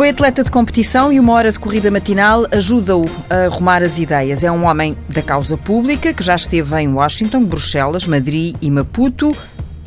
Foi 0.00 0.08
atleta 0.08 0.42
de 0.42 0.50
competição 0.50 1.12
e 1.12 1.20
uma 1.20 1.34
hora 1.34 1.52
de 1.52 1.58
corrida 1.58 1.90
matinal 1.90 2.46
ajuda-o 2.50 3.04
a 3.28 3.44
arrumar 3.44 3.82
as 3.82 3.98
ideias. 3.98 4.42
É 4.42 4.50
um 4.50 4.64
homem 4.64 4.96
da 5.10 5.20
causa 5.20 5.58
pública 5.58 6.14
que 6.14 6.22
já 6.22 6.34
esteve 6.34 6.74
em 6.80 6.88
Washington, 6.88 7.44
Bruxelas, 7.44 8.06
Madrid 8.06 8.56
e 8.62 8.70
Maputo. 8.70 9.36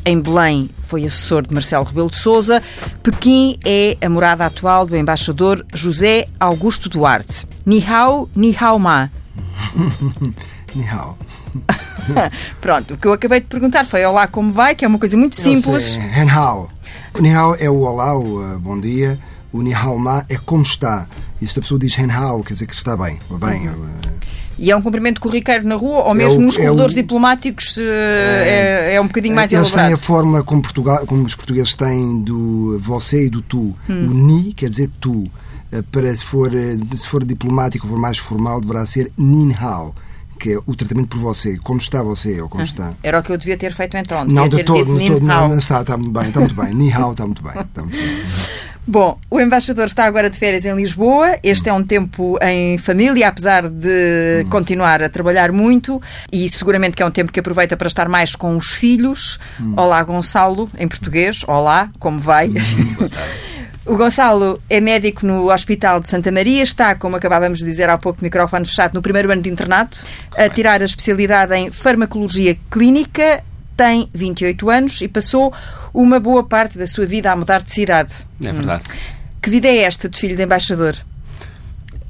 Em 0.06 0.20
Belém 0.20 0.70
foi 0.78 1.04
assessor 1.04 1.44
de 1.44 1.52
Marcelo 1.52 1.84
Rebelo 1.84 2.08
de 2.08 2.14
Sousa. 2.14 2.62
Pequim 3.02 3.58
é 3.64 3.96
a 4.00 4.08
morada 4.08 4.46
atual 4.46 4.86
do 4.86 4.96
embaixador 4.96 5.66
José 5.74 6.26
Augusto 6.38 6.88
Duarte. 6.88 7.44
Ni 7.66 7.84
hao, 7.84 8.28
ni 8.36 8.56
hao 8.56 8.78
ma. 8.78 9.10
Ni 10.76 10.84
hao. 10.84 11.18
Pronto, 12.62 12.94
o 12.94 12.96
que 12.96 13.08
eu 13.08 13.12
acabei 13.12 13.40
de 13.40 13.46
perguntar 13.46 13.84
foi 13.84 14.04
Olá, 14.04 14.28
como 14.28 14.52
vai? 14.52 14.76
Que 14.76 14.84
é 14.84 14.88
uma 14.88 14.98
coisa 15.00 15.16
muito 15.16 15.34
simples. 15.34 15.96
Hen 15.96 16.30
hao. 16.30 16.70
O 17.18 17.20
ni 17.20 17.34
hao 17.34 17.56
é 17.58 17.68
o 17.68 17.80
olá, 17.80 18.16
o 18.16 18.54
uh, 18.54 18.58
bom 18.60 18.78
dia. 18.78 19.18
O 19.54 19.62
ni 19.62 19.72
hao 19.72 19.96
ma 19.98 20.24
é 20.28 20.36
como 20.36 20.62
está. 20.64 21.06
E 21.40 21.46
se 21.46 21.58
a 21.58 21.62
pessoa 21.62 21.78
diz 21.78 21.96
hen 21.96 22.10
hao, 22.10 22.42
quer 22.42 22.54
dizer 22.54 22.66
que 22.66 22.74
está 22.74 22.96
bem. 22.96 23.18
Bem, 23.38 23.68
uh, 23.68 23.74
E 24.58 24.70
é 24.70 24.76
um 24.76 24.82
cumprimento 24.82 25.20
corriqueiro 25.20 25.66
na 25.66 25.76
rua 25.76 26.04
ou 26.04 26.14
mesmo 26.14 26.38
o- 26.40 26.42
nos 26.46 26.56
é 26.56 26.62
corredores 26.62 26.92
o- 26.92 26.96
diplomáticos 26.96 27.76
eh, 27.78 28.88
é, 28.90 28.94
é 28.94 29.00
um 29.00 29.06
bocadinho 29.06 29.34
mais 29.34 29.52
Eles 29.52 29.70
têm 29.70 29.78
a 29.80 29.82
elaborado? 29.88 30.04
forma 30.06 30.42
como, 30.44 30.60
Portugal, 30.62 31.06
como 31.06 31.24
os 31.24 31.34
portugueses 31.34 31.74
têm 31.76 32.20
do 32.22 32.78
você 32.80 33.26
e 33.26 33.30
do 33.30 33.42
tu. 33.42 33.76
Hum. 33.88 34.08
O 34.10 34.14
ni 34.14 34.52
quer 34.52 34.70
dizer 34.70 34.90
tu. 35.00 35.24
Eh, 35.72 35.82
Para 35.90 36.14
se 36.16 36.24
for, 36.24 36.52
eh, 36.54 36.76
se 36.96 37.06
for 37.08 37.24
diplomático, 37.24 37.86
for 37.88 37.98
mais 37.98 38.18
formal, 38.18 38.60
deverá 38.60 38.84
ser 38.86 39.10
nin 39.18 39.52
hao, 39.54 39.92
que 40.38 40.52
é 40.52 40.58
o 40.66 40.74
tratamento 40.74 41.08
por 41.08 41.18
você. 41.20 41.56
Como 41.58 41.78
está 41.80 42.00
você 42.02 42.40
ou 42.40 42.48
como 42.48 42.62
está. 42.62 42.92
Era 43.02 43.18
o 43.18 43.22
que 43.24 43.30
eu 43.32 43.38
devia 43.38 43.56
ter 43.56 43.72
feito 43.72 43.96
então. 43.96 44.20
Devia 44.24 44.40
Não, 44.40 44.48
de 44.48 44.62
todo, 44.64 44.98
de 44.98 45.06
todo, 45.08 45.24
não, 45.26 45.58
está, 45.58 45.80
está 45.80 45.96
muito 45.96 46.12
bem, 46.12 46.28
está 46.28 46.40
muito 46.40 46.54
bem. 46.54 46.74
Ni 46.74 46.92
hao 46.92 47.10
está 47.12 47.24
muito 47.26 47.42
bem. 47.42 47.60
Está 47.60 47.82
muito 47.82 47.96
bem. 47.98 48.24
Bom, 48.86 49.18
o 49.30 49.40
embaixador 49.40 49.86
está 49.86 50.04
agora 50.04 50.28
de 50.28 50.38
férias 50.38 50.66
em 50.66 50.74
Lisboa. 50.76 51.38
Este 51.42 51.70
é 51.70 51.72
um 51.72 51.82
tempo 51.82 52.38
em 52.42 52.76
família, 52.76 53.28
apesar 53.28 53.68
de 53.68 54.44
continuar 54.50 55.02
a 55.02 55.08
trabalhar 55.08 55.50
muito 55.52 56.02
e 56.30 56.50
seguramente 56.50 56.94
que 56.94 57.02
é 57.02 57.06
um 57.06 57.10
tempo 57.10 57.32
que 57.32 57.40
aproveita 57.40 57.78
para 57.78 57.86
estar 57.86 58.08
mais 58.10 58.36
com 58.36 58.56
os 58.56 58.72
filhos. 58.74 59.38
Olá, 59.74 60.02
Gonçalo, 60.02 60.70
em 60.78 60.86
português. 60.86 61.42
Olá, 61.46 61.90
como 61.98 62.18
vai? 62.18 62.52
O 63.86 63.98
Gonçalo 63.98 64.62
é 64.70 64.80
médico 64.80 65.26
no 65.26 65.52
Hospital 65.52 66.00
de 66.00 66.08
Santa 66.08 66.32
Maria, 66.32 66.62
está, 66.62 66.94
como 66.94 67.16
acabávamos 67.16 67.58
de 67.58 67.66
dizer 67.66 67.90
há 67.90 67.98
pouco, 67.98 68.24
microfone 68.24 68.64
fechado, 68.64 68.94
no 68.94 69.02
primeiro 69.02 69.30
ano 69.30 69.42
de 69.42 69.50
internato, 69.50 69.98
a 70.38 70.48
tirar 70.48 70.80
a 70.80 70.86
especialidade 70.86 71.54
em 71.54 71.70
farmacologia 71.70 72.56
clínica, 72.70 73.44
tem 73.76 74.08
28 74.12 74.70
anos 74.70 75.00
e 75.00 75.08
passou 75.08 75.52
uma 75.92 76.18
boa 76.18 76.44
parte 76.44 76.78
da 76.78 76.86
sua 76.86 77.06
vida 77.06 77.30
a 77.30 77.36
mudar 77.36 77.62
de 77.62 77.72
cidade. 77.72 78.12
É 78.44 78.52
verdade. 78.52 78.84
Que 79.40 79.50
vida 79.50 79.68
é 79.68 79.78
esta 79.78 80.08
de 80.08 80.18
filho 80.18 80.36
de 80.36 80.42
embaixador? 80.42 80.96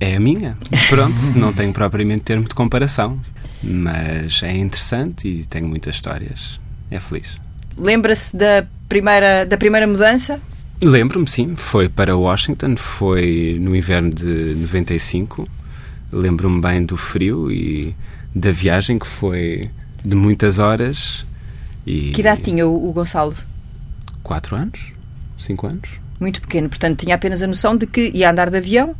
É 0.00 0.16
a 0.16 0.20
minha. 0.20 0.56
Pronto, 0.88 1.20
não 1.36 1.52
tenho 1.52 1.72
propriamente 1.72 2.22
termo 2.22 2.48
de 2.48 2.54
comparação. 2.54 3.20
Mas 3.62 4.42
é 4.42 4.54
interessante 4.56 5.26
e 5.26 5.44
tenho 5.44 5.66
muitas 5.66 5.94
histórias. 5.94 6.60
É 6.90 7.00
feliz. 7.00 7.38
Lembra-se 7.76 8.36
da 8.36 8.66
primeira, 8.88 9.44
da 9.44 9.56
primeira 9.56 9.86
mudança? 9.86 10.40
Lembro-me, 10.82 11.28
sim. 11.28 11.56
Foi 11.56 11.88
para 11.88 12.16
Washington, 12.16 12.76
foi 12.76 13.58
no 13.60 13.74
inverno 13.74 14.10
de 14.10 14.54
95. 14.56 15.48
Lembro-me 16.12 16.60
bem 16.60 16.84
do 16.84 16.96
frio 16.96 17.50
e 17.50 17.96
da 18.34 18.52
viagem 18.52 18.98
que 18.98 19.06
foi 19.06 19.70
de 20.04 20.14
muitas 20.14 20.58
horas. 20.58 21.24
E 21.86 22.12
Que 22.12 22.20
idade 22.20 22.42
tinha 22.42 22.66
o, 22.66 22.88
o 22.88 22.92
Gonçalo? 22.92 23.34
Quatro 24.22 24.56
anos? 24.56 24.92
Cinco 25.38 25.66
anos? 25.66 25.88
Muito 26.18 26.40
pequeno, 26.40 26.68
portanto 26.68 27.00
tinha 27.00 27.14
apenas 27.14 27.42
a 27.42 27.46
noção 27.46 27.76
de 27.76 27.86
que 27.86 28.10
ia 28.14 28.30
andar 28.30 28.50
de 28.50 28.56
avião. 28.56 28.94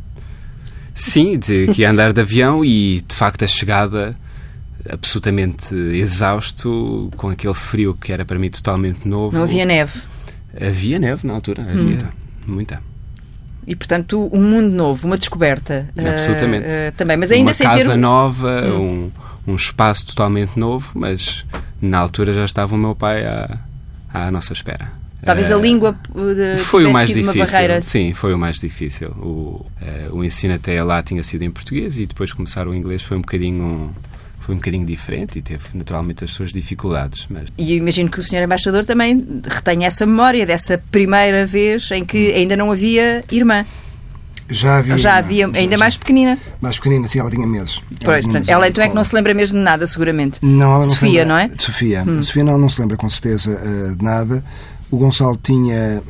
Sim, 0.93 1.37
de 1.37 1.67
que 1.73 1.81
ia 1.81 1.89
andar 1.89 2.13
de 2.13 2.21
avião 2.21 2.63
e 2.63 3.01
de 3.01 3.15
facto 3.15 3.43
a 3.43 3.47
chegada 3.47 4.15
absolutamente 4.89 5.73
exausto, 5.75 7.09
com 7.17 7.29
aquele 7.29 7.53
frio 7.53 7.95
que 7.95 8.11
era 8.13 8.23
para 8.23 8.37
mim 8.37 8.49
totalmente 8.49 9.07
novo. 9.07 9.35
Não 9.35 9.43
havia 9.43 9.65
neve. 9.65 9.99
Havia 10.59 10.99
neve 10.99 11.25
na 11.27 11.33
altura, 11.33 11.63
havia 11.63 12.13
muita. 12.45 12.81
E, 13.67 13.75
portanto, 13.75 14.29
um 14.31 14.41
mundo 14.43 14.69
novo, 14.69 15.07
uma 15.07 15.17
descoberta. 15.17 15.89
Absolutamente. 15.97 16.67
eh, 16.67 16.87
eh, 16.87 16.91
também, 16.91 17.17
mas 17.17 17.31
ainda 17.31 17.49
Uma 17.49 17.53
sem 17.53 17.65
casa 17.67 17.91
ter... 17.91 17.97
nova, 17.97 18.63
um, 18.67 19.11
um 19.47 19.55
espaço 19.55 20.05
totalmente 20.05 20.57
novo, 20.57 20.91
mas 20.93 21.43
na 21.85 21.99
altura 21.99 22.33
já 22.33 22.43
estava 22.45 22.75
o 22.75 22.77
meu 22.77 22.95
pai 22.95 23.25
à, 23.25 23.57
à 24.13 24.31
nossa 24.31 24.53
espera. 24.53 24.91
Talvez 25.23 25.49
Eh, 25.49 25.53
a 25.53 25.57
língua 25.57 25.97
eh, 26.15 26.57
Foi 26.57 26.85
o 26.85 26.91
mais 26.91 27.07
difícil. 27.07 27.31
uma 27.31 27.45
barreira. 27.45 27.81
Sim, 27.81 28.13
foi 28.13 28.33
o 28.33 28.37
mais 28.37 28.59
difícil. 28.59 29.09
O, 29.19 29.65
eh, 29.81 30.07
o 30.11 30.23
ensino 30.23 30.53
até 30.53 30.83
lá 30.83 31.01
tinha 31.01 31.23
sido 31.23 31.41
em 31.43 31.49
português 31.49 31.97
e 31.97 32.05
depois 32.05 32.31
começar 32.31 32.67
o 32.67 32.75
inglês 32.75 33.01
foi 33.01 33.17
um 33.17 33.21
bocadinho 33.21 33.93
foi 34.39 34.53
um 34.53 34.59
bocadinho 34.59 34.85
diferente 34.85 35.39
e 35.39 35.41
teve 35.41 35.63
naturalmente 35.73 36.23
as 36.23 36.29
suas 36.29 36.53
dificuldades, 36.53 37.25
mas 37.31 37.45
E 37.57 37.73
imagino 37.77 38.11
que 38.11 38.19
o 38.19 38.23
Sr. 38.23 38.43
Embaixador 38.43 38.85
também 38.85 39.25
retenha 39.43 39.87
essa 39.87 40.05
memória 40.05 40.45
dessa 40.45 40.77
primeira 40.91 41.47
vez 41.47 41.89
em 41.89 42.05
que 42.05 42.31
ainda 42.31 42.55
não 42.55 42.71
havia 42.71 43.23
irmã. 43.31 43.65
Já 44.49 44.77
havia. 44.77 44.97
Já 44.97 45.17
havia, 45.17 45.47
ainda 45.47 45.71
já- 45.71 45.77
mais 45.77 45.97
pequenina. 45.97 46.37
Mais 46.61 46.77
pequenina, 46.77 47.07
sim, 47.07 47.19
ela 47.19 47.29
tinha 47.31 47.47
meses. 47.47 47.81
Pois, 47.87 47.99
tinha 47.99 48.05
portanto, 48.05 48.33
meses 48.33 48.49
ela 48.49 48.67
então 48.67 48.83
é 48.83 48.89
que 48.89 48.95
não 48.95 49.03
se 49.03 49.15
lembra 49.15 49.33
mesmo 49.33 49.57
de 49.57 49.63
nada, 49.63 49.87
seguramente. 49.87 50.39
Não, 50.43 50.67
ela 50.67 50.75
não 50.77 50.83
se 50.83 50.89
Sofia, 50.91 51.09
lembra- 51.21 51.25
não 51.25 51.37
é? 51.37 51.47
De 51.47 51.61
Sofia. 51.63 52.01
A 52.03 52.21
Sofia 52.23 52.43
não, 52.43 52.57
não 52.57 52.69
se 52.69 52.79
lembra 52.81 52.95
com 52.97 53.09
certeza 53.09 53.51
eh, 53.53 53.95
de 53.95 54.03
nada. 54.03 54.43
O 54.91 54.97
Gonçalo 54.97 55.35
tinha. 55.41 56.01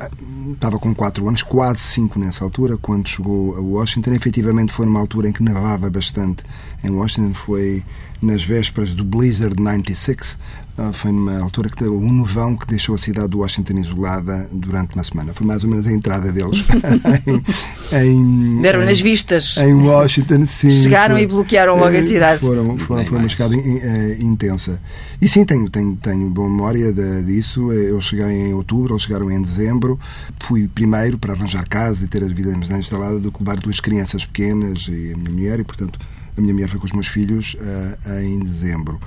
estava 0.52 0.78
com 0.78 0.94
4 0.94 1.26
anos, 1.26 1.42
quase 1.42 1.80
5 1.80 2.18
nessa 2.18 2.44
altura, 2.44 2.76
quando 2.76 3.08
chegou 3.08 3.56
a 3.56 3.60
Washington. 3.60 4.12
Efetivamente 4.12 4.72
foi 4.72 4.84
numa 4.86 5.00
altura 5.00 5.28
em 5.28 5.32
que 5.32 5.42
nevava 5.42 5.88
bastante 5.90 6.44
em 6.84 6.90
Washington. 6.90 7.32
Foi 7.34 7.82
nas 8.22 8.42
vésperas 8.44 8.94
do 8.94 9.02
Blizzard 9.02 9.56
96. 9.60 10.38
Ah, 10.78 10.92
Foi 10.92 11.10
numa 11.10 11.38
altura 11.40 11.70
que 11.70 11.76
deu 11.82 11.96
um 11.98 12.12
nevão 12.20 12.54
que 12.54 12.66
deixou 12.66 12.94
a 12.94 12.98
cidade 12.98 13.30
de 13.30 13.36
Washington 13.36 13.78
isolada 13.78 14.46
durante 14.52 14.94
uma 14.94 15.02
semana. 15.04 15.32
Foi 15.32 15.46
mais 15.46 15.64
ou 15.64 15.70
menos 15.70 15.86
a 15.86 15.92
entrada 15.92 16.30
deles 16.30 16.62
em, 17.92 18.06
em, 18.12 18.60
Deram-lhe 18.60 18.88
em- 18.88 18.92
as 18.92 19.00
vistas. 19.00 19.56
em 19.56 19.72
Washington, 19.72 20.44
sim. 20.46 20.68
Chegaram 20.70 21.14
foi- 21.14 21.24
e 21.24 21.26
bloquearam 21.26 21.74
logo 21.76 21.86
a 21.86 21.94
Eh, 21.94 22.02
cidade. 22.02 22.40
Foram, 22.40 22.76
foram, 22.76 23.06
foi 23.06 23.18
uma 23.18 23.26
in- 23.56 23.78
eh, 23.78 24.16
intensa. 24.20 24.80
E 25.20 25.26
sim, 25.28 25.44
tenho, 25.46 25.68
tenho, 25.70 25.96
tenho 25.96 26.28
boa 26.28 26.48
memória 26.48 26.92
de- 26.92 27.24
disso. 27.24 27.72
Eh, 27.72 27.86
Eu 27.90 28.00
cheguei 28.00 28.26
em 28.26 28.52
outubro, 28.52 28.92
eles 28.94 29.04
chegaram 29.04 29.30
em 29.30 29.40
dezembro. 29.40 29.98
Fui 30.40 30.68
primeiro 30.68 31.16
para 31.18 31.32
arranjar 31.32 31.66
casa 31.68 32.04
e 32.04 32.06
ter 32.06 32.22
a 32.22 32.26
vida 32.28 32.50
instalada 32.76 33.18
do 33.18 33.32
que 33.32 33.38
levar 33.42 33.56
duas 33.56 33.80
crianças 33.80 34.26
pequenas 34.26 34.86
e 34.90 35.12
a 35.14 35.16
minha 35.16 35.30
mulher, 35.30 35.60
e 35.60 35.64
portanto 35.64 35.98
a 36.36 36.40
minha 36.40 36.52
mulher 36.52 36.68
foi 36.68 36.78
com 36.78 36.84
os 36.84 36.92
meus 36.92 37.06
filhos 37.06 37.56
eh, 37.60 38.24
em 38.24 38.40
dezembro. 38.40 39.00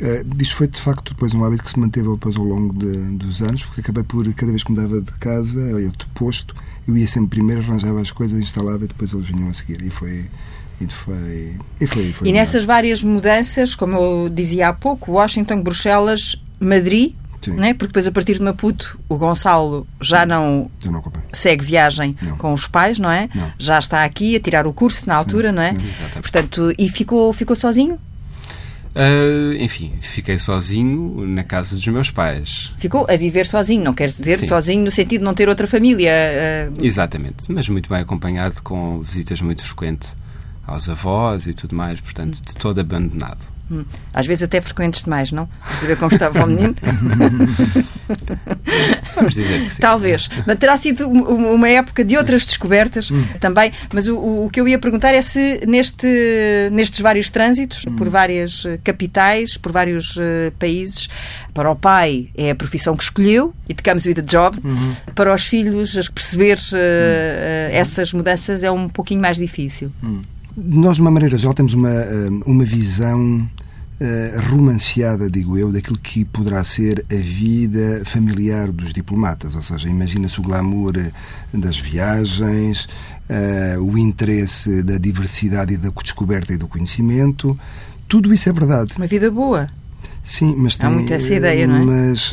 Uh, 0.00 0.42
isto 0.42 0.56
foi 0.56 0.66
de 0.66 0.80
facto 0.80 1.12
depois 1.14 1.32
um 1.34 1.44
hábito 1.44 1.62
que 1.62 1.70
se 1.70 1.78
manteve 1.78 2.08
depois 2.10 2.36
ao 2.36 2.42
longo 2.44 2.76
de- 2.76 3.16
dos 3.16 3.40
anos, 3.42 3.62
porque 3.62 3.80
acabei 3.80 4.02
por, 4.02 4.32
cada 4.34 4.50
vez 4.50 4.64
que 4.64 4.72
mudava 4.72 5.00
de 5.00 5.12
casa, 5.12 5.58
eu 5.60 5.78
ia 5.80 5.88
de 5.90 6.06
posto, 6.14 6.54
eu 6.88 6.96
ia 6.96 7.06
sempre 7.06 7.30
primeiro, 7.30 7.62
arranjava 7.62 8.00
as 8.00 8.10
coisas, 8.10 8.38
instalava 8.38 8.84
e 8.84 8.88
depois 8.88 9.12
eles 9.12 9.26
vinham 9.28 9.48
a 9.48 9.54
seguir. 9.54 9.80
E 9.82 9.90
foi. 9.90 10.24
E 10.80 10.88
foi. 10.88 11.56
E, 11.80 11.86
foi, 11.86 12.12
foi 12.12 12.28
E 12.28 12.32
nessas 12.32 12.64
várias 12.64 13.02
mudanças, 13.04 13.74
como 13.76 13.94
eu 13.96 14.28
dizia 14.28 14.68
há 14.68 14.72
pouco, 14.72 15.12
Washington, 15.12 15.62
Bruxelas, 15.62 16.34
Madrid, 16.58 17.14
Sim. 17.40 17.52
né? 17.52 17.72
porque 17.74 17.88
depois 17.88 18.06
a 18.08 18.10
partir 18.10 18.34
de 18.34 18.42
Maputo 18.42 18.98
o 19.08 19.16
Gonçalo 19.16 19.86
já 20.00 20.26
não 20.26 20.68
não 20.84 21.02
segue 21.32 21.64
viagem 21.64 22.16
Não. 22.20 22.36
com 22.36 22.52
os 22.52 22.66
pais, 22.66 22.98
não 22.98 23.08
é? 23.10 23.28
Não. 23.32 23.48
Já 23.58 23.78
está 23.78 24.02
aqui 24.04 24.34
a 24.34 24.40
tirar 24.40 24.66
o 24.66 24.72
curso 24.72 25.06
na 25.06 25.14
altura, 25.14 25.52
não 25.52 25.62
é? 25.62 25.72
sim. 25.78 25.86
Portanto, 26.20 26.72
e 26.76 26.88
ficou, 26.88 27.32
ficou 27.32 27.54
sozinho? 27.54 27.96
Ah, 28.94 29.54
enfim, 29.58 29.92
fiquei 30.00 30.38
sozinho 30.38 31.26
na 31.26 31.42
casa 31.42 31.74
dos 31.74 31.86
meus 31.88 32.10
pais. 32.10 32.72
Ficou 32.78 33.06
a 33.10 33.16
viver 33.16 33.44
sozinho, 33.46 33.82
não 33.82 33.92
quer 33.92 34.06
dizer 34.08 34.38
Sim. 34.38 34.46
sozinho 34.46 34.84
no 34.84 34.90
sentido 34.90 35.20
de 35.20 35.24
não 35.24 35.34
ter 35.34 35.48
outra 35.48 35.66
família. 35.66 36.10
eh, 36.10 36.68
Exatamente, 36.80 37.50
mas 37.50 37.68
muito 37.68 37.88
bem 37.88 37.98
acompanhado 38.00 38.62
com 38.62 39.00
visitas 39.02 39.40
muito 39.40 39.64
frequentes 39.64 40.16
aos 40.66 40.88
avós 40.88 41.46
e 41.46 41.52
tudo 41.52 41.74
mais, 41.74 42.00
portanto, 42.00 42.40
de 42.40 42.54
todo 42.54 42.80
abandonado. 42.80 43.53
Hum, 43.70 43.84
às 44.12 44.26
vezes 44.26 44.42
até 44.44 44.60
frequentes 44.60 45.02
demais, 45.04 45.32
não? 45.32 45.46
Para 45.46 45.76
saber 45.76 45.96
como 45.96 46.12
estava 46.12 46.44
o 46.44 46.46
menino. 46.46 46.74
Vamos 49.14 49.34
dizer 49.34 49.62
que 49.64 49.70
sim. 49.70 49.80
Talvez. 49.80 50.28
Mas 50.46 50.56
terá 50.58 50.76
sido 50.76 51.08
um- 51.08 51.52
uma 51.54 51.68
época 51.68 52.04
de 52.04 52.16
outras 52.16 52.44
descobertas 52.46 53.10
Hum. 53.10 53.24
também. 53.40 53.72
Mas 53.92 54.08
o, 54.08 54.18
o 54.44 54.50
que 54.50 54.60
eu 54.60 54.68
ia 54.68 54.78
perguntar 54.78 55.12
é 55.14 55.22
se 55.22 55.60
neste, 55.66 56.06
nestes 56.72 57.00
vários 57.00 57.30
trânsitos, 57.30 57.84
Hum. 57.86 57.96
por 57.96 58.08
várias 58.08 58.64
eh, 58.66 58.78
capitais, 58.82 59.56
por 59.56 59.72
vários 59.72 60.16
eh, 60.18 60.52
países, 60.58 61.08
para 61.52 61.70
o 61.70 61.76
pai 61.76 62.28
é 62.36 62.50
a 62.50 62.54
profissão 62.54 62.96
que 62.96 63.02
escolheu, 63.04 63.54
it 63.68 63.82
comes 63.82 64.04
with 64.06 64.18
a 64.18 64.22
job. 64.22 64.58
Uhum. 64.64 64.94
Para 65.14 65.32
os 65.34 65.46
filhos, 65.46 65.94
perceber 66.08 66.58
Hum. 66.58 66.76
eh, 66.76 67.70
eh, 67.72 67.76
essas 67.78 68.12
mudanças 68.12 68.62
é 68.62 68.70
um 68.70 68.88
pouquinho 68.88 69.20
mais 69.20 69.36
difícil. 69.36 69.92
Nós, 70.56 70.96
de 70.96 71.00
uma 71.00 71.10
maneira 71.10 71.36
geral, 71.36 71.54
temos 71.54 71.74
uma, 71.74 71.90
eh, 71.90 72.28
uma 72.46 72.64
visão 72.64 73.40
uh, 74.00 74.50
romanceada, 74.50 75.28
digo 75.28 75.58
eu, 75.58 75.72
daquilo 75.72 75.98
que 75.98 76.24
poderá 76.24 76.62
ser 76.62 77.04
a 77.10 77.16
vida 77.16 78.02
familiar 78.04 78.70
dos 78.70 78.92
diplomatas. 78.92 79.56
Ou 79.56 79.62
seja, 79.62 79.88
imagina-se 79.88 80.38
o 80.38 80.42
glamour 80.42 80.92
das 81.52 81.78
viagens, 81.78 82.88
o 83.80 83.96
interesse 83.98 84.82
da 84.82 84.98
diversidade 84.98 85.74
e 85.74 85.76
da 85.76 85.90
descoberta 85.90 86.52
e 86.52 86.56
do 86.56 86.68
conhecimento. 86.68 87.58
Tudo 88.06 88.32
isso 88.32 88.48
é 88.48 88.52
verdade. 88.52 88.96
Uma 88.96 89.06
vida 89.06 89.30
boa. 89.30 89.68
Sim, 90.22 90.54
mas 90.56 90.76
tem. 90.76 90.88
Há 90.88 90.92
muito 90.92 91.12
essa 91.12 91.34
ideia, 91.34 91.66
não 91.66 91.76
é? 91.76 91.84
Mas 91.84 92.32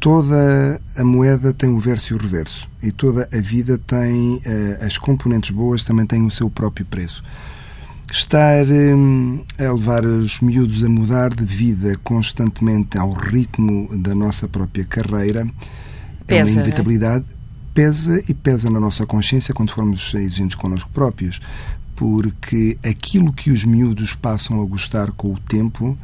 toda 0.00 0.80
a 0.96 1.04
moeda 1.04 1.52
tem 1.52 1.68
o 1.68 1.78
verso 1.78 2.12
e 2.12 2.16
o 2.16 2.18
reverso. 2.18 2.68
E 2.82 2.90
toda 2.90 3.28
a 3.32 3.40
vida 3.40 3.78
tem. 3.78 4.36
Uh, 4.36 4.84
as 4.84 4.96
componentes 4.96 5.50
boas 5.50 5.84
também 5.84 6.06
têm 6.06 6.26
o 6.26 6.30
seu 6.30 6.50
próprio 6.50 6.86
preço. 6.86 7.22
Estar 8.10 8.66
um, 8.66 9.44
a 9.56 9.72
levar 9.72 10.04
os 10.04 10.40
miúdos 10.40 10.82
a 10.82 10.88
mudar 10.88 11.32
de 11.32 11.44
vida 11.44 11.96
constantemente 12.02 12.98
ao 12.98 13.12
ritmo 13.12 13.88
da 13.98 14.16
nossa 14.16 14.48
própria 14.48 14.84
carreira 14.84 15.46
Pesa, 16.26 16.40
é 16.40 16.42
uma 16.42 16.44
não 16.44 16.50
é? 16.50 16.52
inevitabilidade. 16.54 17.24
Pesa 17.72 18.24
e 18.28 18.34
pesa 18.34 18.68
na 18.68 18.80
nossa 18.80 19.06
consciência 19.06 19.54
quando 19.54 19.70
formos 19.70 20.12
exigentes 20.14 20.56
connosco 20.56 20.90
próprios. 20.90 21.40
Porque 21.94 22.78
aquilo 22.82 23.32
que 23.32 23.50
os 23.52 23.64
miúdos 23.64 24.14
passam 24.14 24.60
a 24.60 24.64
gostar 24.64 25.12
com 25.12 25.32
o 25.32 25.38
tempo 25.38 25.96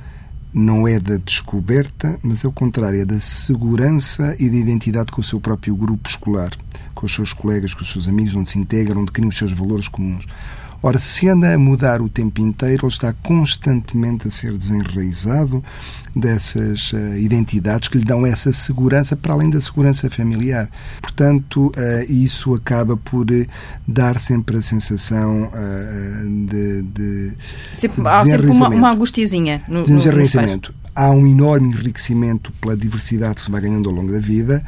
não 0.59 0.89
é 0.89 0.99
da 0.99 1.19
descoberta, 1.19 2.19
mas 2.23 2.43
é 2.43 2.49
o 2.49 2.53
contrário, 2.53 2.99
é 2.99 3.05
da 3.05 3.21
segurança 3.21 4.35
e 4.39 4.49
da 4.49 4.57
identidade 4.57 5.13
com 5.13 5.21
o 5.21 5.25
seu 5.25 5.39
próprio 5.39 5.77
grupo 5.77 6.09
escolar, 6.09 6.49
com 6.95 7.05
os 7.05 7.15
seus 7.15 7.35
colegas, 7.35 7.75
com 7.75 7.83
os 7.83 7.93
seus 7.93 8.09
amigos, 8.09 8.35
onde 8.35 8.49
se 8.49 8.59
integram, 8.59 9.03
onde 9.03 9.13
criam 9.13 9.29
os 9.29 9.37
seus 9.37 9.53
valores 9.53 9.87
comuns. 9.87 10.25
Ora, 10.83 10.99
se 10.99 11.29
anda 11.29 11.55
a 11.55 11.59
mudar 11.59 12.01
o 12.01 12.09
tempo 12.09 12.41
inteiro, 12.41 12.87
ele 12.87 12.93
está 12.93 13.13
constantemente 13.13 14.29
a 14.29 14.31
ser 14.31 14.57
desenraizado 14.57 15.65
dessas 16.15 16.93
uh, 16.93 17.17
identidades 17.19 17.89
que 17.89 17.99
lhe 17.99 18.05
dão 18.05 18.27
essa 18.27 18.53
segurança 18.53 19.17
para 19.17 19.35
além 19.35 19.51
da 19.51 19.61
segurança 19.61 20.09
familiar. 20.09 20.71
Portanto, 21.01 21.67
uh, 21.67 22.13
isso 22.13 22.55
acaba 22.55 22.97
por 22.97 23.31
uh, 23.31 23.47
dar 23.87 24.19
sempre 24.19 24.59
a 24.59 24.63
sensação 24.63 25.51
de, 26.49 26.83
de, 26.83 27.33
sempre, 27.75 28.03
de 28.03 28.09
há 28.09 28.25
sempre 28.25 28.47
uma, 28.47 28.69
uma 28.69 28.91
angustiazinha 28.93 29.63
no, 29.69 29.83
de 29.85 29.95
desenraizamento. 29.95 30.75
Há 30.95 31.11
um 31.11 31.27
enorme 31.27 31.69
enriquecimento 31.69 32.53
pela 32.61 32.77
diversidade 32.77 33.37
que 33.37 33.41
se 33.43 33.51
vai 33.51 33.61
ganhando 33.61 33.89
ao 33.89 33.95
longo 33.95 34.13
da 34.13 34.21
vida, 34.21 34.65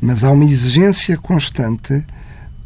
mas 0.00 0.24
há 0.24 0.30
uma 0.30 0.44
exigência 0.44 1.16
constante 1.16 2.04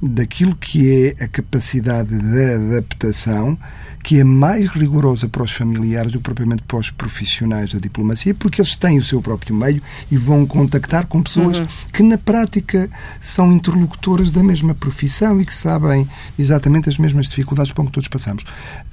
daquilo 0.00 0.54
que 0.54 1.14
é 1.18 1.24
a 1.24 1.28
capacidade 1.28 2.16
de 2.16 2.54
adaptação 2.54 3.58
que 4.04 4.20
é 4.20 4.24
mais 4.24 4.68
rigorosa 4.68 5.26
para 5.30 5.42
os 5.42 5.50
familiares 5.50 6.12
do 6.12 6.18
que 6.18 6.24
propriamente 6.24 6.62
para 6.64 6.76
os 6.76 6.90
profissionais 6.90 7.72
da 7.72 7.78
diplomacia, 7.78 8.34
porque 8.34 8.60
eles 8.60 8.76
têm 8.76 8.98
o 8.98 9.02
seu 9.02 9.22
próprio 9.22 9.56
meio 9.56 9.80
e 10.10 10.16
vão 10.18 10.44
contactar 10.44 11.06
com 11.06 11.22
pessoas 11.22 11.58
uhum. 11.58 11.66
que, 11.90 12.02
na 12.02 12.18
prática, 12.18 12.90
são 13.18 13.50
interlocutoras 13.50 14.30
da 14.30 14.42
mesma 14.42 14.74
profissão 14.74 15.40
e 15.40 15.46
que 15.46 15.54
sabem 15.54 16.06
exatamente 16.38 16.86
as 16.90 16.98
mesmas 16.98 17.28
dificuldades 17.28 17.72
para 17.72 17.86
que 17.86 17.92
todos 17.92 18.08
passamos. 18.08 18.42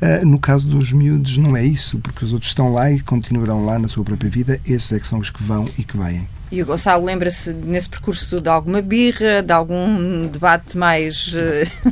Uh, 0.01 0.25
no 0.25 0.39
caso 0.39 0.65
dos 0.69 0.93
miúdos, 0.93 1.37
não 1.37 1.57
é 1.57 1.65
isso, 1.65 1.99
porque 1.99 2.23
os 2.23 2.31
outros 2.31 2.51
estão 2.51 2.71
lá 2.71 2.89
e 2.89 3.01
continuarão 3.01 3.65
lá 3.65 3.77
na 3.77 3.89
sua 3.89 4.05
própria 4.05 4.29
vida, 4.29 4.61
esses 4.65 4.93
é 4.93 4.99
que 4.99 5.07
são 5.07 5.19
os 5.19 5.29
que 5.29 5.43
vão 5.43 5.67
e 5.77 5.83
que 5.83 5.97
vêm. 5.97 6.25
E 6.51 6.61
o 6.61 6.65
Gonçalo 6.65 7.05
lembra-se 7.05 7.53
nesse 7.53 7.87
percurso 7.87 8.41
de 8.41 8.49
alguma 8.49 8.81
birra, 8.81 9.41
de 9.41 9.53
algum 9.53 10.27
debate 10.27 10.77
mais. 10.77 11.33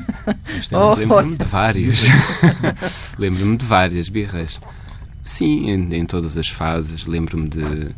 oh, 0.74 0.96
Lembro-me 0.96 1.38
de 1.38 1.46
vários. 1.46 2.04
Lembro-me 3.18 3.56
de 3.56 3.66
várias 3.66 4.10
birras. 4.10 4.60
Sim, 5.24 5.70
em, 5.70 5.96
em 5.96 6.06
todas 6.06 6.38
as 6.38 6.50
fases. 6.50 7.08
Lembro-me 7.08 7.48
de, 7.48 7.96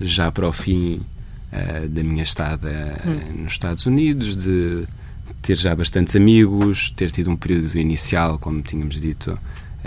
já 0.00 0.32
para 0.32 0.48
o 0.48 0.52
fim 0.52 1.00
uh, 1.52 1.88
da 1.88 2.02
minha 2.02 2.24
estada 2.24 3.00
hum. 3.06 3.42
nos 3.44 3.52
Estados 3.52 3.86
Unidos, 3.86 4.36
de 4.36 4.88
ter 5.40 5.56
já 5.56 5.76
bastantes 5.76 6.16
amigos, 6.16 6.90
ter 6.96 7.12
tido 7.12 7.30
um 7.30 7.36
período 7.36 7.78
inicial, 7.78 8.36
como 8.36 8.60
tínhamos 8.62 9.00
dito, 9.00 9.38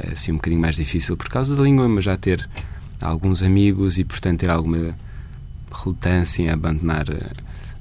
assim 0.10 0.32
um 0.32 0.36
bocadinho 0.36 0.62
mais 0.62 0.78
difícil 0.78 1.18
por 1.18 1.28
causa 1.28 1.54
da 1.54 1.62
língua, 1.62 1.90
mas 1.90 2.06
já 2.06 2.16
ter 2.16 2.48
alguns 3.02 3.44
amigos 3.44 3.98
e, 3.98 4.06
portanto, 4.06 4.40
ter 4.40 4.50
alguma 4.50 4.96
relutância 5.74 6.44
em 6.44 6.50
abandonar, 6.50 7.06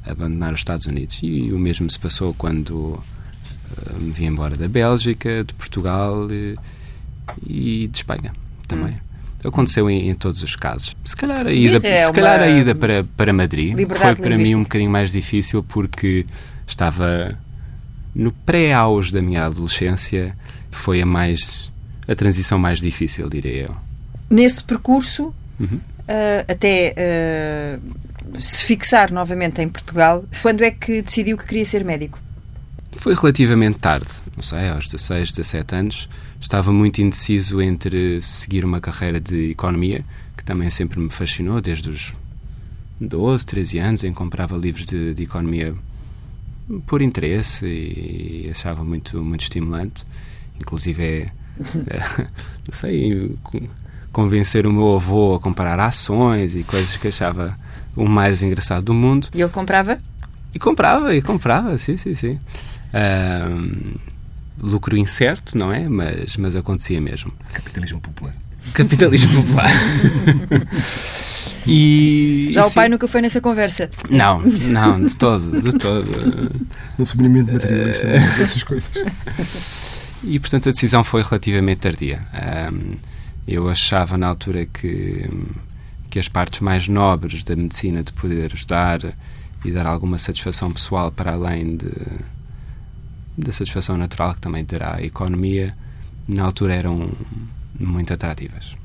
abandonar 0.04 0.52
os 0.52 0.60
Estados 0.60 0.86
Unidos. 0.86 1.20
E 1.22 1.52
o 1.52 1.58
mesmo 1.58 1.88
se 1.90 1.98
passou 1.98 2.34
quando 2.34 2.72
uh, 2.72 4.00
me 4.00 4.10
vim 4.12 4.26
embora 4.26 4.56
da 4.56 4.68
Bélgica, 4.68 5.44
de 5.44 5.52
Portugal 5.54 6.28
e, 6.30 6.56
e 7.46 7.88
de 7.88 7.98
Espanha 7.98 8.32
também. 8.66 8.94
Hum. 8.94 9.48
Aconteceu 9.48 9.90
em, 9.90 10.08
em, 10.08 10.14
todos 10.14 10.42
os 10.42 10.54
casos. 10.54 10.96
Se 11.04 11.16
calhar 11.16 11.46
a 11.46 11.52
ida, 11.52 11.84
é 11.86 12.06
se 12.06 12.12
calhar 12.12 12.40
a 12.40 12.48
ida 12.48 12.76
para, 12.76 13.02
para 13.16 13.32
Madrid 13.32 13.74
foi 13.74 14.14
para 14.14 14.38
mim 14.38 14.54
um 14.54 14.62
bocadinho 14.62 14.90
mais 14.90 15.10
difícil 15.10 15.64
porque 15.64 16.24
estava 16.64 17.36
no 18.14 18.30
pré-auge 18.30 19.12
da 19.12 19.20
minha 19.20 19.46
adolescência, 19.46 20.36
foi 20.70 21.02
a 21.02 21.06
mais 21.06 21.72
a 22.06 22.14
transição 22.14 22.56
mais 22.56 22.78
difícil, 22.78 23.28
diria 23.28 23.66
eu. 23.66 23.76
Nesse 24.30 24.62
percurso, 24.62 25.34
uhum 25.58 25.80
uh, 25.91 25.91
até 26.48 26.94
uh, 27.78 28.40
se 28.40 28.64
fixar 28.64 29.12
novamente 29.12 29.60
em 29.60 29.68
Portugal, 29.68 30.24
quando 30.40 30.62
é 30.62 30.70
que 30.70 31.02
decidiu 31.02 31.36
que 31.36 31.46
queria 31.46 31.64
ser 31.64 31.84
médico? 31.84 32.18
Foi 32.96 33.14
relativamente 33.14 33.78
tarde, 33.78 34.08
não 34.36 34.42
sei, 34.42 34.68
aos 34.68 34.84
16, 34.86 35.32
17 35.32 35.74
anos. 35.74 36.08
Estava 36.40 36.72
muito 36.72 37.00
indeciso 37.00 37.60
entre 37.62 38.20
seguir 38.20 38.64
uma 38.64 38.80
carreira 38.80 39.18
de 39.18 39.50
economia, 39.50 40.04
que 40.36 40.44
também 40.44 40.68
sempre 40.70 41.00
me 41.00 41.08
fascinou, 41.08 41.60
desde 41.60 41.88
os 41.88 42.14
12, 43.00 43.46
13 43.46 43.78
anos, 43.78 44.04
em 44.04 44.12
comprava 44.12 44.56
livros 44.56 44.86
de, 44.86 45.14
de 45.14 45.22
economia 45.22 45.74
por 46.86 47.02
interesse 47.02 47.66
e 47.66 48.48
achava 48.50 48.84
muito, 48.84 49.22
muito 49.22 49.42
estimulante. 49.42 50.04
Inclusive, 50.60 51.02
é, 51.02 51.32
é 51.88 52.28
não 52.66 52.72
sei, 52.72 53.36
convencer 54.12 54.66
o 54.66 54.72
meu 54.72 54.94
avô 54.94 55.34
a 55.34 55.40
comprar 55.40 55.80
ações 55.80 56.54
e 56.54 56.62
coisas 56.62 56.96
que 56.96 57.08
achava 57.08 57.56
o 57.96 58.06
mais 58.06 58.42
engraçado 58.42 58.84
do 58.84 58.94
mundo. 58.94 59.28
E 59.34 59.40
ele 59.40 59.50
comprava? 59.50 59.98
E 60.54 60.58
comprava, 60.58 61.14
e 61.14 61.22
comprava, 61.22 61.76
sim, 61.78 61.96
sim, 61.96 62.14
sim. 62.14 62.38
Um, 62.94 63.94
lucro 64.60 64.96
incerto, 64.96 65.56
não 65.56 65.72
é? 65.72 65.88
Mas, 65.88 66.36
mas 66.36 66.54
acontecia 66.54 67.00
mesmo. 67.00 67.32
Capitalismo 67.52 68.00
popular. 68.00 68.34
Capitalismo 68.74 69.42
popular. 69.42 69.70
E, 71.66 72.50
Já 72.52 72.66
o 72.66 72.70
pai 72.70 72.88
nunca 72.88 73.06
foi 73.06 73.22
nessa 73.22 73.40
conversa? 73.40 73.88
Não, 74.10 74.40
não, 74.40 75.00
de 75.00 75.16
todo, 75.16 75.62
de 75.62 75.72
todo. 75.78 76.50
Não 76.98 77.06
sublimento 77.06 77.52
materialista, 77.52 78.08
essas 78.08 78.62
coisas. 78.62 78.90
E, 80.24 80.38
portanto, 80.38 80.68
a 80.68 80.72
decisão 80.72 81.02
foi 81.02 81.20
relativamente 81.20 81.78
tardia. 81.78 82.24
Um, 82.72 82.96
eu 83.46 83.68
achava 83.68 84.16
na 84.16 84.28
altura 84.28 84.66
que, 84.66 85.28
que 86.10 86.18
as 86.18 86.28
partes 86.28 86.60
mais 86.60 86.88
nobres 86.88 87.42
da 87.42 87.56
medicina 87.56 88.02
de 88.02 88.12
poder 88.12 88.52
ajudar 88.52 89.00
e 89.64 89.70
dar 89.70 89.86
alguma 89.86 90.18
satisfação 90.18 90.72
pessoal 90.72 91.10
para 91.10 91.32
além 91.32 91.76
de, 91.76 91.90
da 93.36 93.52
satisfação 93.52 93.96
natural 93.96 94.34
que 94.34 94.40
também 94.40 94.64
terá 94.64 94.96
a 94.96 95.02
economia, 95.02 95.74
na 96.26 96.44
altura 96.44 96.74
eram 96.74 97.10
muito 97.78 98.12
atrativas. 98.12 98.76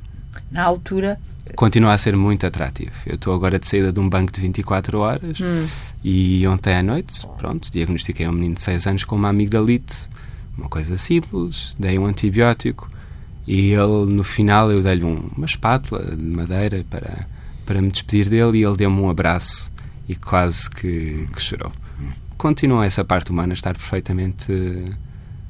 Na 0.51 0.63
altura? 0.63 1.19
Continua 1.55 1.93
a 1.93 1.97
ser 1.97 2.15
muito 2.15 2.45
atrativo. 2.45 2.91
Eu 3.05 3.15
estou 3.15 3.33
agora 3.33 3.57
de 3.57 3.65
saída 3.65 3.93
de 3.93 3.99
um 3.99 4.09
banco 4.09 4.31
de 4.31 4.41
24 4.41 4.99
horas 4.99 5.39
hum. 5.39 5.65
e 6.03 6.45
ontem 6.47 6.75
à 6.75 6.83
noite, 6.83 7.25
pronto, 7.37 7.71
diagnostiquei 7.71 8.27
um 8.27 8.33
menino 8.33 8.55
de 8.55 8.61
6 8.61 8.87
anos 8.87 9.03
com 9.03 9.15
uma 9.15 9.29
amigdalite, 9.29 10.09
uma 10.57 10.67
coisa 10.67 10.97
simples, 10.97 11.75
dei 11.79 11.97
um 11.97 12.05
antibiótico 12.05 12.89
e 13.47 13.71
ele, 13.71 14.11
no 14.11 14.23
final, 14.23 14.69
eu 14.69 14.81
dei-lhe 14.81 15.05
um, 15.05 15.29
uma 15.35 15.45
espátula 15.45 16.03
de 16.03 16.21
madeira 16.21 16.85
para, 16.89 17.25
para 17.65 17.81
me 17.81 17.89
despedir 17.89 18.27
dele 18.27 18.59
e 18.59 18.65
ele 18.65 18.75
deu-me 18.75 18.99
um 18.99 19.09
abraço 19.09 19.71
e 20.07 20.15
quase 20.15 20.69
que, 20.69 21.27
que 21.33 21.41
chorou. 21.41 21.71
Continua 22.37 22.85
essa 22.85 23.05
parte 23.05 23.31
humana 23.31 23.53
a 23.53 23.55
estar 23.55 23.73
perfeitamente 23.73 24.93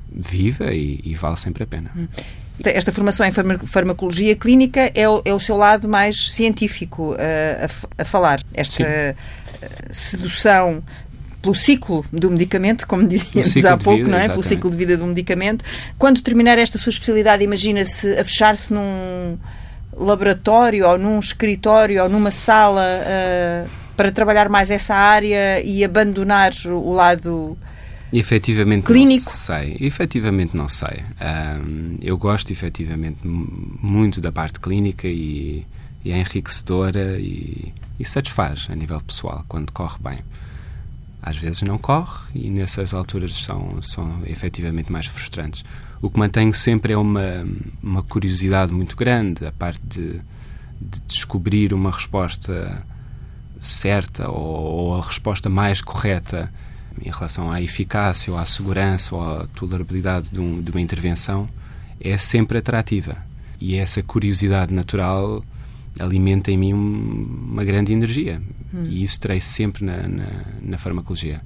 viva 0.10 0.74
e, 0.74 1.01
e 1.04 1.16
vale 1.16 1.38
sempre 1.38 1.63
a 1.63 1.68
pena. 1.68 1.92
Hum. 1.96 2.08
Esta 2.63 2.92
formação 2.92 3.25
em 3.25 3.32
farmacologia 3.32 4.36
clínica 4.36 4.92
é 4.96 5.08
o, 5.08 5.22
é 5.25 5.34
o 5.34 5.39
seu 5.39 5.56
lado 5.58 5.88
mais 5.88 6.32
científico 6.32 7.13
uh, 7.13 7.18
a, 7.98 8.01
a, 8.01 8.06
falar. 8.06 8.39
Esta 8.54 8.84
Sim. 8.84 9.16
sedução 9.92 10.84
pelo 11.41 11.56
ciclo 11.56 12.06
do 12.12 12.32
medicamento, 12.32 12.88
como 12.88 13.08
dizíamos 13.08 13.65
há 13.65 13.77
pouco, 13.77 13.98
vida, 13.98 14.10
não 14.10 14.17
é? 14.17 14.25
Exatamente. 14.25 14.32
Pelo 14.32 14.44
ciclo 14.44 14.72
de 14.72 14.77
vida 14.77 14.98
do 14.98 15.06
medicamento. 15.06 15.63
Quando 15.98 16.22
terminar 16.22 16.58
esta 16.58 16.77
sua 16.77 16.89
especialidade, 16.89 17.44
imagina-se 17.44 18.17
a 18.17 18.24
fechar-se 18.24 18.74
num 18.74 19.38
laboratório 19.96 20.88
ou 20.88 20.98
num 20.98 21.20
escritório 21.20 22.03
ou 22.03 22.10
numa 22.10 22.32
sala 22.32 22.84
uh, 22.84 23.70
para 23.96 24.12
trabalhar 24.12 24.50
mais 24.50 24.70
essa 24.70 24.94
área 24.96 25.62
e 25.63 25.84
abandonar 25.84 26.51
o 26.65 26.94
lado 26.94 27.58
Efetivamente 28.12 28.86
clínico? 28.86 29.25
não 29.25 29.32
sei. 29.34 29.77
Efetivamente 29.79 30.56
não 30.56 30.67
sei. 30.67 31.03
Um, 31.20 31.96
eu 32.01 32.17
gosto 32.17 32.51
efetivamente 32.51 33.20
muito 33.24 34.22
da 34.22 34.32
parte 34.32 34.60
clínica 34.60 35.08
e, 35.08 35.65
e 36.06 36.12
é 36.12 36.17
enriquecedora 36.17 37.20
e, 37.20 37.74
e 38.00 38.06
satisfaz 38.06 38.67
a 38.70 38.75
nível 38.75 39.01
pessoal 39.01 39.44
quando 39.48 39.72
corre 39.72 39.98
bem. 40.00 40.20
Às 41.28 41.36
vezes 41.36 41.62
não 41.62 41.78
corre 41.78 42.30
e 42.34 42.50
nessas 42.50 42.94
alturas 42.94 43.36
são, 43.44 43.82
são 43.82 44.22
efetivamente 44.26 44.90
mais 44.90 45.08
frustrantes. 45.08 45.66
O 46.02 46.10
que 46.10 46.18
mantenho 46.18 46.54
sempre 46.54 46.94
é 46.94 46.98
uma, 46.98 47.46
uma 47.84 48.02
curiosidade 48.02 48.72
muito 48.72 48.96
grande, 48.96 49.46
a 49.46 49.52
parte 49.52 49.82
de, 49.86 50.22
de 50.80 51.02
descobrir 51.06 51.74
uma 51.74 51.92
resposta 51.92 52.82
certa 53.60 54.30
ou, 54.30 54.40
ou, 54.40 54.96
a 54.96 55.06
resposta 55.06 55.50
mais 55.50 55.82
correta 55.82 56.50
em 57.02 57.12
relação 57.12 57.52
à 57.52 57.62
eficácia 57.62 58.32
ou 58.32 58.40
à 58.40 58.46
segurança 58.46 59.14
ou 59.14 59.22
à 59.22 59.48
tolerabilidade 59.48 60.32
de, 60.32 60.40
um, 60.40 60.62
de 60.62 60.72
uma 60.72 60.80
intervenção 60.80 61.50
é 62.00 62.16
sempre 62.18 62.60
atrativa. 62.60 63.18
E 63.60 63.76
essa 63.76 64.02
curiosidade 64.02 64.74
natural 64.74 65.44
alimenta 66.00 66.51
em 66.51 66.58
mim 66.58 66.74
um, 66.74 67.50
uma 67.51 67.63
grande 67.63 67.94
energia. 67.94 68.42
Hum. 68.74 68.86
E 68.86 69.04
isso 69.04 69.20
terei 69.20 69.39
sempre 69.39 69.86
na, 69.86 70.08
na, 70.08 70.27
na, 70.62 70.77
farmacologia. 70.77 71.42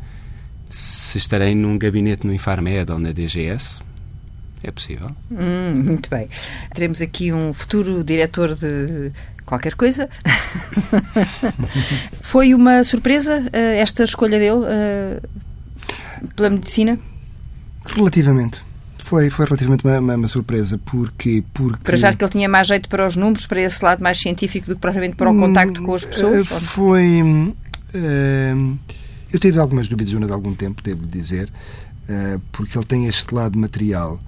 Se 0.70 1.18
estarei 1.18 1.54
num 1.54 1.78
gabinete 1.78 2.26
no 2.26 2.34
Infarmed 2.34 2.92
ou 2.92 3.00
na 3.00 3.12
DGS, 3.12 3.82
é 4.64 4.72
possível. 4.72 5.12
Hum, 5.30 5.84
muito 5.84 6.10
bem. 6.10 6.28
Teremos 6.74 7.02
aqui 7.02 7.32
um 7.34 7.54
futuro 7.54 8.04
diretor 8.04 8.56
de 8.56 9.12
qualquer 9.46 9.76
coisa. 9.76 10.10
Foi 12.22 12.54
uma 12.54 12.84
surpresa 12.84 13.42
uh, 13.42 13.76
esta 13.78 14.04
escolha 14.04 14.40
dele 14.40 14.66
uh, 14.66 16.30
pela 16.36 16.50
medicina? 16.50 17.00
Relativamente. 17.86 18.64
Foi, 19.02 19.30
foi 19.30 19.46
relativamente 19.46 19.84
uma, 19.84 20.00
uma, 20.00 20.16
uma, 20.16 20.28
surpresa, 20.28 20.78
porque, 20.78 21.44
porque... 21.54 21.84
Para 21.84 21.98
já 21.98 22.14
que 22.14 22.24
ele 22.24 22.32
tinha 22.32 22.48
mais 22.48 22.68
jeito 22.68 22.88
para 22.88 23.08
os 23.08 23.16
números, 23.16 23.48
para 23.48 23.62
esse 23.62 23.84
lado 23.84 24.02
mais 24.02 24.20
científico 24.20 24.68
do 24.68 24.76
que 24.76 24.82
propriamente 24.82 25.16
para 25.16 25.30
o 25.30 25.38
contacto 25.38 25.82
com 25.82 25.96
as 25.96 26.06
pessoas? 26.06 26.50
Uh, 26.52 26.62
foi... 26.62 27.22
Uh, 27.24 28.78
eu 29.34 29.40
tive 29.40 29.60
algumas 29.60 29.88
dúvidas 29.88 30.14
durante 30.14 30.32
algum 30.32 30.54
tempo, 30.54 30.84
devo 30.84 31.08
dizer, 31.08 31.50
uh, 32.08 32.40
porque 32.52 32.78
ele 32.78 32.86
tem 32.86 33.08
este 33.08 33.34
lado 33.34 33.58
material, 33.58 34.20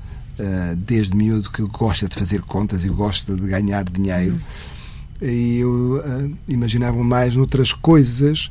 desde 0.78 1.16
miúdo, 1.16 1.52
que 1.52 1.62
gosta 1.62 2.10
de 2.10 2.16
fazer 2.16 2.42
contas 2.42 2.84
e 2.84 2.90
gosta 2.90 3.36
de 3.36 3.48
ganhar 3.48 3.84
dinheiro. 3.84 4.42
E 5.22 5.60
eu 5.60 6.04
imaginava 6.48 7.04
mais 7.04 7.36
noutras 7.36 7.72
coisas 7.72 8.50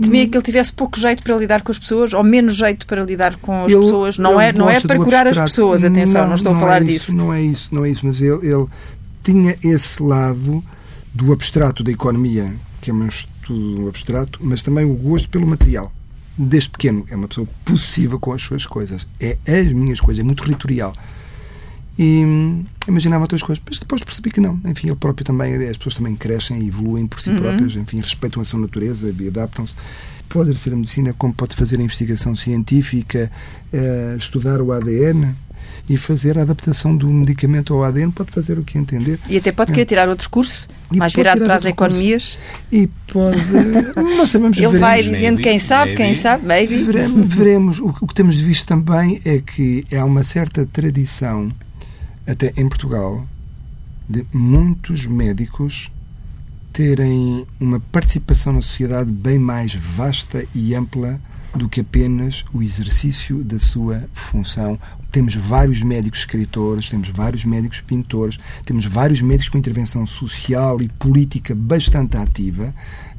Temia 0.00 0.28
que 0.28 0.36
ele 0.36 0.44
tivesse 0.44 0.72
pouco 0.72 0.98
jeito 0.98 1.22
para 1.22 1.36
lidar 1.36 1.62
com 1.62 1.70
as 1.70 1.78
pessoas 1.78 2.12
ou 2.12 2.24
menos 2.24 2.56
jeito 2.56 2.84
para 2.84 3.04
lidar 3.04 3.36
com 3.36 3.64
as 3.64 3.70
ele, 3.70 3.80
pessoas. 3.80 4.18
Não 4.18 4.40
é, 4.40 4.52
não 4.52 4.68
é 4.68 4.80
para 4.80 4.96
curar 4.96 5.26
as 5.26 5.38
pessoas, 5.38 5.84
atenção, 5.84 6.22
não, 6.22 6.28
não 6.30 6.34
estou 6.34 6.52
não 6.52 6.58
a 6.58 6.60
falar 6.60 6.82
é 6.82 6.84
disso. 6.84 7.14
Não 7.14 7.32
é 7.32 7.42
isso, 7.42 7.72
não 7.72 7.84
é 7.84 7.90
isso, 7.90 8.04
mas 8.04 8.20
ele, 8.20 8.46
ele 8.46 8.66
tinha 9.22 9.56
esse 9.62 10.02
lado 10.02 10.64
do 11.12 11.32
abstrato 11.32 11.84
da 11.84 11.92
economia, 11.92 12.52
que 12.80 12.90
é 12.90 12.94
um 12.94 13.06
estudo 13.06 13.88
abstrato, 13.88 14.40
mas 14.42 14.62
também 14.62 14.84
o 14.84 14.94
gosto 14.94 15.28
pelo 15.28 15.46
material. 15.46 15.92
Desde 16.36 16.70
pequeno, 16.70 17.06
é 17.08 17.14
uma 17.14 17.28
pessoa 17.28 17.46
possível 17.64 18.18
com 18.18 18.32
as 18.32 18.42
suas 18.42 18.66
coisas. 18.66 19.06
É 19.20 19.38
as 19.46 19.72
minhas 19.72 20.00
coisas, 20.00 20.20
é 20.20 20.24
muito 20.24 20.42
territorial 20.42 20.92
e 21.98 22.24
hum, 22.24 22.64
imaginava 22.88 23.24
outras 23.24 23.42
coisas, 23.42 23.62
mas 23.66 23.78
depois 23.78 24.02
percebi 24.02 24.30
que 24.30 24.40
não. 24.40 24.60
Enfim, 24.64 24.88
ele 24.88 24.96
próprio 24.96 25.24
também, 25.24 25.54
as 25.68 25.76
pessoas 25.76 25.94
também 25.96 26.16
crescem 26.16 26.62
e 26.62 26.68
evoluem 26.68 27.06
por 27.06 27.20
si 27.20 27.30
uhum. 27.30 27.40
próprias, 27.40 27.76
enfim, 27.76 27.98
respeitam 27.98 28.42
a 28.42 28.44
sua 28.44 28.60
natureza 28.60 29.14
e 29.18 29.28
adaptam-se. 29.28 29.74
Pode 30.28 30.54
ser 30.56 30.72
a 30.72 30.76
medicina 30.76 31.14
como 31.16 31.32
pode 31.32 31.54
fazer 31.54 31.78
a 31.78 31.82
investigação 31.82 32.34
científica, 32.34 33.30
uh, 33.72 34.16
estudar 34.16 34.60
o 34.60 34.72
ADN 34.72 35.34
e 35.88 35.96
fazer 35.96 36.38
a 36.38 36.42
adaptação 36.42 36.96
do 36.96 37.06
medicamento 37.08 37.74
ao 37.74 37.84
ADN, 37.84 38.10
pode 38.10 38.32
fazer 38.32 38.58
o 38.58 38.64
que 38.64 38.78
entender. 38.78 39.18
E 39.28 39.36
até 39.36 39.52
pode 39.52 39.70
querer 39.70 39.82
é. 39.82 39.84
tirar 39.84 40.08
outros 40.08 40.26
cursos, 40.26 40.68
e 40.90 40.96
mais 40.96 41.12
virado 41.12 41.44
para 41.44 41.54
as 41.54 41.64
economias. 41.64 42.36
Curso. 42.36 42.72
E 42.72 42.86
pode. 43.12 43.38
Não 43.94 44.26
sabemos 44.26 44.58
Ele 44.58 44.78
vai 44.78 45.02
dizendo 45.02 45.40
quem 45.42 45.58
sabe, 45.58 45.92
maybe. 45.92 46.02
quem 46.02 46.14
sabe, 46.14 46.46
maybe. 46.46 46.82
Veremos. 46.84 47.34
veremos. 47.34 47.78
O, 47.78 47.94
o 48.00 48.06
que 48.06 48.14
temos 48.14 48.34
visto 48.36 48.66
também 48.66 49.20
é 49.24 49.38
que 49.38 49.84
há 49.94 50.04
uma 50.04 50.24
certa 50.24 50.66
tradição 50.66 51.52
até 52.26 52.52
em 52.56 52.68
Portugal, 52.68 53.26
de 54.08 54.26
muitos 54.32 55.06
médicos 55.06 55.90
terem 56.72 57.46
uma 57.60 57.78
participação 57.78 58.52
na 58.52 58.60
sociedade 58.60 59.10
bem 59.10 59.38
mais 59.38 59.74
vasta 59.74 60.44
e 60.54 60.74
ampla 60.74 61.20
do 61.54 61.68
que 61.68 61.80
apenas 61.80 62.44
o 62.52 62.62
exercício 62.62 63.44
da 63.44 63.60
sua 63.60 64.08
função. 64.12 64.78
Temos 65.12 65.36
vários 65.36 65.82
médicos 65.82 66.20
escritores, 66.20 66.90
temos 66.90 67.08
vários 67.10 67.44
médicos 67.44 67.80
pintores, 67.80 68.40
temos 68.64 68.86
vários 68.86 69.22
médicos 69.22 69.50
com 69.50 69.58
intervenção 69.58 70.04
social 70.04 70.82
e 70.82 70.88
política 70.88 71.54
bastante 71.54 72.16
ativa 72.16 72.74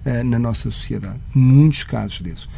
uh, 0.06 0.24
na 0.26 0.38
nossa 0.38 0.70
sociedade. 0.70 1.20
Muitos 1.34 1.84
casos 1.84 2.20
desses 2.20 2.50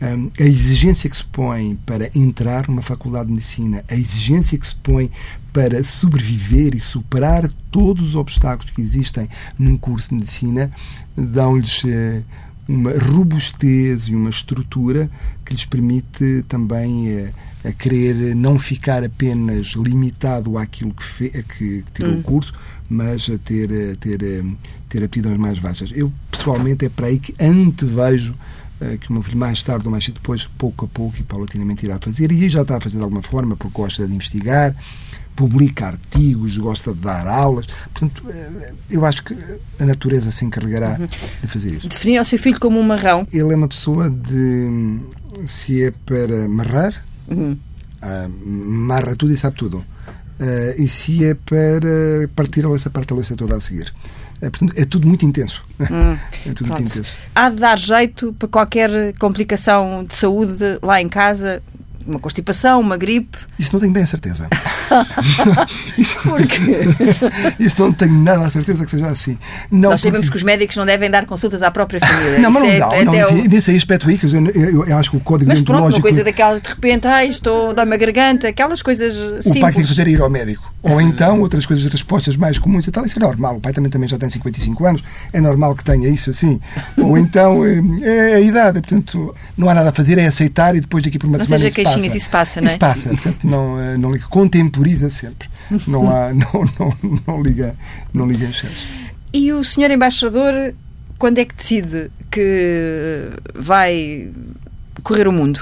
a 0.00 0.42
exigência 0.42 1.10
que 1.10 1.16
se 1.16 1.24
põe 1.24 1.78
para 1.84 2.10
entrar 2.14 2.66
numa 2.68 2.80
faculdade 2.80 3.26
de 3.26 3.34
medicina, 3.34 3.84
a 3.88 3.94
exigência 3.94 4.56
que 4.56 4.66
se 4.66 4.74
põe 4.76 5.10
para 5.52 5.84
sobreviver 5.84 6.74
e 6.74 6.80
superar 6.80 7.50
todos 7.70 8.08
os 8.08 8.14
obstáculos 8.14 8.70
que 8.70 8.80
existem 8.80 9.28
num 9.58 9.76
curso 9.76 10.08
de 10.08 10.14
medicina, 10.14 10.72
dão-lhes 11.14 11.82
eh, 11.84 12.22
uma 12.66 12.92
robustez 12.92 14.08
e 14.08 14.14
uma 14.14 14.30
estrutura 14.30 15.10
que 15.44 15.52
lhes 15.52 15.66
permite 15.66 16.44
também 16.48 17.08
eh, 17.08 17.32
a 17.64 17.72
querer 17.72 18.34
não 18.34 18.58
ficar 18.58 19.04
apenas 19.04 19.68
limitado 19.76 20.56
àquilo 20.56 20.94
que, 20.94 21.04
fe, 21.04 21.30
que, 21.30 21.42
que 21.82 21.92
tirou 21.92 22.12
hum. 22.12 22.20
o 22.20 22.22
curso, 22.22 22.54
mas 22.88 23.28
a 23.28 23.36
ter, 23.36 23.70
a 23.92 23.96
ter, 23.96 24.20
a 24.24 24.88
ter 24.88 25.04
aptidões 25.04 25.36
mais 25.36 25.58
vastas. 25.58 25.92
Eu, 25.94 26.10
pessoalmente, 26.30 26.86
é 26.86 26.88
para 26.88 27.08
aí 27.08 27.18
que 27.18 27.34
antevejo 27.38 28.32
eh, 28.32 28.60
que 29.00 29.10
o 29.10 29.12
meu 29.12 29.22
filho 29.22 29.38
mais 29.38 29.62
tarde 29.62 29.84
ou 29.86 29.90
mais 29.90 30.04
cedo 30.04 30.14
depois, 30.14 30.48
pouco 30.56 30.86
a 30.86 30.88
pouco 30.88 31.18
e 31.18 31.22
paulatinamente 31.22 31.84
irá 31.84 31.98
fazer, 32.00 32.32
e 32.32 32.48
já 32.48 32.62
está 32.62 32.76
a 32.76 32.80
fazer 32.80 32.96
de 32.96 33.02
alguma 33.02 33.22
forma, 33.22 33.56
porque 33.56 33.72
gosta 33.72 34.06
de 34.06 34.14
investigar, 34.14 34.74
publica 35.40 35.86
artigos, 35.86 36.58
gosta 36.58 36.92
de 36.92 37.00
dar 37.00 37.26
aulas. 37.26 37.66
Portanto, 37.94 38.24
eh, 38.28 38.72
eu 38.90 39.06
acho 39.06 39.24
que 39.24 39.34
a 39.78 39.86
natureza 39.86 40.30
se 40.30 40.44
encarregará 40.44 40.98
uhum. 41.00 41.06
de 41.06 41.48
fazer 41.48 41.74
isso. 41.74 41.88
Definia 41.88 42.20
o 42.20 42.24
seu 42.24 42.38
filho 42.38 42.60
como 42.60 42.78
um 42.78 42.82
marrão? 42.82 43.26
Ele 43.32 43.52
é 43.52 43.56
uma 43.56 43.68
pessoa 43.68 44.10
de. 44.10 45.00
Se 45.46 45.84
é 45.84 45.90
para 46.04 46.46
marrar, 46.48 47.06
uhum. 47.28 47.52
uh, 48.02 48.46
marra 48.46 49.16
tudo 49.16 49.32
e 49.32 49.36
sabe 49.36 49.56
tudo. 49.56 49.78
Uh, 49.78 50.82
e 50.82 50.88
se 50.88 51.24
é 51.24 51.34
para 51.34 52.28
partir 52.34 52.64
a 52.64 52.68
louça, 52.68 52.90
parte 52.90 53.12
a 53.12 53.16
louça 53.16 53.34
toda 53.34 53.56
a 53.56 53.60
seguir. 53.60 53.92
É, 54.40 54.48
portanto, 54.48 54.72
é 54.76 54.84
tudo 54.84 55.06
muito 55.06 55.24
intenso. 55.24 55.62
Hum, 55.90 56.16
é 56.46 56.52
tudo 56.52 56.68
muito 56.68 56.82
intenso. 56.82 57.16
Há 57.34 57.48
de 57.48 57.56
dar 57.56 57.78
jeito 57.78 58.34
para 58.38 58.46
qualquer 58.48 58.90
complicação 59.18 60.04
de 60.04 60.14
saúde 60.14 60.78
lá 60.82 61.00
em 61.00 61.08
casa, 61.08 61.62
uma 62.06 62.18
constipação, 62.18 62.80
uma 62.80 62.96
gripe. 62.96 63.38
Isso 63.58 63.70
não 63.72 63.80
tenho 63.80 63.92
bem 63.92 64.02
a 64.02 64.06
certeza. 64.06 64.48
isso? 65.96 66.18
Isso 67.58 67.82
não 67.82 67.92
tenho 67.92 68.12
nada 68.12 68.46
a 68.46 68.50
certeza 68.50 68.84
que 68.84 68.90
seja 68.90 69.08
assim. 69.08 69.38
Não, 69.70 69.90
Nós 69.90 70.00
sabemos 70.00 70.26
porque... 70.26 70.32
que 70.32 70.36
os 70.38 70.42
médicos 70.42 70.76
não 70.76 70.86
devem 70.86 71.10
dar 71.10 71.26
consultas 71.26 71.62
à 71.62 71.70
própria 71.70 72.00
família. 72.00 72.38
Não, 72.38 72.50
mas 72.50 72.62
não, 72.62 72.70
é, 72.70 72.78
não, 72.78 72.92
é, 72.92 73.04
não, 73.04 73.12
não 73.12 73.40
o... 73.40 73.48
nesse 73.48 73.74
aspecto 73.76 74.08
aí, 74.08 74.18
eu, 74.22 74.46
eu, 74.62 74.86
eu, 74.86 74.98
acho 74.98 75.10
que 75.10 75.16
o 75.16 75.20
código 75.20 75.48
mas 75.48 75.60
pronto, 75.60 75.88
uma 75.88 76.00
coisa 76.00 76.24
daquelas 76.24 76.60
de 76.60 76.68
repente, 76.68 77.06
ai, 77.06 77.28
estou 77.28 77.70
a 77.70 77.72
dar 77.74 77.86
uma 77.86 77.96
garganta, 77.96 78.48
aquelas 78.48 78.82
coisas 78.82 79.14
simples. 79.14 79.56
O 79.56 79.60
pai 79.60 79.72
tem 79.72 79.82
que 79.82 79.88
fazer 79.88 80.08
ir 80.08 80.20
ao 80.20 80.30
médico. 80.30 80.72
Ou 80.82 81.00
então, 81.00 81.40
outras 81.40 81.66
coisas, 81.66 81.84
respostas 81.90 82.36
mais 82.36 82.58
comuns 82.58 82.86
e 82.86 82.90
tal, 82.90 83.04
isso 83.04 83.18
é 83.18 83.22
normal. 83.22 83.56
O 83.56 83.60
pai 83.60 83.72
também, 83.72 83.90
também 83.90 84.08
já 84.08 84.16
tem 84.16 84.30
55 84.30 84.86
anos, 84.86 85.04
é 85.32 85.40
normal 85.40 85.74
que 85.74 85.84
tenha 85.84 86.08
isso 86.08 86.30
assim. 86.30 86.58
Ou 86.96 87.18
então, 87.18 87.64
é, 87.64 87.80
é 88.02 88.34
a 88.36 88.40
idade, 88.40 88.80
portanto, 88.80 89.34
não 89.56 89.68
há 89.68 89.74
nada 89.74 89.90
a 89.90 89.92
fazer, 89.92 90.18
é 90.18 90.26
aceitar 90.26 90.74
e 90.74 90.80
depois 90.80 91.04
daqui 91.04 91.18
por 91.18 91.26
uma 91.26 91.36
não 91.36 91.44
semana. 91.44 91.64
Não 91.64 91.70
seja 91.70 91.74
queixinhas, 91.84 92.14
isso 92.14 92.30
passa, 92.30 92.60
não 92.60 92.68
é? 92.68 92.70
Isso 92.70 92.78
passa, 92.78 93.10
portanto, 93.10 93.38
não, 93.44 93.78
eh, 93.78 93.98
não 93.98 94.10
liga, 94.10 94.26
contemporiza 94.28 95.10
sempre. 95.10 95.48
Não, 95.86 96.10
há, 96.10 96.32
não, 96.34 96.68
não, 96.78 97.20
não, 97.26 97.42
liga, 97.42 97.76
não 98.12 98.26
liga 98.26 98.46
em 98.46 98.50
excesso. 98.50 98.88
E 99.32 99.52
o 99.52 99.62
senhor 99.62 99.90
embaixador, 99.90 100.74
quando 101.18 101.38
é 101.38 101.44
que 101.44 101.54
decide 101.54 102.10
que 102.30 103.30
vai 103.54 104.30
correr 105.02 105.28
o 105.28 105.32
mundo? 105.32 105.60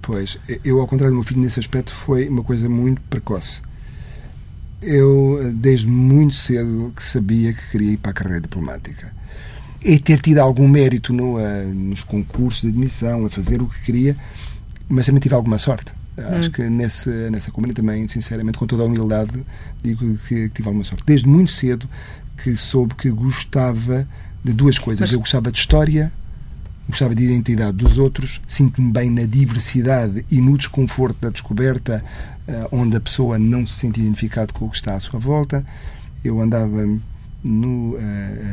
Pois, 0.00 0.38
eu, 0.64 0.80
ao 0.80 0.86
contrário 0.86 1.12
do 1.12 1.18
meu 1.18 1.24
filho, 1.24 1.40
nesse 1.40 1.60
aspecto, 1.60 1.94
foi 1.94 2.26
uma 2.26 2.42
coisa 2.42 2.68
muito 2.68 3.00
precoce. 3.02 3.60
Eu, 4.82 5.52
desde 5.54 5.86
muito 5.86 6.34
cedo, 6.34 6.92
que 6.96 7.02
sabia 7.02 7.52
que 7.52 7.70
queria 7.70 7.92
ir 7.92 7.96
para 7.98 8.12
a 8.12 8.14
carreira 8.14 8.40
diplomática. 8.40 9.12
E 9.82 9.98
ter 9.98 10.20
tido 10.20 10.38
algum 10.38 10.68
mérito 10.68 11.12
no, 11.12 11.36
uh, 11.36 11.74
nos 11.74 12.02
concursos 12.02 12.62
de 12.62 12.68
admissão, 12.68 13.26
a 13.26 13.30
fazer 13.30 13.62
o 13.62 13.68
que 13.68 13.82
queria, 13.82 14.16
mas 14.88 15.06
também 15.06 15.20
tive 15.20 15.34
alguma 15.34 15.58
sorte. 15.58 15.92
Acho 16.16 16.48
hum. 16.48 16.52
que 16.52 16.62
nesse, 16.68 17.08
nessa 17.30 17.50
comunidade 17.50 17.86
também, 17.86 18.06
sinceramente, 18.08 18.58
com 18.58 18.66
toda 18.66 18.82
a 18.82 18.86
humildade, 18.86 19.44
digo 19.82 20.18
que, 20.18 20.48
que, 20.48 20.48
tive 20.50 20.68
alguma 20.68 20.84
sorte. 20.84 21.04
Desde 21.06 21.26
muito 21.26 21.50
cedo 21.50 21.88
que 22.36 22.56
soube 22.56 22.94
que 22.94 23.10
gostava 23.10 24.06
de 24.42 24.52
duas 24.52 24.78
coisas. 24.78 25.00
Mas... 25.00 25.12
Eu 25.12 25.20
gostava 25.20 25.50
de 25.50 25.58
história 25.58 26.12
gostava 26.90 27.14
de 27.14 27.24
identidade 27.24 27.76
dos 27.76 27.98
outros, 27.98 28.40
sinto-me 28.46 28.92
bem 28.92 29.10
na 29.10 29.24
diversidade 29.24 30.24
e 30.30 30.40
no 30.40 30.56
desconforto 30.58 31.18
da 31.20 31.30
descoberta, 31.30 32.04
uh, 32.48 32.68
onde 32.72 32.96
a 32.96 33.00
pessoa 33.00 33.38
não 33.38 33.64
se 33.64 33.74
sente 33.74 34.00
identificado 34.00 34.52
com 34.52 34.66
o 34.66 34.70
que 34.70 34.76
está 34.76 34.94
à 34.94 35.00
sua 35.00 35.18
volta. 35.18 35.64
Eu 36.24 36.40
andava 36.40 36.86
no 37.42 37.94
uh, 37.94 38.00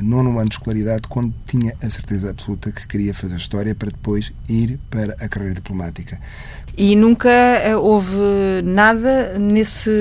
nono 0.02 0.40
ano 0.40 0.48
de 0.48 0.56
escolaridade 0.56 1.04
quando 1.10 1.34
tinha 1.46 1.76
a 1.82 1.90
certeza 1.90 2.30
absoluta 2.30 2.72
que 2.72 2.88
queria 2.88 3.14
fazer 3.14 3.36
história 3.36 3.76
para 3.76 3.90
depois 3.90 4.32
ir 4.48 4.80
para 4.90 5.14
a 5.20 5.28
carreira 5.28 5.56
diplomática. 5.56 6.20
E 6.78 6.96
nunca 6.96 7.30
uh, 7.30 7.80
houve 7.80 8.16
nada 8.64 9.38
nesse 9.38 9.92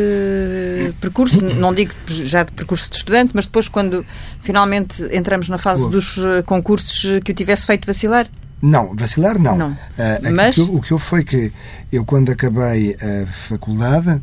percurso, 1.00 1.42
não 1.56 1.74
digo 1.74 1.92
já 2.06 2.44
de 2.44 2.52
percurso 2.52 2.90
de 2.90 2.96
estudante, 2.96 3.32
mas 3.34 3.46
depois 3.46 3.68
quando 3.68 4.04
finalmente 4.42 5.02
entramos 5.10 5.48
na 5.48 5.58
fase 5.58 5.82
houve. 5.82 5.96
dos 5.96 6.18
uh, 6.18 6.42
concursos 6.44 7.20
que 7.24 7.32
o 7.32 7.34
tivesse 7.34 7.66
feito 7.66 7.86
vacilar? 7.86 8.28
Não, 8.62 8.94
vacilar 8.94 9.38
não. 9.38 9.56
não. 9.56 9.76
mas... 10.34 10.56
O 10.56 10.80
que, 10.80 10.92
houve 10.92 11.04
foi 11.04 11.24
que 11.24 11.52
eu 11.92 12.04
quando 12.04 12.32
acabei 12.32 12.94
a 12.94 13.26
faculdade 13.26 14.20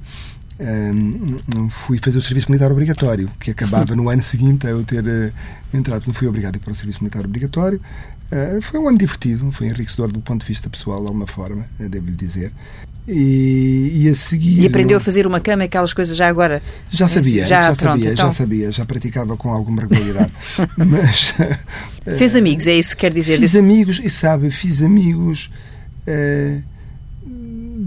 um, 0.63 1.69
fui 1.69 1.97
fazer 1.97 2.17
o 2.17 2.21
serviço 2.21 2.49
militar 2.49 2.71
obrigatório, 2.71 3.29
que 3.39 3.51
acabava 3.51 3.95
no 3.95 4.09
ano 4.09 4.23
seguinte 4.23 4.65
a 4.65 4.69
eu 4.69 4.83
ter 4.83 5.03
uh, 5.03 5.33
entrado. 5.73 6.05
Não 6.07 6.13
fui 6.13 6.27
obrigado 6.27 6.55
a 6.55 6.57
ir 6.57 6.61
para 6.61 6.71
o 6.71 6.75
serviço 6.75 7.03
militar 7.03 7.25
obrigatório. 7.25 7.81
Uh, 8.31 8.61
foi 8.61 8.79
um 8.79 8.87
ano 8.87 8.97
divertido, 8.97 9.51
foi 9.51 9.67
enriquecedor 9.67 10.11
do 10.11 10.21
ponto 10.21 10.41
de 10.41 10.47
vista 10.47 10.69
pessoal, 10.69 11.01
de 11.01 11.07
alguma 11.07 11.27
forma, 11.27 11.65
uh, 11.79 11.89
devo-lhe 11.89 12.15
dizer. 12.15 12.53
E, 13.05 14.03
e, 14.05 14.09
a 14.09 14.15
seguir. 14.15 14.61
E 14.61 14.65
aprendeu 14.65 14.97
a 14.97 15.01
fazer 15.01 15.27
uma 15.27 15.41
cama 15.41 15.63
e 15.63 15.65
aquelas 15.65 15.91
coisas 15.91 16.15
já 16.15 16.29
agora? 16.29 16.61
Já 16.89 17.09
sabia, 17.09 17.45
já, 17.45 17.59
já 17.59 17.75
pronto, 17.75 17.97
sabia, 17.97 18.13
então... 18.13 18.27
já 18.27 18.33
sabia, 18.33 18.71
já 18.71 18.85
praticava 18.85 19.35
com 19.35 19.51
alguma 19.51 19.81
regularidade. 19.81 20.31
Mas. 20.77 21.35
Fez 22.17 22.37
amigos, 22.37 22.65
é 22.67 22.75
isso 22.75 22.95
que 22.95 23.01
quer 23.01 23.13
dizer? 23.13 23.37
Fiz 23.39 23.55
amigos, 23.57 23.99
e 24.01 24.09
sabe, 24.09 24.49
fiz 24.49 24.81
amigos. 24.81 25.51
Uh, 26.07 26.63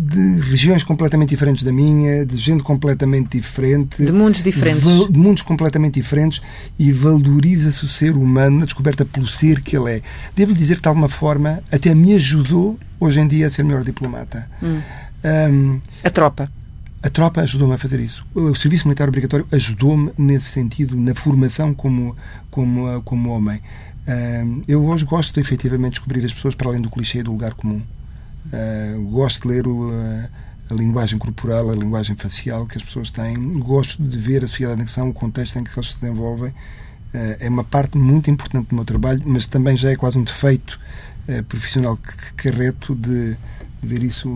de 0.06 0.40
regiões 0.40 0.84
completamente 0.84 1.30
diferentes 1.30 1.64
da 1.64 1.72
minha, 1.72 2.24
de 2.24 2.36
gente 2.36 2.62
completamente 2.62 3.30
diferente. 3.30 4.04
De 4.04 4.12
mundos 4.12 4.42
diferentes. 4.42 4.84
De 4.84 5.18
mundos 5.18 5.42
completamente 5.42 5.94
diferentes 5.94 6.40
e 6.78 6.92
valoriza-se 6.92 7.84
o 7.84 7.88
ser 7.88 8.16
humano 8.16 8.60
na 8.60 8.64
descoberta 8.64 9.04
pelo 9.04 9.26
ser 9.26 9.60
que 9.60 9.76
ele 9.76 9.96
é. 9.96 10.02
Devo 10.34 10.54
dizer 10.54 10.76
que, 10.76 10.82
de 10.82 10.88
alguma 10.88 11.08
forma, 11.08 11.62
até 11.72 11.92
me 11.94 12.14
ajudou 12.14 12.78
hoje 13.00 13.18
em 13.18 13.26
dia 13.26 13.48
a 13.48 13.50
ser 13.50 13.64
melhor 13.64 13.82
diplomata. 13.82 14.48
Hum. 14.62 14.80
Um, 15.24 15.80
a 16.04 16.10
tropa. 16.10 16.50
A 17.02 17.10
tropa 17.10 17.40
ajudou-me 17.40 17.74
a 17.74 17.78
fazer 17.78 17.98
isso. 17.98 18.24
O 18.34 18.54
serviço 18.54 18.86
militar 18.86 19.08
obrigatório 19.08 19.46
ajudou-me 19.50 20.12
nesse 20.16 20.50
sentido, 20.50 20.96
na 20.96 21.14
formação 21.14 21.74
como, 21.74 22.16
como, 22.50 23.02
como 23.02 23.30
homem. 23.30 23.60
Um, 24.06 24.62
eu 24.68 24.84
hoje 24.84 25.04
gosto 25.04 25.34
de, 25.34 25.40
efetivamente, 25.40 25.94
descobrir 25.94 26.24
as 26.24 26.32
pessoas 26.32 26.54
para 26.54 26.68
além 26.68 26.80
do 26.80 26.90
clichê 26.90 27.24
do 27.24 27.32
lugar 27.32 27.54
comum. 27.54 27.82
Uh, 28.52 29.02
gosto 29.10 29.42
de 29.42 29.48
ler 29.48 29.66
o, 29.66 29.90
a, 29.90 30.72
a, 30.72 30.74
linguagem 30.74 31.18
corporal, 31.18 31.70
a 31.70 31.74
linguagem 31.74 32.16
facial 32.16 32.66
que 32.66 32.76
as 32.76 32.84
pessoas 32.84 33.10
têm. 33.10 33.58
Gosto 33.58 34.02
de 34.02 34.16
ver 34.18 34.44
a 34.44 34.48
sociedade 34.48 34.82
em 34.82 34.84
que 34.84 34.90
são, 34.90 35.08
o 35.08 35.12
contexto 35.12 35.58
em 35.58 35.64
que 35.64 35.70
eles 35.76 35.92
se 35.92 36.00
desenvolvem. 36.00 36.50
Uh, 36.50 37.36
é 37.40 37.48
uma 37.48 37.64
parte 37.64 37.98
muito 37.98 38.30
importante 38.30 38.68
do 38.68 38.74
meu 38.74 38.84
trabalho, 38.84 39.22
mas 39.24 39.46
também 39.46 39.76
já 39.76 39.90
é 39.90 39.96
quase 39.96 40.18
um 40.18 40.24
defeito 40.24 40.78
uh, 41.28 41.42
profissional 41.44 41.96
que 41.96 42.34
carreto 42.34 42.94
de, 42.94 43.34
de 43.34 43.38
ver 43.82 44.02
isso 44.02 44.28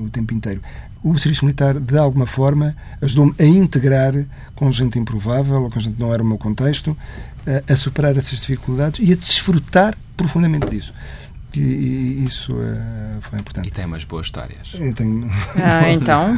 o 0.00 0.10
tempo 0.10 0.34
inteiro. 0.34 0.60
O 1.04 1.16
serviço 1.18 1.44
militar, 1.44 1.78
de 1.78 1.96
alguma 1.96 2.26
forma, 2.26 2.74
ajudou-me 3.00 3.34
a 3.38 3.44
integrar 3.44 4.12
com 4.56 4.72
gente 4.72 4.98
improvável 4.98 5.62
ou 5.62 5.70
com 5.70 5.78
gente 5.78 5.94
que 5.94 6.02
não 6.02 6.12
era 6.12 6.22
o 6.22 6.26
meu 6.26 6.38
contexto, 6.38 6.96
a 7.70 7.76
superar 7.76 8.16
essas 8.16 8.40
dificuldades 8.40 9.06
e 9.06 9.12
a 9.12 9.14
desfrutar 9.14 9.96
profundamente 10.16 10.68
disso 10.68 10.92
e, 11.60 12.24
isso 12.26 12.52
uh, 12.54 13.20
foi 13.20 13.38
importante. 13.38 13.68
E 13.68 13.70
tem 13.70 13.84
umas 13.84 14.04
boas 14.04 14.26
histórias. 14.26 14.74
Eu 14.74 14.92
tenho... 14.92 15.28
Ah, 15.56 15.90
então? 15.90 16.36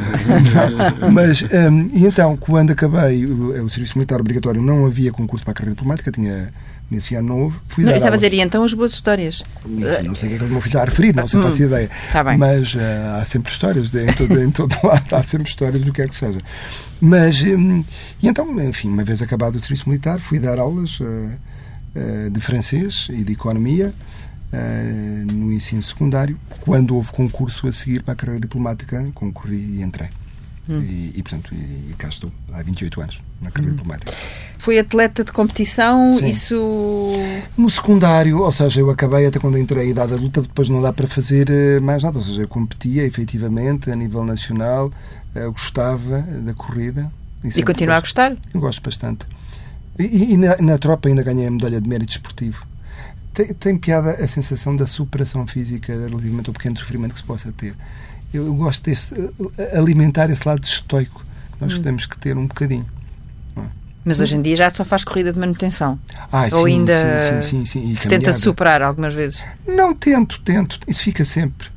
Mas, 1.11 1.41
um, 1.43 1.89
e 1.93 2.05
então, 2.05 2.37
quando 2.37 2.71
acabei 2.71 3.25
o, 3.25 3.65
o, 3.65 3.69
serviço 3.69 3.97
militar 3.97 4.19
obrigatório, 4.19 4.61
não 4.61 4.85
havia 4.85 5.11
concurso 5.11 5.43
para 5.43 5.51
a 5.51 5.55
carreira 5.55 5.75
diplomática, 5.75 6.11
tinha 6.11 6.53
nesse 6.89 7.15
ano 7.15 7.27
novo. 7.27 7.61
Fui 7.67 7.83
não, 7.83 7.91
eu 7.91 7.97
estava 7.97 8.15
a 8.15 8.17
dizer, 8.17 8.33
e 8.33 8.41
então 8.41 8.63
as 8.63 8.73
boas 8.73 8.93
histórias? 8.93 9.43
Enfim, 9.65 10.07
não 10.07 10.15
sei 10.15 10.29
o 10.29 10.31
que 10.31 10.35
é 10.35 10.39
que 10.39 10.45
o 10.45 10.47
meu 10.49 10.61
filho 10.61 10.71
está 10.71 10.81
a 10.81 10.85
referir, 10.85 11.15
não 11.15 11.27
sei 11.27 11.39
hum, 11.39 11.43
faço 11.43 11.63
ideia. 11.63 11.89
Tá 12.11 12.23
bem. 12.23 12.37
Mas 12.37 12.73
uh, 12.73 12.79
há 13.19 13.25
sempre 13.25 13.51
histórias, 13.51 13.89
de, 13.91 14.09
em, 14.09 14.13
todo, 14.13 14.41
em 14.41 14.51
todo 14.51 14.75
lado 14.83 15.15
há 15.15 15.23
sempre 15.23 15.47
histórias 15.47 15.83
do 15.83 15.93
que 15.93 16.01
é 16.01 16.07
que 16.07 16.15
seja. 16.15 16.41
Mas, 16.99 17.41
um, 17.43 17.83
e 18.21 18.27
então, 18.27 18.59
enfim, 18.61 18.89
uma 18.89 19.03
vez 19.03 19.21
acabado 19.21 19.55
o 19.55 19.59
serviço 19.59 19.87
militar, 19.87 20.19
fui 20.19 20.39
dar 20.39 20.57
aulas 20.57 20.99
uh, 20.99 21.03
uh, 21.03 22.29
de 22.29 22.39
francês 22.41 23.07
e 23.11 23.23
de 23.23 23.33
economia 23.33 23.93
uh, 24.53 25.33
no 25.33 25.51
ensino 25.51 25.81
secundário. 25.83 26.39
Quando 26.61 26.95
houve 26.95 27.11
concurso 27.11 27.67
a 27.67 27.73
seguir 27.73 28.03
para 28.03 28.13
a 28.13 28.15
carreira 28.15 28.41
diplomática, 28.41 29.09
concorri 29.13 29.77
e 29.77 29.81
entrei. 29.81 30.09
Hum. 30.69 30.81
E, 30.81 31.13
e, 31.15 31.23
portanto, 31.23 31.53
e, 31.53 31.89
e 31.89 31.95
cá 31.97 32.09
estou, 32.09 32.31
há 32.53 32.61
28 32.61 33.01
anos, 33.01 33.21
na 33.41 33.49
carreira 33.49 33.73
hum. 33.73 33.77
diplomática. 33.77 34.13
Foi 34.59 34.77
atleta 34.77 35.23
de 35.23 35.31
competição? 35.31 36.15
Sim. 36.15 36.27
Isso. 36.27 37.13
No 37.57 37.69
secundário, 37.69 38.39
ou 38.39 38.51
seja, 38.51 38.81
eu 38.81 38.89
acabei 38.89 39.25
até 39.25 39.39
quando 39.39 39.57
entrei 39.57 39.87
a 39.87 39.89
idade 39.89 40.13
adulta, 40.13 40.41
depois 40.41 40.69
não 40.69 40.81
dá 40.81 40.93
para 40.93 41.07
fazer 41.07 41.49
eh, 41.49 41.79
mais 41.79 42.03
nada. 42.03 42.17
Ou 42.17 42.23
seja, 42.23 42.41
eu 42.41 42.47
competia 42.47 43.03
efetivamente 43.03 43.89
a 43.89 43.95
nível 43.95 44.23
nacional, 44.23 44.91
eu 45.33 45.51
gostava 45.51 46.19
da 46.19 46.53
corrida. 46.53 47.11
E, 47.43 47.59
e 47.59 47.63
continua 47.63 47.95
a 47.95 47.99
gostar? 48.01 48.35
Eu 48.53 48.59
gosto 48.59 48.81
bastante. 48.83 49.25
E, 49.97 50.33
e 50.33 50.37
na, 50.37 50.57
na, 50.57 50.77
tropa 50.77 51.09
ainda 51.09 51.23
ganhei 51.23 51.47
a 51.47 51.51
medalha 51.51 51.81
de 51.81 51.89
mérito 51.89 52.11
esportivo 52.11 52.65
tem, 53.33 53.47
tem 53.53 53.77
piada 53.77 54.11
a 54.11 54.27
sensação 54.27 54.75
da 54.75 54.87
superação 54.87 55.45
física 55.45 55.93
relativamente 55.93 56.49
ao 56.49 56.53
pequeno 56.53 56.77
sofrimento 56.77 57.13
que 57.13 57.19
se 57.19 57.25
possa 57.25 57.51
ter. 57.51 57.75
Eu 58.33 58.53
gosto 58.53 58.83
desse, 58.83 59.13
eh, 59.57 59.77
alimentar 59.77 60.29
esse 60.29 60.47
lado 60.47 60.63
estoico 60.63 61.25
que 61.53 61.61
nós 61.61 61.73
hum. 61.73 61.81
temos 61.81 62.05
que 62.05 62.17
ter 62.17 62.37
um 62.37 62.47
bocadinho. 62.47 62.85
É? 63.57 63.61
Mas 64.05 64.19
hoje 64.19 64.35
em 64.35 64.41
dia 64.41 64.55
já 64.55 64.69
só 64.69 64.85
faz 64.85 65.03
corrida 65.03 65.33
de 65.33 65.39
manutenção. 65.39 65.99
Ah, 66.31 66.47
Ou 66.51 66.65
sim, 66.65 66.79
ainda 66.79 67.41
sim, 67.41 67.65
sim, 67.65 67.93
se 67.93 68.07
tenta 68.07 68.33
superar 68.33 68.81
algumas 68.81 69.13
vezes? 69.13 69.43
Não 69.67 69.95
tento, 69.95 70.39
tento. 70.41 70.79
Isso 70.87 71.01
fica 71.01 71.25
sempre. 71.25 71.69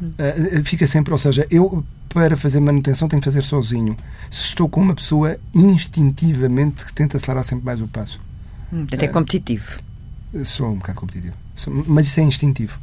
Hum. 0.00 0.12
Uh, 0.18 0.64
fica 0.64 0.86
sempre. 0.86 1.12
Ou 1.12 1.18
seja, 1.18 1.46
eu 1.50 1.84
para 2.08 2.36
fazer 2.36 2.60
manutenção 2.60 3.06
tenho 3.06 3.20
que 3.20 3.28
fazer 3.28 3.42
sozinho. 3.44 3.96
Se 4.30 4.46
estou 4.46 4.68
com 4.68 4.80
uma 4.80 4.94
pessoa 4.94 5.38
instintivamente 5.54 6.84
que 6.84 6.92
tenta 6.92 7.16
acelerar 7.18 7.44
sempre 7.44 7.66
mais 7.66 7.80
o 7.80 7.86
passo. 7.86 8.20
Hum, 8.72 8.86
até 8.90 9.06
uh, 9.06 9.12
competitivo. 9.12 9.78
Sou 10.44 10.70
um 10.70 10.76
bocado 10.76 11.00
competitivo. 11.00 11.34
Mas 11.86 12.06
isso 12.06 12.20
é 12.20 12.22
instintivo. 12.22 12.78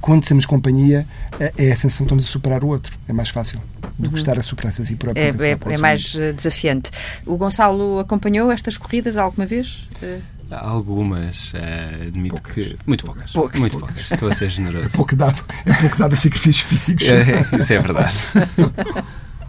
Quando 0.00 0.26
temos 0.26 0.44
companhia, 0.44 1.06
é, 1.38 1.52
é 1.56 1.72
a 1.72 1.76
sensação 1.76 1.98
que 1.98 2.04
estamos 2.04 2.24
a 2.24 2.26
superar 2.26 2.64
o 2.64 2.68
outro. 2.68 2.98
É 3.08 3.12
mais 3.12 3.28
fácil 3.28 3.60
do 3.98 4.08
que 4.08 4.14
uhum. 4.14 4.20
estar 4.20 4.38
a 4.38 4.42
superar-se 4.42 4.82
assim 4.82 4.96
por 4.96 5.10
a 5.10 5.12
É, 5.14 5.28
é, 5.28 5.74
é 5.74 5.78
mais 5.78 6.16
eh, 6.16 6.32
desafiante. 6.32 6.90
O 7.24 7.36
Gonçalo 7.36 8.00
acompanhou 8.00 8.50
estas 8.50 8.76
corridas 8.76 9.16
alguma 9.16 9.46
vez? 9.46 9.86
Eh, 10.02 10.18
algumas, 10.50 11.52
uh, 11.52 12.08
admito 12.08 12.34
poucas. 12.34 12.54
que. 12.54 12.78
Muito 12.86 13.04
poucas. 13.04 13.30
poucas. 13.30 13.60
Muito 13.60 13.78
poucas. 13.78 13.94
poucas. 13.94 14.12
Estou 14.12 14.28
a 14.28 14.34
ser 14.34 14.50
generoso. 14.50 14.86
É 14.86 14.90
pouco 14.90 15.16
dado, 15.16 15.42
é 15.66 15.72
pouco 15.74 15.98
dado 15.98 16.14
a 16.14 16.16
sacrifícios 16.16 16.66
físicos. 16.66 17.08
É, 17.08 17.58
isso 17.58 17.72
é 17.72 17.78
verdade. 17.78 18.14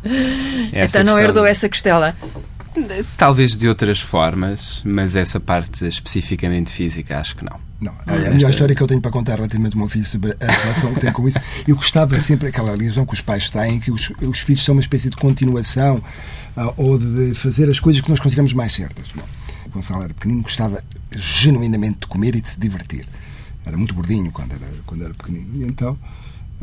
então 0.72 1.04
não 1.04 1.20
herdou 1.20 1.46
essa 1.46 1.68
costela? 1.68 2.16
Talvez 3.18 3.56
de 3.56 3.68
outras 3.68 4.00
formas, 4.00 4.82
mas 4.86 5.16
essa 5.16 5.40
parte 5.40 5.86
especificamente 5.86 6.72
física, 6.72 7.20
acho 7.20 7.36
que 7.36 7.46
não. 7.46 7.60
Não, 7.80 7.94
a, 8.08 8.14
a 8.14 8.32
melhor 8.32 8.50
história 8.50 8.74
que 8.76 8.82
eu 8.82 8.88
tenho 8.88 9.02
para 9.02 9.12
contar 9.12 9.36
relativamente 9.36 9.74
ao 9.74 9.80
meu 9.80 9.90
filho 9.90 10.06
sobre 10.06 10.36
a 10.40 10.52
relação 10.52 10.94
que 10.94 11.02
tem 11.02 11.12
com 11.12 11.28
isso, 11.28 11.40
eu 11.68 11.76
gostava 11.76 12.20
sempre 12.20 12.48
aquela 12.48 12.76
ligação 12.76 13.06
que 13.06 13.14
os 13.14 13.22
pais 13.22 13.50
têm, 13.50 13.80
que 13.80 13.92
os, 13.92 14.12
os 14.22 14.40
filhos 14.40 14.64
são 14.64 14.76
uma 14.76 14.82
espécie 14.82 15.10
de 15.10 15.18
continuação 15.18 15.98
uh, 16.58 16.74
ou 16.78 16.98
de 16.98 17.34
fazer 17.36 17.70
as 17.70 17.80
coisas 17.80 18.02
que 18.02 18.10
nós 18.10 18.20
consideramos 18.20 18.54
mais 18.54 18.72
certas. 18.74 19.06
Bom, 19.14 19.24
Gonçalo 19.72 20.04
era 20.04 20.14
pequenino, 20.14 20.44
gostava 20.44 20.84
genuinamente 21.12 22.00
de 22.02 22.08
comer 22.08 22.36
e 22.36 22.42
de 22.42 22.50
se 22.50 22.60
divertir. 22.60 23.08
Era 23.66 23.78
muito 23.78 23.94
gordinho 23.94 24.32
quando 24.32 24.54
era, 24.54 24.68
quando 24.86 25.04
era 25.04 25.14
pequenino. 25.14 25.50
E 25.56 25.64
então 25.64 25.98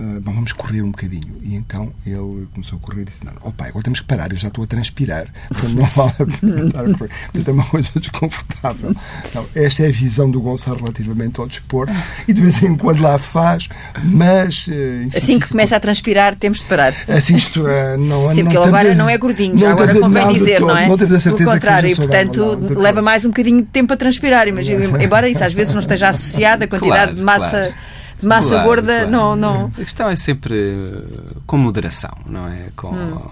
ah, 0.00 0.20
bom, 0.20 0.32
vamos 0.32 0.52
correr 0.52 0.80
um 0.80 0.90
bocadinho. 0.90 1.36
E 1.42 1.54
então 1.54 1.92
ele 2.06 2.48
começou 2.54 2.78
a 2.78 2.80
correr 2.80 3.02
e 3.02 3.04
disse: 3.04 3.24
Não, 3.24 3.32
oh 3.42 3.52
pai, 3.52 3.68
agora 3.68 3.84
temos 3.84 4.00
que 4.00 4.06
parar, 4.06 4.32
eu 4.32 4.38
já 4.38 4.48
estou 4.48 4.64
a 4.64 4.66
transpirar. 4.66 5.26
Portanto, 5.48 5.74
não 5.74 5.84
vale 5.94 6.12
a 6.18 6.26
pena 6.26 6.66
estar 6.66 6.80
a 6.80 6.94
correr. 6.94 7.10
Portanto, 7.24 7.48
é 7.48 7.52
uma 7.52 7.64
coisa 7.66 8.00
desconfortável. 8.00 8.96
Então, 9.28 9.46
esta 9.54 9.82
é 9.82 9.88
a 9.88 9.92
visão 9.92 10.30
do 10.30 10.40
Gonçalo 10.40 10.78
relativamente 10.78 11.38
ao 11.38 11.46
desporto 11.46 11.92
e 12.26 12.32
de 12.32 12.40
vez 12.40 12.62
em 12.62 12.76
quando 12.76 13.02
lá 13.02 13.18
faz, 13.18 13.68
mas. 14.02 14.66
Eh, 14.68 15.04
enfim, 15.06 15.18
assim 15.18 15.38
que 15.38 15.48
começa 15.48 15.76
a 15.76 15.80
transpirar, 15.80 16.34
temos 16.34 16.58
de 16.58 16.64
parar. 16.64 16.94
Assim, 17.06 17.36
isto 17.36 17.62
uh, 17.62 17.98
não 17.98 18.30
Sim, 18.32 18.44
porque 18.44 18.56
ele 18.56 18.66
agora 18.66 18.94
não 18.94 19.08
é 19.08 19.18
gordinho, 19.18 19.58
já 19.58 19.72
agora 19.72 19.94
convém 19.94 20.28
dizer, 20.28 20.60
não 20.60 20.76
é? 20.76 20.88
Não 20.88 20.96
temos 20.96 21.14
a 21.14 21.20
certeza 21.20 21.44
Pelo 21.44 21.60
contrário, 21.60 21.88
que 21.88 21.92
e 21.92 21.96
portanto 21.96 22.56
não, 22.56 22.80
leva 22.80 23.02
mais 23.02 23.26
um 23.26 23.28
bocadinho 23.28 23.60
de 23.60 23.68
tempo 23.68 23.92
a 23.92 23.96
transpirar. 23.96 24.48
Imagina, 24.48 24.84
embora 25.02 25.28
isso 25.28 25.44
às 25.44 25.52
vezes 25.52 25.74
não 25.74 25.80
esteja 25.80 26.08
associado 26.08 26.64
à 26.64 26.66
quantidade 26.66 27.14
claro, 27.14 27.14
de 27.14 27.22
massa. 27.22 27.74
Massa 28.22 28.50
claro, 28.50 28.64
gorda, 28.68 28.94
claro. 28.94 29.10
não, 29.10 29.36
não. 29.36 29.66
A 29.66 29.70
questão 29.70 30.08
é 30.08 30.16
sempre 30.16 30.54
eh, 30.54 31.36
com 31.46 31.56
moderação, 31.56 32.16
não 32.26 32.48
é? 32.48 32.70
Com. 32.76 32.90
Hum. 32.90 33.30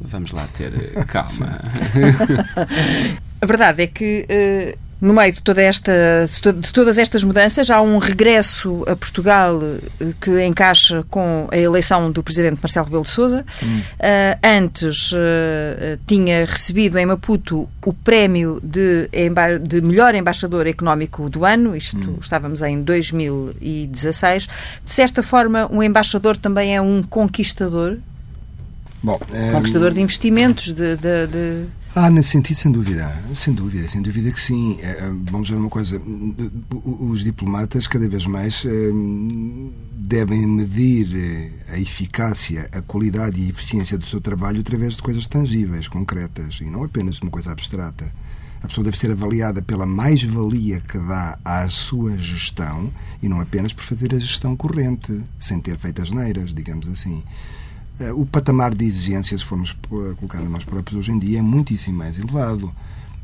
Vamos 0.00 0.32
lá 0.32 0.46
ter 0.52 0.92
eh, 0.94 1.04
calma. 1.08 1.58
a 3.40 3.46
verdade 3.46 3.82
é 3.82 3.86
que 3.86 4.26
uh, 4.28 4.85
no 5.00 5.12
meio 5.12 5.32
de, 5.32 5.42
toda 5.42 5.60
esta, 5.60 5.92
de 6.26 6.72
todas 6.72 6.96
estas 6.96 7.22
mudanças, 7.22 7.68
há 7.70 7.80
um 7.82 7.98
regresso 7.98 8.82
a 8.88 8.96
Portugal 8.96 9.60
eh, 10.00 10.14
que 10.20 10.44
encaixa 10.44 11.04
com 11.10 11.48
a 11.50 11.56
eleição 11.56 12.10
do 12.10 12.22
presidente 12.22 12.58
Marcelo 12.62 12.86
Rebelo 12.86 13.04
de 13.04 13.10
Sousa. 13.10 13.44
Hum. 13.62 13.78
Uh, 13.78 14.38
antes 14.42 15.12
uh, 15.12 15.98
tinha 16.06 16.46
recebido 16.46 16.96
em 16.98 17.04
Maputo 17.04 17.68
o 17.84 17.92
prémio 17.92 18.58
de, 18.62 19.08
de 19.62 19.80
melhor 19.82 20.14
embaixador 20.14 20.66
económico 20.66 21.28
do 21.28 21.44
ano, 21.44 21.76
isto 21.76 21.98
hum. 21.98 22.18
estávamos 22.20 22.62
em 22.62 22.80
2016. 22.80 24.48
De 24.84 24.92
certa 24.92 25.22
forma, 25.22 25.68
um 25.70 25.82
embaixador 25.82 26.38
também 26.38 26.74
é 26.74 26.80
um 26.80 27.02
conquistador. 27.02 27.98
Bom, 29.02 29.20
conquistador 29.52 29.92
de 29.92 30.00
investimentos, 30.00 30.72
de, 30.72 30.96
de, 30.96 31.26
de... 31.26 31.66
Ah, 31.98 32.10
nesse 32.10 32.28
sentido, 32.28 32.58
sem 32.58 32.70
dúvida. 32.70 33.22
Sem 33.34 33.54
dúvida, 33.54 33.88
sem 33.88 34.02
dúvida 34.02 34.30
que 34.30 34.38
sim. 34.38 34.78
É, 34.82 34.86
é, 34.86 35.12
vamos 35.30 35.48
ver 35.48 35.56
uma 35.56 35.70
coisa. 35.70 35.98
Os 36.84 37.24
diplomatas, 37.24 37.88
cada 37.88 38.06
vez 38.06 38.26
mais, 38.26 38.66
é, 38.66 38.90
devem 39.96 40.46
medir 40.46 41.54
a 41.72 41.78
eficácia, 41.78 42.68
a 42.70 42.82
qualidade 42.82 43.40
e 43.40 43.46
a 43.46 43.48
eficiência 43.48 43.96
do 43.96 44.04
seu 44.04 44.20
trabalho 44.20 44.60
através 44.60 44.96
de 44.96 45.02
coisas 45.02 45.26
tangíveis, 45.26 45.88
concretas, 45.88 46.58
e 46.60 46.64
não 46.64 46.84
apenas 46.84 47.18
uma 47.20 47.30
coisa 47.30 47.50
abstrata. 47.50 48.12
A 48.62 48.66
pessoa 48.68 48.84
deve 48.84 48.98
ser 48.98 49.10
avaliada 49.10 49.62
pela 49.62 49.86
mais-valia 49.86 50.80
que 50.80 50.98
dá 50.98 51.38
à 51.42 51.66
sua 51.70 52.18
gestão 52.18 52.92
e 53.22 53.28
não 53.28 53.40
apenas 53.40 53.72
por 53.72 53.84
fazer 53.84 54.14
a 54.14 54.18
gestão 54.18 54.54
corrente, 54.54 55.24
sem 55.38 55.58
ter 55.60 55.78
feito 55.78 56.02
as 56.02 56.10
neiras, 56.10 56.52
digamos 56.52 56.88
assim. 56.88 57.24
Eh, 57.98 58.12
o 58.12 58.26
patamar 58.26 58.74
de 58.74 58.84
exigências, 58.84 59.40
se 59.40 59.46
formos 59.46 59.76
colocar 59.88 60.38
a 60.38 60.48
nós 60.48 60.64
próprios 60.64 61.00
hoje 61.00 61.12
em 61.12 61.18
dia, 61.18 61.38
é 61.38 61.42
muitíssimo 61.42 61.96
mais 61.96 62.18
elevado. 62.18 62.72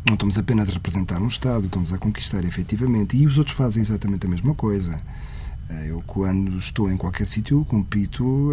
Não 0.07 0.15
estamos 0.15 0.39
apenas 0.39 0.69
a 0.69 0.73
representar 0.73 1.21
um 1.21 1.29
Estado, 1.29 1.67
estamos 1.67 1.93
a 1.93 1.99
conquistar 1.99 2.45
efetivamente. 2.45 3.17
E 3.17 3.27
os 3.27 3.39
outros 3.39 3.57
fazem 3.57 3.83
exatamente 3.83 4.27
a 4.27 4.31
mesma 4.31 4.55
coisa. 4.55 5.01
Eh, 5.69 5.91
eu, 5.91 6.03
quando 6.07 6.57
estou 6.59 6.91
em 6.91 6.97
qualquer 6.97 7.29
sítio, 7.29 7.65
compito 7.67 8.51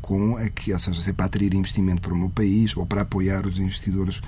com 0.00 0.36
aqui, 0.36 0.72
ou 0.72 0.78
seja, 0.78 1.02
se 1.02 1.10
é 1.10 1.12
para 1.12 1.26
atrair 1.26 1.54
investimento 1.54 2.00
para 2.00 2.14
o 2.14 2.16
meu 2.16 2.30
país 2.30 2.76
ou 2.76 2.86
para 2.86 3.02
apoiar 3.02 3.46
os 3.46 3.58
investidores 3.58 4.22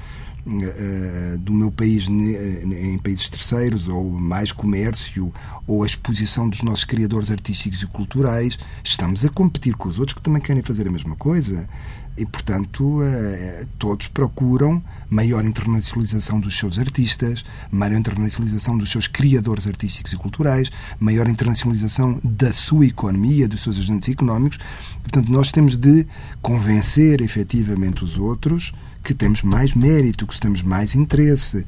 do 1.41 1.53
meu 1.53 1.71
país 1.71 2.09
em 2.09 2.99
países 2.99 3.29
terceiros, 3.29 3.89
ou 3.89 4.11
mais 4.11 4.53
comércio, 4.53 5.33
ou 5.67 5.83
a 5.83 5.87
exposição 5.87 6.49
dos 6.49 6.63
nossos 6.63 6.85
criadores 6.85 7.31
artísticos 7.31 7.83
e 7.83 7.87
culturais, 7.87 8.59
estamos 8.83 9.25
a 9.25 9.29
competir 9.29 9.75
com 9.77 9.89
os 9.89 9.99
outros 9.99 10.15
que 10.15 10.23
também 10.23 10.41
querem 10.41 10.63
fazer 10.63 10.89
a 10.89 10.91
mesma 10.91 11.17
coisa. 11.17 11.69
E, 12.21 12.27
portanto, 12.27 13.03
eh, 13.03 13.65
todos 13.79 14.07
procuram 14.09 14.83
maior 15.09 15.43
internacionalização 15.43 16.39
dos 16.39 16.59
seus 16.59 16.79
artistas, 16.79 17.43
maior 17.73 17.97
internacionalização 17.97 18.77
dos 18.77 18.93
seus 18.93 19.07
criadores 19.07 19.67
artísticos 19.67 20.13
e 20.13 20.17
culturais, 20.19 20.71
maior 20.99 21.27
internacionalização 21.27 22.21
da 22.23 22.53
sua 22.53 22.85
economia, 22.85 23.49
dos 23.49 23.63
seus 23.63 23.79
agentes 23.79 24.11
económicos. 24.11 24.59
Portanto, 25.03 25.33
nós 25.33 25.51
temos 25.51 25.79
de 25.79 26.07
convencer 26.43 27.23
efetivamente 27.23 28.05
os 28.05 28.19
outros 28.19 28.75
que 29.03 29.15
temos 29.15 29.41
mais 29.41 29.73
mérito, 29.73 30.27
que 30.27 30.39
temos 30.39 30.61
mais 30.61 30.95
interesse. 30.95 31.65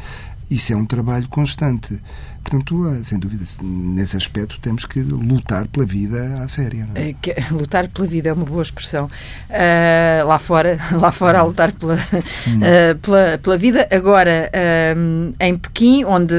Isso 0.52 0.70
é 0.74 0.76
um 0.76 0.84
trabalho 0.84 1.26
constante. 1.28 1.98
Portanto, 2.42 3.00
sem 3.04 3.18
dúvida, 3.18 3.44
nesse 3.62 4.16
aspecto 4.16 4.58
temos 4.60 4.84
que 4.84 5.00
lutar 5.00 5.66
pela 5.68 5.86
vida 5.86 6.42
à 6.42 6.48
séria. 6.48 6.88
É? 6.94 7.10
É, 7.10 7.46
lutar 7.52 7.88
pela 7.88 8.06
vida 8.06 8.28
é 8.28 8.32
uma 8.32 8.44
boa 8.44 8.62
expressão. 8.62 9.06
Uh, 9.48 10.26
lá 10.26 10.38
fora, 10.38 10.76
lá 10.92 11.12
fora 11.12 11.38
a 11.38 11.42
lutar 11.44 11.72
pela, 11.72 11.94
uh, 11.94 12.98
pela, 13.00 13.38
pela, 13.38 13.56
vida. 13.56 13.88
Agora, 13.90 14.50
uh, 14.52 15.34
em 15.40 15.56
Pequim, 15.56 16.04
onde, 16.04 16.34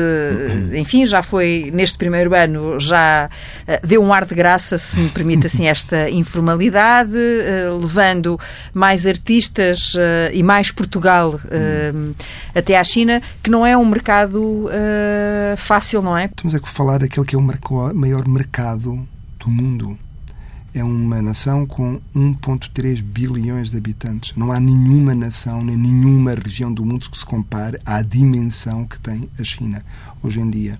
enfim, 0.73 1.08
já 1.08 1.21
foi 1.23 1.71
neste 1.73 1.97
primeiro 1.97 2.36
ano, 2.36 2.80
já 2.80 3.30
deu 3.84 4.04
um 4.04 4.13
ar 4.13 4.26
de 4.26 4.36
graça, 4.36 4.78
se 4.78 4.99
me 4.99 5.10
permite 5.10 5.47
assim 5.47 5.65
esta 5.67 6.10
informalidade, 6.10 7.15
levando 7.82 8.38
mais 8.73 9.08
artistas 9.08 9.93
e 10.34 10.43
mais 10.43 10.69
Portugal 10.69 11.39
até 12.54 12.78
à 12.78 12.84
China, 12.84 13.21
que 13.41 13.49
não 13.49 13.65
é 13.65 13.76
um 13.78 13.86
mercado 13.86 14.02
fácil 14.03 14.69
fácil, 15.57 16.01
não 16.01 16.17
é? 16.17 16.25
Estamos 16.25 16.55
a 16.55 16.59
falar 16.59 16.99
daquele 16.99 17.25
que 17.25 17.35
é 17.35 17.37
o 17.37 17.93
maior 17.93 18.27
mercado 18.27 19.07
do 19.39 19.49
mundo. 19.49 19.97
É 20.75 20.83
uma 20.83 21.21
nação 21.21 21.67
com 21.67 22.01
1,3 22.15 22.99
bilhões 22.99 23.69
de 23.69 23.77
habitantes. 23.77 24.35
Não 24.35 24.51
há 24.51 24.59
nenhuma 24.59 25.13
nação, 25.13 25.63
nem 25.63 25.77
nenhuma 25.77 26.33
região 26.33 26.73
do 26.73 26.83
mundo 26.83 27.07
que 27.09 27.17
se 27.17 27.25
compare 27.25 27.79
à 27.85 28.01
dimensão 28.01 28.83
que 28.83 28.99
tem 28.99 29.29
a 29.39 29.43
China 29.43 29.85
hoje 30.23 30.39
em 30.39 30.49
dia. 30.49 30.79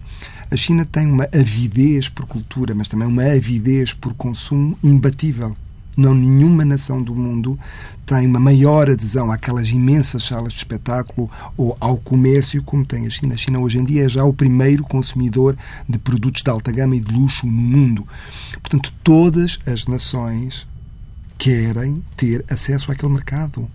A 0.50 0.56
China 0.56 0.84
tem 0.84 1.06
uma 1.06 1.26
avidez 1.26 2.10
por 2.10 2.26
cultura, 2.26 2.74
mas 2.74 2.88
também 2.88 3.08
uma 3.08 3.24
avidez 3.24 3.94
por 3.94 4.16
consumo 4.16 4.76
imbatível. 4.84 5.56
Não 5.96 6.16
nenhuma 6.16 6.66
nação 6.66 7.02
do 7.02 7.16
mundo 7.16 7.58
tem 8.06 8.26
uma 8.28 8.40
maior 8.40 8.90
adesão 8.90 9.32
àquelas 9.32 9.70
imensas 9.70 10.24
salas 10.24 10.52
de 10.52 10.60
espetáculo 10.60 11.30
ou 11.56 11.78
ao 11.80 11.98
comércio 11.98 12.64
como 12.64 12.86
tem 12.86 13.06
a 13.06 13.10
China. 13.10 13.36
A 13.36 13.38
China 13.38 13.60
hoje 13.60 13.78
em 13.78 13.86
dia 13.86 14.06
é 14.06 14.10
já 14.10 14.24
o 14.24 14.34
primeiro 14.34 14.84
consumidor 14.84 15.56
de 15.88 15.98
produtos 16.00 16.42
de 16.42 16.50
alta 16.50 16.72
gama 16.72 16.96
e 16.96 17.00
de 17.00 17.12
luxo 17.12 17.46
no 17.46 17.52
mundo. 17.52 18.08
Portanto, 18.54 18.92
todas 19.04 19.60
as 19.66 19.86
nações 19.86 20.68
querem 21.38 22.04
ter 22.18 22.44
acesso 22.50 22.92
àquele 22.92 23.12
mercado. 23.12 23.70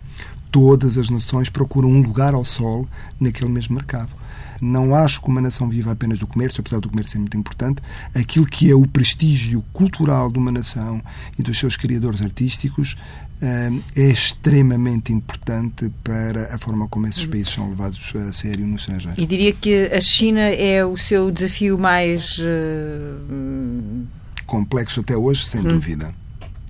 Todas 0.50 0.96
as 0.96 1.10
nações 1.10 1.48
procuram 1.48 1.88
um 1.88 2.00
lugar 2.00 2.34
ao 2.34 2.44
sol 2.44 2.88
naquele 3.20 3.50
mesmo 3.50 3.74
mercado. 3.74 4.14
Não 4.60 4.94
acho 4.94 5.20
que 5.20 5.28
uma 5.28 5.40
nação 5.40 5.68
viva 5.68 5.92
apenas 5.92 6.18
do 6.18 6.26
comércio, 6.26 6.60
apesar 6.60 6.80
do 6.80 6.88
comércio 6.88 7.12
ser 7.12 7.18
muito 7.18 7.36
importante. 7.36 7.80
Aquilo 8.14 8.46
que 8.46 8.70
é 8.70 8.74
o 8.74 8.86
prestígio 8.86 9.62
cultural 9.72 10.30
de 10.30 10.38
uma 10.38 10.50
nação 10.50 11.00
e 11.38 11.42
dos 11.42 11.58
seus 11.58 11.76
criadores 11.76 12.20
artísticos 12.20 12.96
eh, 13.40 13.70
é 13.94 14.06
extremamente 14.06 15.12
importante 15.12 15.92
para 16.02 16.52
a 16.52 16.58
forma 16.58 16.88
como 16.88 17.06
esses 17.06 17.24
países 17.24 17.52
são 17.52 17.68
levados 17.68 18.12
a 18.16 18.32
sério 18.32 18.66
no 18.66 18.76
estrangeiro. 18.76 19.20
E 19.20 19.26
diria 19.26 19.52
que 19.52 19.86
a 19.92 20.00
China 20.00 20.40
é 20.40 20.84
o 20.84 20.96
seu 20.96 21.30
desafio 21.30 21.78
mais. 21.78 22.38
Uh... 22.38 24.06
Complexo 24.44 25.00
até 25.00 25.16
hoje, 25.16 25.46
sem 25.46 25.60
hum. 25.60 25.74
dúvida 25.74 26.12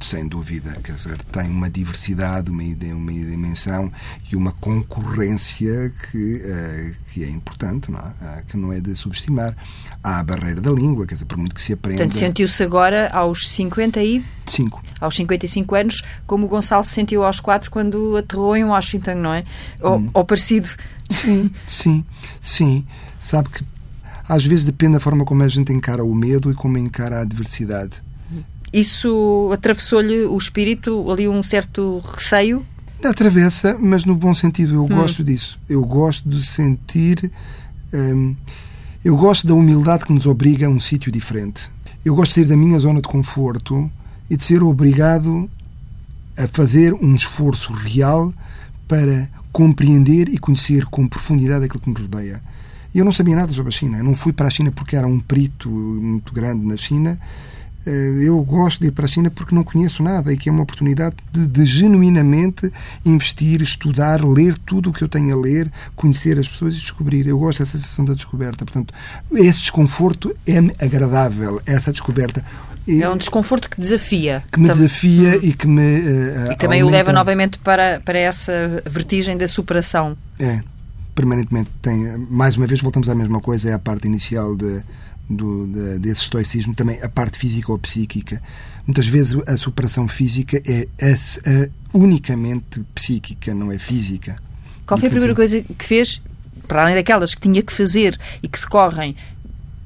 sem 0.01 0.27
dúvida, 0.27 0.79
quer 0.83 0.93
dizer, 0.93 1.19
tem 1.25 1.51
uma 1.51 1.69
diversidade, 1.69 2.51
uma, 2.51 2.63
uma 2.63 3.13
dimensão 3.13 3.93
e 4.31 4.37
uma 4.37 4.53
concorrência 4.53 5.93
que, 6.11 6.37
uh, 6.37 6.95
que 7.13 7.25
é 7.25 7.29
importante, 7.29 7.91
não 7.91 7.99
é? 7.99 8.03
Uh, 8.03 8.47
que 8.47 8.57
não 8.57 8.73
é 8.73 8.81
de 8.81 8.95
subestimar. 8.95 9.57
Há 10.03 10.21
a 10.21 10.25
barreira 10.25 10.61
da 10.61 10.71
língua, 10.71 11.07
quer 11.07 11.15
dizer, 11.15 11.27
por 11.27 11.37
muito 11.37 11.55
que 11.55 11.61
se 11.61 11.73
aprenda... 11.73 11.99
Portanto, 11.99 12.19
sentiu-se 12.19 12.63
agora 12.63 13.09
aos 13.13 13.49
55 13.49 14.83
aos 15.01 15.15
55 15.17 15.75
anos, 15.75 16.03
como 16.27 16.47
o 16.47 16.49
Gonçalo 16.49 16.85
se 16.85 16.93
sentiu 16.93 17.23
aos 17.23 17.39
4 17.39 17.71
quando 17.71 18.17
aterrou 18.17 18.57
em 18.57 18.65
Washington, 18.65 19.15
não 19.15 19.35
é? 19.35 19.45
Ou, 19.81 19.99
hum. 19.99 20.11
ou 20.15 20.25
parecido. 20.25 20.69
Sim, 21.11 21.51
sim, 21.67 22.05
sim. 22.41 22.87
Sabe 23.19 23.49
que 23.51 23.65
às 24.29 24.45
vezes 24.45 24.65
depende 24.65 24.95
da 24.95 25.01
forma 25.01 25.25
como 25.25 25.43
a 25.43 25.49
gente 25.49 25.73
encara 25.73 26.05
o 26.05 26.15
medo 26.15 26.51
e 26.51 26.55
como 26.55 26.77
encara 26.79 27.19
a 27.19 27.21
adversidade 27.23 28.03
isso 28.73 29.51
atravessou-lhe 29.53 30.25
o 30.27 30.37
espírito, 30.37 31.11
ali 31.11 31.29
um 31.29 31.43
certo 31.43 31.99
receio? 31.99 32.65
Atravessa, 33.05 33.77
mas 33.79 34.05
no 34.05 34.15
bom 34.15 34.35
sentido. 34.35 34.75
Eu 34.75 34.85
hum. 34.85 34.89
gosto 34.89 35.23
disso. 35.23 35.59
Eu 35.69 35.83
gosto 35.85 36.29
de 36.29 36.45
sentir. 36.45 37.31
Hum, 37.93 38.35
eu 39.05 39.17
gosto 39.17 39.47
da 39.47 39.55
humildade 39.55 40.05
que 40.05 40.13
nos 40.13 40.27
obriga 40.27 40.67
a 40.67 40.71
um 40.71 40.81
sítio 40.81 41.11
diferente. 41.11 41.71
Eu 42.05 42.15
gosto 42.15 42.31
de 42.31 42.35
sair 42.35 42.45
da 42.45 42.57
minha 42.57 42.79
zona 42.79 43.01
de 43.01 43.09
conforto 43.09 43.91
e 44.29 44.37
de 44.37 44.43
ser 44.43 44.63
obrigado 44.63 45.49
a 46.37 46.47
fazer 46.49 46.93
um 46.95 47.15
esforço 47.15 47.73
real 47.73 48.33
para 48.87 49.29
compreender 49.53 50.29
e 50.29 50.39
conhecer 50.39 50.85
com 50.87 51.07
profundidade 51.09 51.65
aquilo 51.65 51.81
que 51.81 51.91
me 51.91 51.97
rodeia. 51.97 52.43
Eu 52.95 53.05
não 53.05 53.13
sabia 53.13 53.37
nada 53.37 53.53
sobre 53.53 53.69
a 53.69 53.73
China. 53.73 53.99
Eu 53.99 54.05
não 54.05 54.15
fui 54.15 54.33
para 54.33 54.49
a 54.49 54.51
China 54.51 54.73
porque 54.73 54.97
era 54.97 55.07
um 55.07 55.21
perito 55.21 55.69
muito 55.69 56.33
grande 56.33 56.65
na 56.65 56.77
China 56.77 57.19
eu 57.89 58.43
gosto 58.43 58.81
de 58.81 58.89
ir 58.89 58.91
para 58.91 59.05
a 59.05 59.09
China 59.09 59.31
porque 59.31 59.55
não 59.55 59.65
conheço 59.65 60.03
nada 60.03 60.33
e 60.33 60.37
que 60.37 60.49
é 60.49 60.53
uma 60.53 60.63
oportunidade 60.63 61.17
de, 61.33 61.47
de, 61.47 61.67
genuinamente 61.67 62.73
investir, 63.05 63.63
estudar, 63.63 64.25
ler 64.25 64.57
tudo 64.59 64.91
o 64.91 64.93
que 64.93 65.03
eu 65.03 65.09
tenho 65.09 65.37
a 65.37 65.41
ler, 65.41 65.71
conhecer 65.97 66.39
as 66.39 66.49
pessoas 66.49 66.75
e 66.75 66.79
descobrir. 66.79 67.27
Eu 67.27 67.39
gosto 67.39 67.61
dessa 67.61 67.79
sensação 67.79 68.05
da 68.05 68.15
descoberta. 68.15 68.65
Portanto, 68.65 68.95
esse 69.33 69.61
desconforto 69.61 70.37
é-me 70.47 70.75
agradável, 70.81 71.61
essa 71.67 71.93
descoberta. 71.93 72.45
É 72.87 73.09
um 73.09 73.19
desconforto 73.19 73.69
que 73.69 73.79
desafia. 73.79 74.43
Que 74.51 74.59
me 74.59 74.69
desafia 74.69 75.37
e 75.37 75.53
que 75.53 75.67
me. 75.67 75.83
Uh, 75.83 76.53
e 76.53 76.57
também 76.57 76.81
aumenta... 76.81 76.87
o 76.87 76.91
leva 76.91 77.13
novamente 77.13 77.59
para, 77.59 78.01
para 78.01 78.19
essa 78.19 78.83
vertigem 78.87 79.37
da 79.37 79.47
superação. 79.47 80.17
É, 80.39 80.63
permanentemente. 81.15 81.69
Tem, 81.83 82.17
mais 82.31 82.57
uma 82.57 82.67
vez, 82.67 82.81
voltamos 82.81 83.09
à 83.09 83.15
mesma 83.15 83.41
coisa, 83.41 83.69
é 83.69 83.73
a 83.75 83.79
parte 83.79 84.07
inicial 84.07 84.57
de 84.57 84.81
do, 85.29 85.67
de, 85.67 85.99
desse 85.99 86.23
estoicismo 86.23 86.75
também 86.75 86.99
a 87.03 87.09
parte 87.09 87.39
física 87.39 87.71
ou 87.71 87.79
psíquica. 87.79 88.43
Muitas 88.87 89.07
vezes 89.07 89.37
a 89.47 89.57
superação 89.57 90.09
física 90.09 90.63
é 90.67 90.89
a, 91.01 91.13
a, 91.13 91.69
unicamente 91.93 92.81
psíquica, 92.95 93.55
não 93.55 93.71
é 93.71 93.79
física. 93.79 94.37
Qual 94.87 94.99
foi 94.99 95.09
a 95.09 95.11
primeira 95.11 95.35
coisa 95.35 95.63
que 95.63 95.85
fez 95.85 96.23
para 96.67 96.83
além 96.83 96.95
daquelas 96.95 97.35
que 97.35 97.41
tinha 97.41 97.63
que 97.63 97.73
fazer 97.73 98.19
e 98.43 98.49
que 98.49 98.61
decorrem 98.61 99.17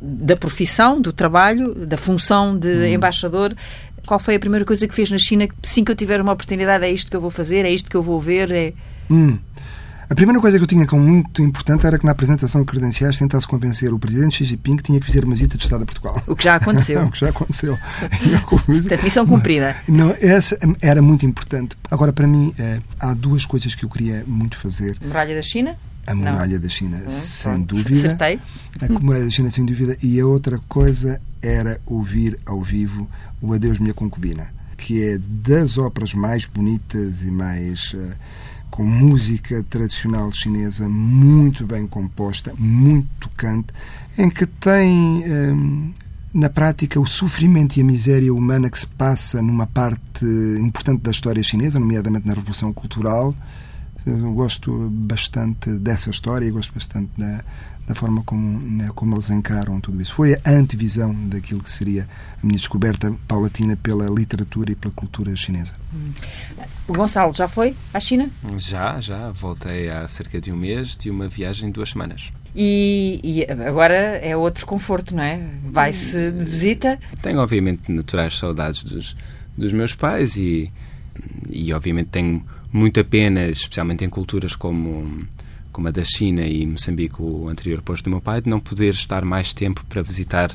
da 0.00 0.36
profissão, 0.36 1.00
do 1.00 1.12
trabalho, 1.12 1.74
da 1.74 1.96
função 1.96 2.58
de 2.58 2.68
hum. 2.68 2.86
embaixador, 2.86 3.54
qual 4.06 4.18
foi 4.18 4.34
a 4.34 4.40
primeira 4.40 4.64
coisa 4.64 4.86
que 4.88 4.94
fez 4.94 5.10
na 5.10 5.18
China? 5.18 5.48
Sim, 5.62 5.84
que 5.84 5.92
eu 5.92 5.96
tiver 5.96 6.20
uma 6.20 6.32
oportunidade, 6.32 6.84
é 6.84 6.90
isto 6.90 7.08
que 7.08 7.16
eu 7.16 7.20
vou 7.20 7.30
fazer, 7.30 7.64
é 7.64 7.70
isto 7.70 7.88
que 7.88 7.96
eu 7.96 8.02
vou 8.02 8.20
ver. 8.20 8.50
É... 8.50 8.72
Hum. 9.08 9.32
A 10.12 10.14
primeira 10.14 10.38
coisa 10.42 10.58
que 10.58 10.62
eu 10.62 10.66
tinha 10.66 10.86
como 10.86 11.02
muito 11.02 11.40
importante 11.40 11.86
era 11.86 11.98
que 11.98 12.04
na 12.04 12.12
apresentação 12.12 12.60
de 12.60 12.66
credenciais 12.66 13.16
tentasse 13.16 13.48
convencer 13.48 13.94
o 13.94 13.98
presidente 13.98 14.36
Xi 14.36 14.44
Jinping 14.44 14.76
que 14.76 14.82
tinha 14.82 15.00
que 15.00 15.06
fazer 15.06 15.24
uma 15.24 15.32
visita 15.32 15.56
de 15.56 15.64
Estado 15.64 15.84
a 15.84 15.86
Portugal. 15.86 16.22
O 16.26 16.36
que 16.36 16.44
já 16.44 16.56
aconteceu. 16.56 17.00
o 17.08 17.10
que 17.10 17.18
já 17.18 17.30
aconteceu. 17.30 17.78
Portanto, 18.46 19.02
missão 19.02 19.26
cumprida. 19.26 19.74
Não, 19.88 20.14
essa 20.20 20.58
era 20.82 21.00
muito 21.00 21.24
importante. 21.24 21.78
Agora, 21.90 22.12
para 22.12 22.26
mim, 22.26 22.52
eh, 22.58 22.80
há 23.00 23.14
duas 23.14 23.46
coisas 23.46 23.74
que 23.74 23.86
eu 23.86 23.88
queria 23.88 24.22
muito 24.26 24.58
fazer. 24.58 24.98
Muralha 25.00 25.34
da 25.34 25.40
China? 25.40 25.78
A 26.06 26.14
muralha 26.14 26.56
Não. 26.56 26.60
da 26.60 26.68
China, 26.68 27.02
hum, 27.06 27.10
sem 27.10 27.52
pronto. 27.52 27.74
dúvida. 27.74 28.06
Acertei. 28.06 28.40
A 28.82 28.92
muralha 29.00 29.24
da 29.24 29.30
China, 29.30 29.50
sem 29.50 29.64
dúvida. 29.64 29.96
E 30.02 30.20
a 30.20 30.26
outra 30.26 30.60
coisa 30.68 31.22
era 31.40 31.80
ouvir 31.86 32.38
ao 32.44 32.60
vivo 32.60 33.08
o 33.40 33.54
Adeus 33.54 33.78
Minha 33.78 33.94
Concubina, 33.94 34.52
que 34.76 35.02
é 35.02 35.18
das 35.18 35.78
óperas 35.78 36.12
mais 36.12 36.44
bonitas 36.44 37.22
e 37.22 37.30
mais. 37.30 37.94
Uh, 37.94 38.12
com 38.72 38.84
música 38.84 39.62
tradicional 39.68 40.32
chinesa 40.32 40.88
muito 40.88 41.66
bem 41.66 41.86
composta, 41.86 42.54
muito 42.58 43.06
tocante, 43.20 43.68
em 44.18 44.28
que 44.28 44.46
tem. 44.46 45.22
Um, 45.30 45.92
na 46.34 46.48
prática, 46.48 46.98
o 46.98 47.06
sofrimento 47.06 47.76
e 47.76 47.82
a 47.82 47.84
miséria 47.84 48.32
humana 48.32 48.70
que 48.70 48.78
se 48.78 48.86
passa 48.86 49.42
numa 49.42 49.66
parte 49.66 50.24
importante 50.24 51.02
da 51.02 51.10
história 51.10 51.42
chinesa, 51.42 51.78
nomeadamente 51.78 52.26
na 52.26 52.32
Revolução 52.32 52.72
Cultural, 52.72 53.34
eu 54.06 54.32
gosto 54.32 54.88
bastante 54.90 55.70
dessa 55.72 56.08
história 56.08 56.46
e 56.46 56.50
gosto 56.50 56.72
bastante 56.72 57.10
da, 57.18 57.44
da 57.86 57.94
forma 57.94 58.22
como, 58.22 58.60
né, 58.60 58.90
como 58.94 59.14
eles 59.14 59.30
encaram 59.30 59.80
tudo 59.80 60.00
isso. 60.00 60.14
Foi 60.14 60.34
a 60.44 60.50
antevisão 60.50 61.14
daquilo 61.28 61.62
que 61.62 61.70
seria 61.70 62.08
a 62.42 62.46
minha 62.46 62.58
descoberta 62.58 63.12
paulatina 63.26 63.76
pela 63.76 64.06
literatura 64.06 64.72
e 64.72 64.76
pela 64.76 64.94
cultura 64.94 65.34
chinesa. 65.34 65.72
O 66.86 66.92
Gonçalo 66.92 67.32
já 67.32 67.48
foi 67.48 67.74
à 67.92 68.00
China? 68.00 68.30
Já, 68.56 69.00
já. 69.00 69.30
Voltei 69.30 69.90
há 69.90 70.06
cerca 70.06 70.40
de 70.40 70.52
um 70.52 70.56
mês 70.56 70.96
de 70.96 71.10
uma 71.10 71.28
viagem 71.28 71.68
de 71.68 71.72
duas 71.72 71.90
semanas. 71.90 72.32
E, 72.54 73.20
e 73.24 73.52
agora 73.66 73.94
é 73.94 74.36
outro 74.36 74.66
conforto, 74.66 75.14
não 75.14 75.22
é? 75.22 75.40
Vai-se 75.64 76.30
de 76.30 76.44
visita? 76.44 76.98
Tenho, 77.22 77.38
obviamente, 77.38 77.90
naturais 77.90 78.36
saudades 78.36 78.84
dos, 78.84 79.16
dos 79.56 79.72
meus 79.72 79.94
pais 79.94 80.36
e, 80.36 80.70
e, 81.48 81.72
obviamente, 81.72 82.10
tenho 82.10 82.44
muita 82.70 83.02
pena, 83.02 83.46
especialmente 83.46 84.04
em 84.04 84.08
culturas 84.08 84.54
como, 84.54 85.18
como 85.72 85.88
a 85.88 85.90
da 85.90 86.04
China 86.04 86.42
e 86.42 86.66
Moçambique, 86.66 87.16
o 87.20 87.48
anterior 87.48 87.80
posto 87.82 88.04
do 88.04 88.10
meu 88.10 88.20
pai, 88.20 88.42
de 88.42 88.48
não 88.48 88.60
poder 88.60 88.92
estar 88.92 89.24
mais 89.24 89.52
tempo 89.52 89.84
para 89.88 90.02
visitar 90.02 90.54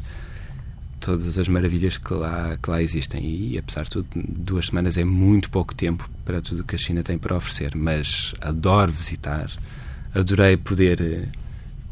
todas 1.00 1.38
as 1.38 1.48
maravilhas 1.48 1.98
que 1.98 2.14
lá, 2.14 2.58
que 2.62 2.70
lá 2.70 2.82
existem. 2.82 3.24
E, 3.24 3.58
apesar 3.58 3.84
de 3.84 3.92
tudo, 3.92 4.08
duas 4.16 4.68
semanas 4.68 4.98
é 4.98 5.04
muito 5.04 5.50
pouco 5.50 5.74
tempo 5.74 6.10
para 6.24 6.42
tudo 6.42 6.62
o 6.62 6.64
que 6.64 6.76
a 6.76 6.78
China 6.78 7.04
tem 7.04 7.18
para 7.18 7.36
oferecer. 7.36 7.76
Mas 7.76 8.34
adoro 8.40 8.92
visitar, 8.92 9.50
adorei 10.14 10.56
poder 10.56 11.02
eh, 11.02 11.26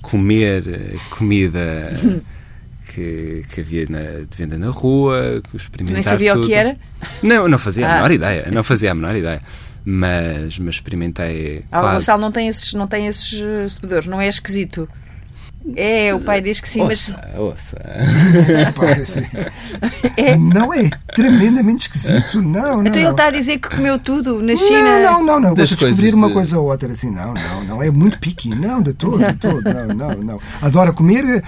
comer 0.02 0.68
eh, 0.68 0.96
comida 1.10 1.94
que, 2.94 3.44
que 3.50 3.62
havia 3.62 3.86
na, 3.90 4.26
de 4.30 4.38
venda 4.38 4.58
na 4.58 4.70
rua, 4.70 5.42
experimentar 5.54 5.96
Nem 5.96 6.04
sabia 6.04 6.34
tudo. 6.34 6.44
o 6.44 6.48
que 6.48 6.54
era? 6.54 6.78
Não, 7.24 7.48
não 7.48 7.58
fazia 7.58 7.88
ah. 7.88 7.92
a 7.92 7.96
menor 7.96 8.12
ideia. 8.12 8.50
Não 8.52 8.64
fazia 8.64 8.92
a 8.92 8.96
menor 8.96 9.16
ideia 9.16 9.42
mas, 9.86 10.58
mas 10.58 10.76
experimentei. 10.76 11.64
Ah, 11.72 11.80
quase... 11.80 11.88
o 11.88 12.00
Gonçalo 12.00 12.22
não 12.22 12.32
tem 12.32 12.48
esses, 12.48 12.74
não 12.74 12.88
tem 12.88 13.06
esses 13.06 13.40
eh, 13.40 13.70
sabedores, 13.70 14.08
não 14.08 14.20
é 14.20 14.28
esquisito. 14.28 14.90
É, 15.76 16.14
o 16.14 16.20
pai 16.20 16.42
diz 16.42 16.60
que 16.60 16.70
sim, 16.70 16.82
ouça, 16.82 17.18
mas. 17.18 17.40
Ouça. 17.40 17.78
é. 20.16 20.38
Não 20.38 20.72
é 20.72 20.92
tremendamente 21.16 21.88
esquisito, 21.88 22.40
não, 22.40 22.84
não. 22.84 22.86
Então 22.86 23.02
ele 23.02 23.10
está 23.10 23.28
a 23.28 23.32
dizer 23.32 23.58
que 23.58 23.70
comeu 23.70 23.98
tudo 23.98 24.44
na 24.44 24.56
China. 24.56 25.00
Não, 25.00 25.02
não, 25.02 25.24
não, 25.24 25.40
não. 25.40 25.56
Gosta 25.56 25.76
de 25.76 25.86
descobrir 25.86 26.14
uma 26.14 26.32
coisa 26.32 26.60
ou 26.60 26.70
outra 26.70 26.92
assim, 26.92 27.10
não, 27.10 27.34
não, 27.34 27.64
não. 27.64 27.84
É 27.84 27.90
muito 27.90 28.20
piqui, 28.20 28.50
não, 28.50 28.80
de 28.80 28.94
todo, 28.94 29.18
de 29.18 29.34
todo, 29.34 29.64
não, 29.64 29.88
não, 29.88 30.24
não. 30.24 30.40
Adora 30.62 30.94
comer. 30.94 31.26
Eh, 31.26 31.42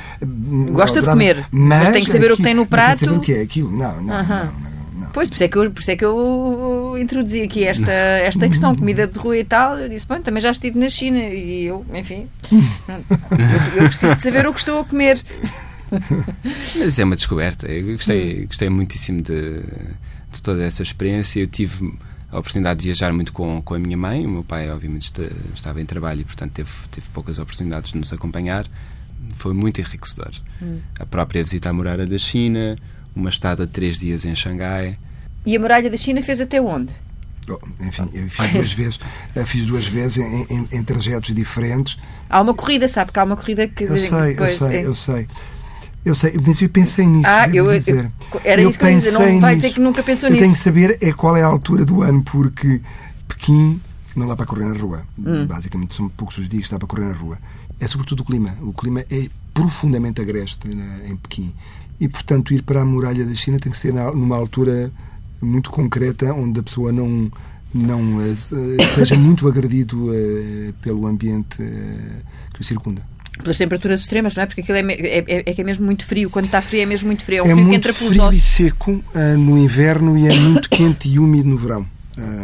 Gosta 0.71 0.99
de 0.99 1.07
comer, 1.07 1.45
mas, 1.51 1.83
mas, 1.83 1.89
tem 1.91 2.03
que 2.03 2.11
saber 2.11 2.17
aquilo, 2.17 2.33
o 2.33 2.37
que 2.37 2.43
tem 2.43 2.53
no 2.55 2.65
prato. 2.65 2.97
Tem 2.97 2.97
que 2.97 3.05
saber 3.05 3.17
o 3.17 3.21
que 3.21 3.33
é 3.33 3.41
aquilo, 3.41 3.71
não, 3.71 4.01
não, 4.01 4.15
uh 4.15 4.23
-huh. 4.23 4.27
não, 4.27 4.45
não. 4.45 4.76
Pois, 5.17 5.31
por 5.31 5.35
isso, 5.35 5.43
é 5.45 5.47
que 5.47 5.57
eu, 5.57 5.71
por 5.71 5.81
isso 5.81 5.89
é 5.89 5.95
que 5.95 6.05
eu 6.05 6.95
introduzi 6.99 7.41
aqui 7.41 7.63
esta, 7.63 7.91
esta 7.91 8.47
questão, 8.47 8.75
comida 8.75 9.07
de 9.07 9.17
rua 9.17 9.35
e 9.35 9.43
tal. 9.43 9.75
Eu 9.79 9.89
disse, 9.89 10.05
bom, 10.05 10.21
também 10.21 10.39
já 10.39 10.51
estive 10.51 10.77
na 10.77 10.91
China 10.91 11.17
e 11.17 11.65
eu, 11.65 11.83
enfim, 11.91 12.27
eu, 12.51 13.81
eu 13.81 13.89
preciso 13.89 14.13
de 14.13 14.21
saber 14.21 14.45
o 14.45 14.53
que 14.53 14.59
estou 14.59 14.79
a 14.79 14.85
comer. 14.85 15.19
Mas 16.77 16.99
é 16.99 17.03
uma 17.03 17.15
descoberta. 17.15 17.65
Eu 17.65 17.93
gostei, 17.93 18.45
gostei 18.45 18.69
muitíssimo 18.69 19.23
de, 19.23 19.63
de 20.31 20.39
toda 20.43 20.63
essa 20.63 20.83
experiência. 20.83 21.39
Eu 21.39 21.47
tive 21.47 21.97
a 22.31 22.37
oportunidade 22.37 22.81
de 22.81 22.85
viajar 22.85 23.11
muito 23.11 23.33
com, 23.33 23.59
com 23.63 23.73
a 23.73 23.79
minha 23.79 23.97
mãe. 23.97 24.23
O 24.23 24.29
meu 24.29 24.43
pai, 24.43 24.69
obviamente, 24.69 25.11
estava 25.51 25.81
em 25.81 25.85
trabalho 25.87 26.21
e, 26.21 26.25
portanto, 26.25 26.51
teve, 26.51 26.69
teve 26.91 27.09
poucas 27.09 27.39
oportunidades 27.39 27.91
de 27.91 27.97
nos 27.97 28.13
acompanhar. 28.13 28.67
Foi 29.33 29.55
muito 29.55 29.81
enriquecedor. 29.81 30.29
Hum. 30.61 30.77
A 30.99 31.07
própria 31.07 31.41
visita 31.41 31.71
à 31.71 31.73
muralha 31.73 32.05
da 32.05 32.19
China, 32.19 32.77
uma 33.15 33.29
estada 33.29 33.65
de 33.65 33.73
três 33.73 33.97
dias 33.97 34.23
em 34.23 34.35
Xangai, 34.35 34.99
e 35.47 35.55
a 35.55 35.59
muralha 35.59 35.89
da 35.89 35.95
China 35.95 36.21
fez 36.21 36.41
até 36.41 36.61
onde? 36.61 36.93
Oh, 37.49 37.57
enfim, 37.81 38.09
eu 38.13 38.29
fiz 38.29 38.51
duas 38.51 38.73
vezes, 38.75 38.99
fiz 39.45 39.65
duas 39.65 39.87
vezes 39.87 40.17
em, 40.17 40.45
em, 40.49 40.67
em, 40.69 40.83
trajetos 40.83 41.33
diferentes. 41.33 41.97
Há 42.29 42.41
uma 42.41 42.53
corrida, 42.53 42.85
sabe 42.89 43.13
que 43.13 43.19
há 43.19 43.23
uma 43.23 43.37
corrida 43.37 43.65
que. 43.65 43.85
Eu 43.85 43.95
sei, 43.95 44.33
depois, 44.33 44.59
eu 44.59 44.67
sei, 44.67 44.77
é... 44.77 44.85
eu 44.85 44.95
sei. 44.95 45.27
Eu 46.03 46.15
sei, 46.15 46.37
mas 46.45 46.61
eu 46.61 46.69
pensei 46.69 47.05
nisso. 47.05 47.29
Ah, 47.29 47.47
eu, 47.49 47.69
dizer. 47.69 48.11
eu, 48.33 48.41
era 48.43 48.61
eu 48.61 48.69
isso 48.69 48.77
que 48.77 48.85
eu 48.85 48.89
ia 48.89 48.97
dizer, 48.97 49.11
não 49.11 49.39
vai 49.39 49.55
dizer 49.55 49.73
que 49.73 49.79
nunca 49.79 50.03
pensou 50.03 50.27
eu 50.27 50.33
nisso. 50.33 50.43
Eu 50.43 50.47
tenho 50.47 50.57
que 50.57 50.63
saber 50.63 50.97
é 51.01 51.13
qual 51.13 51.37
é 51.37 51.43
a 51.43 51.47
altura 51.47 51.85
do 51.85 52.01
ano, 52.01 52.21
porque 52.23 52.81
Pequim 53.27 53.81
não 54.13 54.27
dá 54.27 54.35
para 54.35 54.45
correr 54.45 54.65
na 54.65 54.77
rua. 54.77 55.05
Hum. 55.17 55.45
Basicamente, 55.45 55.93
são 55.93 56.09
poucos 56.09 56.37
os 56.37 56.49
dias 56.49 56.65
que 56.65 56.71
dá 56.71 56.79
para 56.79 56.87
correr 56.87 57.05
na 57.05 57.13
rua. 57.13 57.37
É 57.79 57.87
sobretudo 57.87 58.21
o 58.21 58.25
clima. 58.25 58.53
O 58.61 58.73
clima 58.73 59.05
é 59.09 59.29
profundamente 59.53 60.21
agreste 60.21 60.67
né, 60.67 61.01
em 61.07 61.15
Pequim. 61.15 61.53
E, 61.99 62.07
portanto, 62.07 62.53
ir 62.53 62.63
para 62.63 62.81
a 62.81 62.85
muralha 62.85 63.25
da 63.25 63.35
China 63.35 63.59
tem 63.59 63.71
que 63.71 63.77
ser 63.77 63.93
numa 63.93 64.35
altura 64.35 64.91
muito 65.41 65.69
concreta, 65.69 66.33
onde 66.33 66.59
a 66.59 66.63
pessoa 66.63 66.91
não, 66.91 67.31
não 67.73 68.17
uh, 68.17 68.35
seja 68.95 69.15
muito 69.15 69.47
agredido 69.47 70.09
uh, 70.09 70.73
pelo 70.81 71.05
ambiente 71.07 71.61
uh, 71.61 72.53
que 72.53 72.61
o 72.61 72.63
circunda. 72.63 73.01
Pelas 73.37 73.57
temperaturas 73.57 73.99
extremas, 73.99 74.35
não 74.35 74.43
é? 74.43 74.45
Porque 74.47 74.61
aquilo 74.61 74.77
é, 74.77 74.81
é, 74.81 75.17
é, 75.19 75.43
é, 75.45 75.53
que 75.53 75.61
é 75.61 75.63
mesmo 75.63 75.85
muito 75.85 76.05
frio. 76.05 76.29
Quando 76.29 76.45
está 76.45 76.59
frio 76.59 76.81
é 76.81 76.85
mesmo 76.87 77.07
muito 77.07 77.23
frio. 77.23 77.39
É 77.39 77.43
um 77.43 77.45
é 77.45 77.49
frio 77.51 77.57
muito 77.57 77.69
que 77.69 77.75
entra 77.75 77.93
frio 77.93 78.33
e 78.33 78.41
seco 78.41 79.03
no 79.37 79.57
inverno 79.57 80.17
e 80.17 80.27
é 80.27 80.33
muito 80.33 80.67
quente 80.67 81.07
e 81.07 81.19
úmido 81.19 81.47
no 81.47 81.55
verão. 81.55 81.85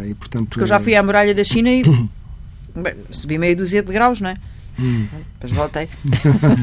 e, 0.08 0.13
portanto, 0.13 0.49
Porque 0.49 0.62
eu 0.62 0.67
já 0.67 0.79
fui 0.79 0.95
à 0.95 1.01
muralha 1.01 1.34
da 1.34 1.43
China 1.43 1.71
e 1.71 1.82
bem, 2.79 2.93
subi 3.10 3.39
meio 3.39 3.58
dúzia 3.58 3.82
de 3.82 3.91
graus, 3.91 4.21
não 4.21 4.29
é? 4.29 4.36
Hum. 4.79 5.06
Depois 5.34 5.51
voltei. 5.51 5.89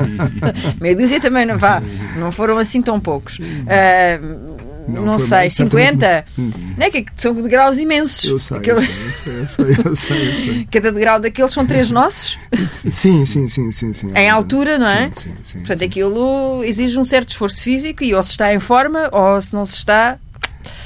Meia 0.80 0.96
dúzia 0.96 1.20
também 1.20 1.46
não 1.46 1.56
vá. 1.56 1.80
Não 2.16 2.32
foram 2.32 2.58
assim 2.58 2.82
tão 2.82 2.98
poucos. 2.98 3.38
Uh, 3.38 4.59
não, 4.90 5.04
não 5.04 5.18
sei, 5.18 5.38
mais, 5.38 5.52
50? 5.54 6.24
Hum. 6.38 6.50
Não 6.76 6.86
é 6.86 6.90
que 6.90 7.04
são 7.16 7.34
de 7.34 7.48
graus 7.48 7.78
imensos. 7.78 8.24
Eu 8.24 8.40
sei, 8.40 8.56
Aquele... 8.58 8.78
eu, 8.78 8.82
sei 9.12 9.40
eu, 9.40 9.48
sei, 9.48 9.64
eu, 9.64 9.96
sei, 9.96 10.20
eu 10.26 10.36
sei, 10.36 10.68
Cada 10.70 10.92
degrau 10.92 11.20
daqueles 11.20 11.52
são 11.52 11.66
três 11.66 11.90
nossos? 11.90 12.38
Sim, 12.66 13.24
sim, 13.26 13.48
sim, 13.48 13.70
sim. 13.70 13.94
sim 13.94 14.12
em 14.14 14.28
altura, 14.28 14.78
não 14.78 14.86
é? 14.86 15.10
Sim, 15.14 15.30
sim, 15.30 15.34
sim 15.42 15.58
Portanto, 15.60 15.84
aquilo 15.84 16.62
exige 16.64 16.98
um 16.98 17.04
certo 17.04 17.30
esforço 17.30 17.62
físico 17.62 18.04
e 18.04 18.14
ou 18.14 18.22
se 18.22 18.30
está 18.30 18.54
em 18.54 18.60
forma 18.60 19.08
ou 19.12 19.40
se 19.40 19.52
não 19.52 19.64
se 19.64 19.76
está, 19.76 20.18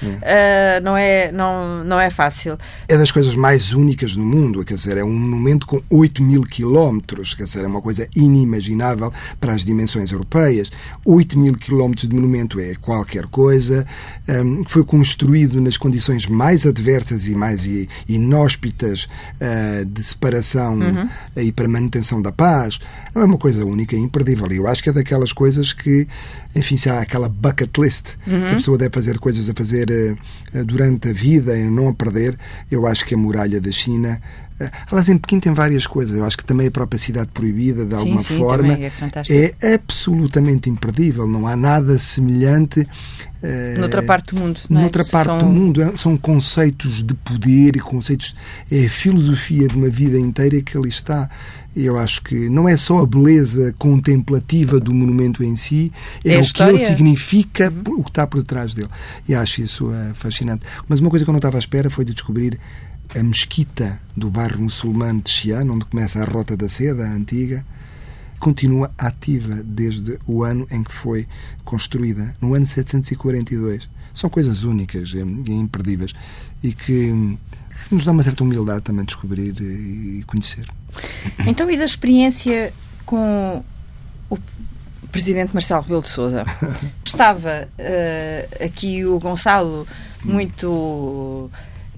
Uh, 0.02 0.82
não, 0.82 0.96
é, 0.96 1.32
não, 1.32 1.84
não 1.84 2.00
é 2.00 2.10
fácil. 2.10 2.58
É 2.88 2.96
das 2.96 3.10
coisas 3.10 3.34
mais 3.34 3.72
únicas 3.72 4.16
no 4.16 4.24
mundo, 4.24 4.64
quer 4.64 4.74
dizer, 4.74 4.96
é 4.96 5.04
um 5.04 5.12
monumento 5.12 5.66
com 5.66 5.82
8 5.90 6.22
mil 6.22 6.42
quilómetros, 6.42 7.34
quer 7.34 7.44
dizer, 7.44 7.64
é 7.64 7.66
uma 7.66 7.82
coisa 7.82 8.08
inimaginável 8.14 9.12
para 9.40 9.52
as 9.52 9.64
dimensões 9.64 10.12
europeias. 10.12 10.70
8 11.04 11.38
mil 11.38 11.54
quilómetros 11.54 12.08
de 12.08 12.14
monumento 12.14 12.60
é 12.60 12.74
qualquer 12.74 13.26
coisa, 13.26 13.86
um, 14.28 14.64
foi 14.66 14.84
construído 14.84 15.60
nas 15.60 15.76
condições 15.76 16.26
mais 16.26 16.66
adversas 16.66 17.26
e 17.26 17.34
mais 17.34 17.62
inóspitas 18.08 19.04
uh, 19.04 19.84
de 19.84 20.02
separação 20.02 20.78
uhum. 20.78 21.08
e 21.36 21.52
para 21.52 21.68
manutenção 21.68 22.20
da 22.20 22.32
paz. 22.32 22.78
Não 23.14 23.22
é 23.22 23.24
uma 23.24 23.38
coisa 23.38 23.64
única 23.64 23.94
e 23.94 23.98
imperdível. 23.98 24.50
Eu 24.50 24.66
acho 24.66 24.82
que 24.82 24.90
é 24.90 24.92
daquelas 24.92 25.32
coisas 25.32 25.72
que, 25.72 26.06
enfim, 26.54 26.76
se 26.76 26.90
há 26.90 27.00
aquela 27.00 27.28
bucket 27.28 27.76
list, 27.78 28.16
uhum. 28.26 28.44
que 28.44 28.50
a 28.50 28.54
pessoa 28.54 28.78
deve 28.78 28.92
fazer 28.92 29.18
coisas 29.18 29.48
a 29.48 29.54
fazer 29.54 29.63
uh, 29.72 30.64
durante 30.64 31.08
a 31.08 31.12
vida 31.12 31.56
e 31.56 31.64
não 31.64 31.88
a 31.88 31.94
perder, 31.94 32.38
eu 32.70 32.86
acho 32.86 33.04
que 33.04 33.14
a 33.14 33.18
muralha 33.18 33.60
da 33.60 33.72
China 33.72 34.20
Uh, 34.60 34.70
aliás, 34.88 35.08
em 35.08 35.18
Pequim 35.18 35.40
tem 35.40 35.52
várias 35.52 35.86
coisas. 35.86 36.16
Eu 36.16 36.24
acho 36.24 36.36
que 36.36 36.44
também 36.44 36.68
a 36.68 36.70
própria 36.70 36.98
cidade 36.98 37.28
proibida, 37.34 37.84
de 37.84 37.94
alguma 37.94 38.22
sim, 38.22 38.38
forma, 38.38 38.78
é, 39.28 39.54
é, 39.60 39.74
absolutamente 39.74 40.70
imperdível. 40.70 41.26
Não 41.26 41.46
há 41.46 41.56
nada 41.56 41.98
semelhante. 41.98 42.86
Uh, 43.44 43.78
noutra 43.78 44.02
parte 44.02 44.34
do 44.34 44.40
mundo. 44.40 44.58
Não 44.70 44.78
é? 44.78 44.82
Noutra 44.84 45.04
parte 45.04 45.26
são... 45.26 45.38
do 45.38 45.44
mundo. 45.44 45.92
São 45.96 46.16
conceitos 46.16 47.02
de 47.02 47.12
poder 47.12 47.76
e 47.76 47.80
conceitos. 47.80 48.34
É 48.70 48.86
a 48.86 48.88
filosofia 48.88 49.68
de 49.68 49.76
uma 49.76 49.90
vida 49.90 50.18
inteira 50.18 50.62
que 50.62 50.78
ali 50.78 50.88
está. 50.88 51.28
Eu 51.76 51.98
acho 51.98 52.22
que 52.22 52.48
não 52.48 52.68
é 52.68 52.76
só 52.76 53.00
a 53.00 53.06
beleza 53.06 53.74
contemplativa 53.76 54.80
do 54.80 54.94
monumento 54.94 55.42
em 55.42 55.56
si, 55.56 55.92
é, 56.24 56.34
é 56.34 56.40
o 56.40 56.44
que 56.44 56.62
ele 56.62 56.78
significa, 56.78 57.68
uhum. 57.68 57.98
o 57.98 58.04
que 58.04 58.10
está 58.10 58.26
por 58.26 58.38
detrás 58.38 58.72
dele. 58.72 58.88
E 59.28 59.34
acho 59.34 59.60
isso 59.60 59.88
uh, 59.88 60.14
fascinante. 60.14 60.64
Mas 60.88 61.00
uma 61.00 61.10
coisa 61.10 61.24
que 61.24 61.30
eu 61.30 61.32
não 61.32 61.38
estava 61.38 61.56
à 61.56 61.58
espera 61.58 61.90
foi 61.90 62.04
de 62.04 62.14
descobrir 62.14 62.58
a 63.14 63.22
mesquita 63.22 64.00
do 64.16 64.30
bairro 64.30 64.62
muçulmano 64.62 65.20
de 65.20 65.30
Xi'an, 65.30 65.70
onde 65.70 65.84
começa 65.84 66.20
a 66.20 66.24
Rota 66.24 66.56
da 66.56 66.68
Seda, 66.68 67.04
a 67.04 67.12
antiga, 67.12 67.66
continua 68.44 68.92
ativa 68.98 69.62
desde 69.64 70.18
o 70.26 70.44
ano 70.44 70.66
em 70.70 70.84
que 70.84 70.92
foi 70.92 71.26
construída, 71.64 72.34
no 72.42 72.52
ano 72.52 72.66
742. 72.66 73.88
São 74.12 74.28
coisas 74.28 74.64
únicas 74.64 75.14
e 75.14 75.50
imperdíveis 75.50 76.12
e 76.62 76.74
que, 76.74 77.10
que 77.88 77.94
nos 77.94 78.04
dá 78.04 78.12
uma 78.12 78.22
certa 78.22 78.44
humildade 78.44 78.82
também 78.82 79.02
descobrir 79.06 79.58
e 79.58 80.22
conhecer. 80.26 80.66
Então, 81.46 81.68
e 81.70 81.76
da 81.76 81.86
experiência 81.86 82.72
com 83.06 83.64
o 84.28 84.38
presidente 85.10 85.52
Marcelo 85.54 85.80
Rebelo 85.80 86.02
de 86.02 86.08
Sousa? 86.08 86.44
Estava 87.04 87.66
uh, 87.78 88.64
aqui 88.64 89.06
o 89.06 89.18
Gonçalo 89.18 89.88
muito 90.22 91.50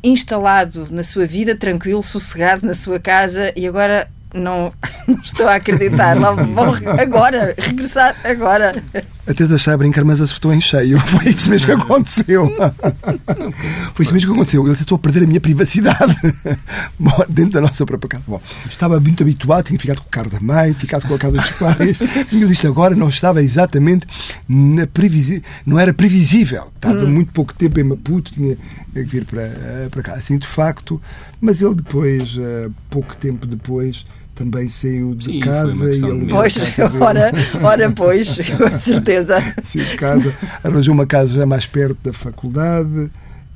instalado 0.02 0.86
na 0.90 1.02
sua 1.02 1.26
vida, 1.26 1.56
tranquilo, 1.56 2.02
sossegado 2.02 2.64
na 2.64 2.72
sua 2.72 3.00
casa 3.00 3.52
e 3.56 3.66
agora 3.66 4.08
não, 4.34 4.72
não 5.06 5.20
estou 5.22 5.48
a 5.48 5.56
acreditar. 5.56 6.18
Lá 6.18 6.32
vão 6.32 6.74
agora, 6.98 7.54
regressar 7.56 8.16
agora. 8.24 8.82
Até 9.26 9.44
deixar 9.44 9.74
a 9.74 9.76
brincar, 9.76 10.04
mas 10.04 10.20
acertou 10.20 10.52
em 10.52 10.60
cheio. 10.60 11.00
Foi 11.06 11.24
isso 11.28 11.50
mesmo 11.50 11.66
que 11.66 11.72
aconteceu. 11.72 12.46
Foi 13.92 14.04
isso 14.04 14.14
mesmo 14.14 14.28
que 14.28 14.34
aconteceu. 14.34 14.66
Eu 14.66 14.72
estou 14.72 14.96
a 14.96 14.98
perder 14.98 15.24
a 15.24 15.26
minha 15.26 15.40
privacidade 15.40 16.16
Bom, 16.98 17.24
dentro 17.28 17.52
da 17.52 17.60
nossa 17.62 17.84
própria 17.84 18.08
casa. 18.08 18.24
Bom, 18.26 18.40
estava 18.68 19.00
muito 19.00 19.22
habituado, 19.22 19.66
tinha 19.66 19.78
ficado 19.78 20.00
com 20.00 20.06
o 20.06 20.10
carro 20.10 20.30
da 20.30 20.38
mãe, 20.38 20.72
ficado 20.72 21.08
com 21.08 21.14
a 21.14 21.18
casa 21.18 21.38
dos 21.38 21.50
pais. 21.50 21.98
E 22.30 22.42
isto 22.44 22.68
agora 22.68 22.94
não 22.94 23.08
estava 23.08 23.42
exatamente 23.42 24.06
na 24.48 24.86
previsi... 24.86 25.42
não 25.64 25.78
era 25.78 25.92
previsível. 25.92 26.68
Estava 26.76 27.04
hum. 27.04 27.10
muito 27.10 27.32
pouco 27.32 27.52
tempo 27.52 27.80
em 27.80 27.84
Maputo, 27.84 28.30
tinha 28.32 28.56
que 28.94 29.04
vir 29.04 29.24
para, 29.24 29.88
para 29.90 30.02
cá. 30.02 30.14
Assim, 30.14 30.38
de 30.38 30.46
facto, 30.46 31.00
mas 31.40 31.60
ele 31.60 31.74
depois, 31.74 32.36
eh, 32.38 32.68
pouco 32.88 33.16
tempo 33.16 33.46
depois, 33.46 34.06
também 34.36 34.68
saiu 34.68 35.14
de 35.14 35.24
Sim, 35.24 35.40
casa 35.40 35.92
e 35.92 36.04
ele. 36.04 36.26
Pois, 36.26 36.56
ora, 37.00 37.32
ora, 37.62 37.90
pois, 37.90 38.36
com 38.56 38.78
certeza. 38.78 39.42
Saiu 39.64 39.84
de 39.84 39.96
casa, 39.96 40.34
arranjou 40.62 40.94
uma 40.94 41.06
casa 41.06 41.32
já 41.32 41.46
mais 41.46 41.66
perto 41.66 41.96
da 42.04 42.12
faculdade. 42.12 43.10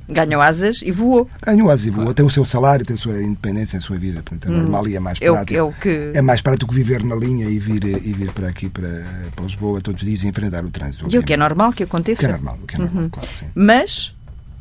Ganhou 0.09 0.41
asas 0.41 0.81
e 0.83 0.91
voou. 0.91 1.29
Ganhou 1.41 1.69
asas 1.69 1.85
e 1.85 1.89
voou. 1.89 2.05
Claro. 2.05 2.15
Tem 2.15 2.25
o 2.25 2.29
seu 2.29 2.43
salário, 2.43 2.85
tem 2.85 2.95
a 2.95 2.97
sua 2.97 3.21
independência, 3.21 3.77
a 3.77 3.81
sua 3.81 3.97
vida. 3.97 4.21
Portanto, 4.23 4.51
é 4.51 4.51
hum. 4.51 4.63
normal 4.63 4.87
e 4.87 4.95
é 4.95 4.99
mais 4.99 5.19
prático. 5.19 5.57
É, 5.57 5.63
o, 5.63 5.71
que... 5.71 6.11
é 6.13 6.21
mais 6.21 6.41
prático 6.41 6.69
que 6.69 6.75
viver 6.75 7.03
na 7.03 7.15
linha 7.15 7.45
e 7.45 7.59
vir, 7.59 7.83
e 7.85 8.11
vir 8.11 8.31
para 8.33 8.49
aqui, 8.49 8.67
para, 8.67 9.05
para 9.33 9.45
Lisboa, 9.45 9.79
todos 9.79 10.01
os 10.01 10.07
dias 10.07 10.23
e 10.23 10.27
enfrentar 10.27 10.65
o 10.65 10.69
trânsito. 10.69 11.05
E 11.09 11.17
o 11.17 11.23
que 11.23 11.33
é 11.33 11.37
normal 11.37 11.71
que 11.71 11.83
aconteça. 11.83 12.23
O 12.23 12.25
que 12.25 12.25
é 12.25 12.31
normal, 12.31 12.59
o 12.61 12.67
que 12.67 12.75
é 12.75 12.79
normal, 12.79 13.03
uhum. 13.03 13.09
claro, 13.09 13.29
sim. 13.39 13.45
Mas. 13.53 14.11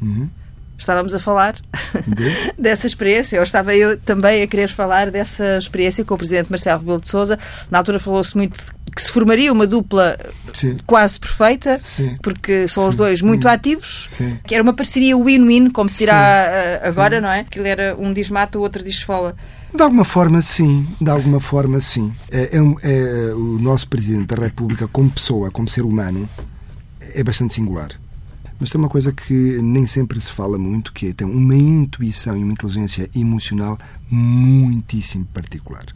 Uhum 0.01 0.29
estávamos 0.81 1.15
a 1.15 1.19
falar 1.19 1.57
de? 2.07 2.53
dessa 2.59 2.87
experiência. 2.87 3.37
Eu 3.37 3.43
estava 3.43 3.75
eu 3.75 3.97
também 3.99 4.43
a 4.43 4.47
querer 4.47 4.69
falar 4.69 5.11
dessa 5.11 5.59
experiência 5.59 6.05
com 6.05 6.15
o 6.15 6.19
presidente 6.19 6.51
Marcelo 6.51 6.81
Rebelo 6.81 7.01
de 7.01 7.09
Sousa. 7.09 7.39
Na 7.71 7.79
altura 7.79 7.99
falou-se 7.99 8.37
muito 8.37 8.59
que 8.95 9.01
se 9.01 9.11
formaria 9.11 9.53
uma 9.53 9.67
dupla 9.67 10.19
Sim. 10.53 10.77
quase 10.87 11.19
perfeita, 11.19 11.79
Sim. 11.79 12.17
porque 12.23 12.67
são 12.67 12.85
Sim. 12.85 12.89
os 12.91 12.97
dois 12.97 13.23
muito 13.23 13.47
hum. 13.47 13.51
ativos, 13.51 14.09
que 14.45 14.55
era 14.55 14.63
uma 14.63 14.73
parceria 14.73 15.17
win-win, 15.17 15.71
como 15.71 15.89
se 15.89 15.99
dirá 15.99 16.17
eh, 16.17 16.81
agora, 16.83 17.21
não 17.21 17.31
é? 17.31 17.45
Que 17.45 17.61
ele 17.61 17.69
era 17.69 17.97
um 17.97 18.13
diz 18.13 18.31
mata, 18.31 18.59
o 18.59 18.63
outro 18.63 18.83
diz 18.83 18.97
esfola. 18.97 19.37
De 19.73 19.83
alguma 19.83 20.05
forma, 20.05 20.43
sim. 20.43 20.87
De 21.01 21.11
alguma 21.11 21.39
forma, 21.39 21.81
sim. 21.81 22.13
É, 22.31 22.51
é, 22.53 22.59
é, 22.59 23.35
o 23.35 23.59
nosso 23.61 23.87
Presidente 23.89 24.35
da 24.35 24.43
República, 24.43 24.89
como 24.89 25.09
pessoa, 25.09 25.51
como 25.51 25.69
ser 25.69 25.83
humano, 25.83 26.29
é 27.15 27.23
bastante 27.23 27.55
singular. 27.55 27.91
Mas 28.61 28.69
tem 28.69 28.79
uma 28.79 28.91
coisa 28.91 29.11
que 29.11 29.33
nem 29.63 29.87
sempre 29.87 30.21
se 30.21 30.31
fala 30.31 30.59
muito, 30.59 30.93
que 30.93 31.07
é 31.07 31.13
tem 31.15 31.27
uma 31.27 31.57
intuição 31.57 32.37
e 32.37 32.45
uma 32.45 32.53
inteligência 32.53 33.09
emocional 33.17 33.79
muitíssimo 34.11 35.25
particular. 35.25 35.87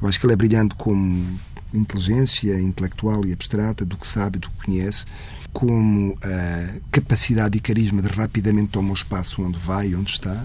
Eu 0.00 0.08
acho 0.08 0.18
que 0.18 0.26
ele 0.26 0.32
é 0.32 0.36
brilhante 0.36 0.74
como 0.74 1.24
inteligência 1.72 2.60
intelectual 2.60 3.24
e 3.24 3.32
abstrata 3.32 3.84
do 3.84 3.96
que 3.96 4.06
sabe, 4.06 4.40
do 4.40 4.50
que 4.50 4.66
conhece, 4.66 5.04
como 5.52 6.18
a 6.22 6.80
capacidade 6.90 7.56
e 7.56 7.60
carisma 7.60 8.02
de 8.02 8.08
rapidamente 8.08 8.72
tomar 8.72 8.90
o 8.90 8.94
espaço 8.94 9.40
onde 9.40 9.58
vai, 9.60 9.94
onde 9.94 10.10
está, 10.10 10.44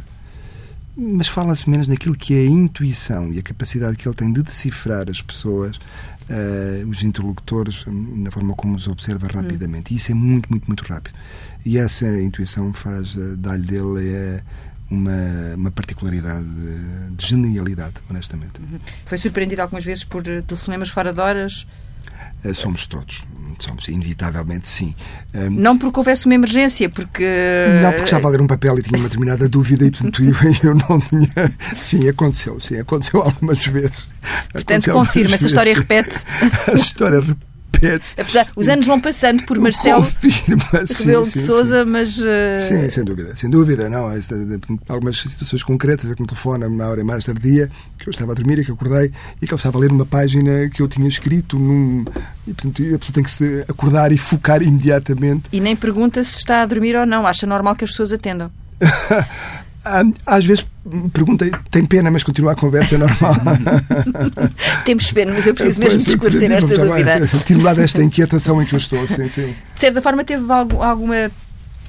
mas 0.96 1.28
fala-se 1.28 1.70
menos 1.70 1.88
naquilo 1.88 2.16
que 2.16 2.34
é 2.34 2.40
a 2.40 2.46
intuição 2.46 3.32
e 3.32 3.40
a 3.40 3.44
capacidade 3.44 3.98
que 3.98 4.08
ele 4.08 4.16
tem 4.16 4.32
de 4.32 4.44
decifrar 4.44 5.10
as 5.10 5.22
pessoas, 5.22 5.80
uh, 6.30 6.88
os 6.88 7.04
interlocutores, 7.04 7.86
na 7.88 8.32
forma 8.32 8.54
como 8.54 8.76
os 8.76 8.88
observa 8.88 9.28
rapidamente. 9.28 9.94
E 9.94 9.98
isso 9.98 10.12
é 10.12 10.16
muito, 10.16 10.50
muito, 10.50 10.66
muito 10.68 10.84
rápido. 10.84 11.16
E 11.66 11.78
essa 11.78 12.06
intuição 12.22 12.74
faz, 12.74 13.16
uh, 13.16 13.38
dar-lhe 13.38 13.66
dele 13.66 13.84
uh, 13.84 14.42
uma, 14.90 15.56
uma 15.56 15.72
particularidade 15.72 16.46
de, 16.46 17.16
de 17.16 17.26
genialidade, 17.26 17.96
honestamente. 18.10 18.60
Uhum. 18.60 18.80
Foi 19.06 19.18
surpreendido 19.18 19.62
algumas 19.62 19.84
vezes 19.84 20.04
por 20.04 20.24
telefonemas 20.24 20.90
fora 20.90 21.12
de 21.12 21.20
horas? 21.20 21.68
Somos 22.54 22.86
todos. 22.86 23.24
Somos, 23.60 23.88
inevitavelmente, 23.88 24.68
sim. 24.68 24.94
Não 25.52 25.78
porque 25.78 26.00
houvesse 26.00 26.28
uma 26.28 26.36
emergência, 26.36 26.88
porque. 26.90 27.26
Não, 27.82 27.92
porque 27.92 28.06
estava 28.06 28.28
a 28.28 28.32
ler 28.32 28.40
um 28.40 28.46
papel 28.48 28.78
e 28.78 28.84
tinha 28.84 29.00
uma 29.00 29.10
determinada 29.10 29.48
dúvida 29.50 29.86
e, 29.86 29.92
portanto, 29.92 30.24
eu, 30.24 30.34
eu 30.64 30.76
não 30.76 31.00
tinha. 31.00 31.52
Sim, 31.78 32.08
aconteceu, 32.08 32.60
sim, 32.60 32.78
aconteceu 32.80 33.22
algumas 33.22 33.66
vezes. 33.66 34.08
Portanto, 34.52 34.92
confirma, 34.92 35.36
essa 35.36 35.48
história 35.48 35.74
repete. 35.74 36.18
A 36.72 36.76
história 36.76 37.20
repete 37.20 37.47
Apesar, 38.18 38.48
os 38.56 38.68
anos 38.68 38.86
vão 38.86 39.00
passando 39.00 39.44
por 39.44 39.58
Marcelo 39.60 40.04
Confirma, 40.04 40.64
Rebelo 41.00 41.26
de 41.26 41.40
Souza, 41.40 41.86
mas. 41.86 42.18
Uh... 42.18 42.24
Sim, 42.68 42.90
sem 42.90 43.04
dúvida, 43.04 43.36
sem 43.36 43.50
dúvida. 43.50 43.90
Não, 43.90 44.10
algumas 44.88 45.18
situações 45.18 45.64
concretas, 45.64 46.12
é 46.12 46.16
que 46.16 46.22
me 46.22 46.28
telefona 46.28 46.68
uma 46.68 46.88
hora 46.88 47.04
mais 47.04 47.26
tardia, 47.26 47.70
que 47.98 48.08
eu 48.08 48.12
estava 48.12 48.32
a 48.32 48.36
dormir 48.36 48.60
e 48.60 48.66
que 48.66 48.72
acordei, 48.72 49.12
e 49.42 49.46
que 49.46 49.54
ele 49.54 49.56
estava 49.56 49.78
a 49.78 49.82
ler 49.82 49.92
uma 49.92 50.06
página 50.06 50.70
que 50.70 50.82
eu 50.82 50.88
tinha 50.88 51.08
escrito 51.08 51.58
num. 51.58 52.06
E, 52.48 52.54
portanto, 52.54 52.82
a 52.82 53.00
pessoa 53.00 53.14
tem 53.14 53.24
que 53.24 53.32
se 53.32 53.66
acordar 53.68 54.12
e 54.12 54.18
focar 54.18 54.62
imediatamente. 54.62 55.50
E 55.52 55.60
nem 55.60 55.76
pergunta 55.76 56.24
se 56.24 56.40
está 56.40 56.62
a 56.62 56.66
dormir 56.66 56.96
ou 56.96 57.06
não, 57.06 57.28
acha 57.28 57.46
normal 57.46 57.76
que 57.76 57.84
as 57.84 57.92
pessoas 57.92 58.14
atendam. 58.14 58.52
Às 60.26 60.46
vezes 60.46 60.66
perguntei, 61.14 61.52
tem 61.70 61.86
pena, 61.86 62.10
mas 62.10 62.24
continua 62.24 62.54
a 62.54 62.56
conversa 62.56 62.96
é 62.96 62.98
normal. 62.98 63.36
Temos 64.86 65.12
pena, 65.12 65.34
mas 65.34 65.46
eu 65.46 65.54
preciso 65.54 65.80
mesmo 65.80 66.02
de 66.02 66.10
esclarecer 66.10 66.52
esta 66.52 66.76
dúvida. 66.76 67.28
Tiro 67.46 67.62
lá 67.62 67.74
desta 67.74 68.04
inquietação 68.04 68.62
em 68.62 68.66
que 68.66 68.74
eu 68.74 68.78
estou. 68.78 69.08
Sim, 69.08 69.30
sim. 69.30 69.56
De 69.74 69.80
certa 69.80 70.02
forma, 70.02 70.24
teve 70.24 70.44
alguma 70.52 71.32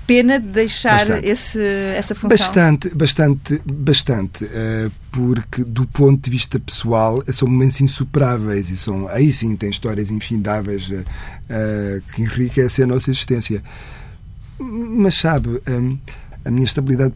pena 0.08 0.40
de 0.40 0.48
deixar 0.48 1.22
esse, 1.22 1.62
essa 1.94 2.14
função? 2.14 2.36
Bastante, 2.36 2.88
bastante, 2.88 3.60
bastante. 3.64 4.44
Uh, 4.44 4.90
porque, 5.12 5.62
do 5.62 5.86
ponto 5.86 6.24
de 6.24 6.30
vista 6.30 6.58
pessoal, 6.58 7.22
são 7.30 7.46
momentos 7.46 7.80
insuperáveis 7.82 8.70
e 8.70 8.76
são, 8.78 9.06
aí 9.08 9.30
sim, 9.30 9.54
tem 9.54 9.68
histórias 9.68 10.10
infindáveis 10.10 10.88
uh, 10.88 11.00
uh, 11.00 12.02
que 12.12 12.22
enriquecem 12.22 12.84
a 12.84 12.88
nossa 12.88 13.10
existência. 13.10 13.62
Mas, 14.58 15.14
sabe, 15.14 15.60
a 16.44 16.50
minha 16.50 16.64
estabilidade 16.64 17.14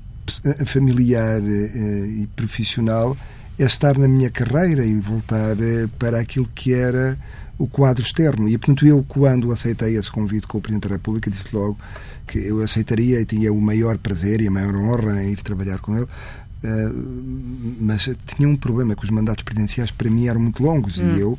familiar 0.67 1.41
eh, 1.43 2.23
e 2.23 2.29
profissional 2.35 3.17
é 3.59 3.65
estar 3.65 3.99
na 3.99 4.09
minha 4.09 4.31
carreira 4.31 4.85
e 4.85 4.95
voltar 5.01 5.61
eh, 5.61 5.89
para 5.99 6.21
aquilo 6.21 6.49
que 6.55 6.73
era 6.73 7.19
o 7.59 7.67
quadro 7.67 8.03
externo. 8.03 8.49
E, 8.49 8.57
portanto, 8.59 8.87
eu, 8.87 9.05
quando 9.07 9.53
aceitei 9.53 9.97
esse 9.97 10.11
convite 10.11 10.47
com 10.47 10.59
o 10.59 10.61
Presidente 10.61 10.89
da 10.89 10.95
República, 10.95 11.31
disse 11.31 11.55
logo 11.55 11.79
que 12.27 12.39
eu 12.39 12.63
aceitaria 12.63 13.21
e 13.21 13.25
tinha 13.25 13.53
o 13.53 13.61
maior 13.61 13.99
prazer 13.99 14.41
e 14.41 14.49
a 14.49 14.51
maior 14.51 14.75
honra 14.75 15.23
em 15.23 15.33
ir 15.33 15.43
trabalhar 15.43 15.79
com 15.79 15.97
ele. 15.97 16.09
Mas 17.81 18.09
tinha 18.25 18.49
um 18.49 18.57
problema 18.57 18.95
que 18.95 19.05
os 19.05 19.11
mandatos 19.11 19.43
presidenciais 19.43 19.91
para 19.91 20.09
mim 20.09 20.29
eram 20.29 20.41
muito 20.41 20.63
longos 20.63 20.99
hum. 20.99 21.17
e 21.17 21.21
eu 21.21 21.39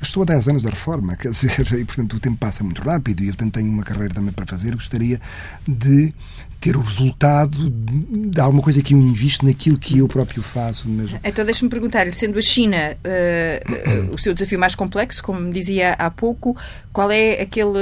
Eu 0.00 0.04
estou 0.04 0.22
há 0.22 0.26
10 0.26 0.48
anos 0.48 0.62
da 0.62 0.70
reforma, 0.70 1.16
quer 1.16 1.32
dizer, 1.32 1.60
e 1.78 1.84
portanto 1.84 2.14
o 2.14 2.20
tempo 2.20 2.36
passa 2.36 2.62
muito 2.62 2.82
rápido 2.82 3.22
e 3.22 3.26
eu 3.26 3.34
portanto, 3.34 3.54
tenho 3.54 3.68
uma 3.68 3.82
carreira 3.82 4.14
também 4.14 4.32
para 4.32 4.46
fazer. 4.46 4.74
Gostaria 4.74 5.20
de 5.66 6.14
ter 6.60 6.76
o 6.76 6.80
resultado 6.80 7.70
de 7.70 8.40
alguma 8.40 8.62
coisa 8.62 8.82
que 8.82 8.92
eu 8.92 8.98
invisto 8.98 9.46
naquilo 9.46 9.78
que 9.78 9.98
eu 9.98 10.08
próprio 10.08 10.42
faço. 10.42 10.88
Mesmo. 10.88 11.18
Então, 11.22 11.44
deixe-me 11.44 11.70
perguntar-lhe, 11.70 12.10
sendo 12.12 12.38
a 12.38 12.42
China 12.42 12.96
uh, 12.96 14.10
uh, 14.10 14.14
o 14.14 14.18
seu 14.18 14.34
desafio 14.34 14.58
mais 14.58 14.74
complexo, 14.74 15.22
como 15.22 15.40
me 15.40 15.52
dizia 15.52 15.92
há 15.92 16.10
pouco, 16.10 16.56
qual 16.92 17.10
é 17.10 17.40
aquele. 17.40 17.78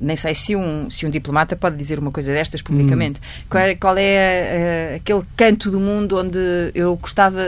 Nem 0.00 0.16
sei 0.16 0.34
se 0.34 0.56
um, 0.56 0.90
se 0.90 1.04
um 1.04 1.10
diplomata 1.10 1.54
pode 1.54 1.76
dizer 1.76 1.98
uma 1.98 2.10
coisa 2.10 2.32
destas 2.32 2.62
publicamente. 2.62 3.20
Hum. 3.20 3.44
Qual 3.50 3.62
é, 3.62 3.74
qual 3.74 3.94
é 3.98 4.92
uh, 4.92 4.96
aquele 4.96 5.22
canto 5.36 5.70
do 5.70 5.80
mundo 5.80 6.18
onde 6.18 6.38
eu 6.74 6.96
gostava 6.96 7.42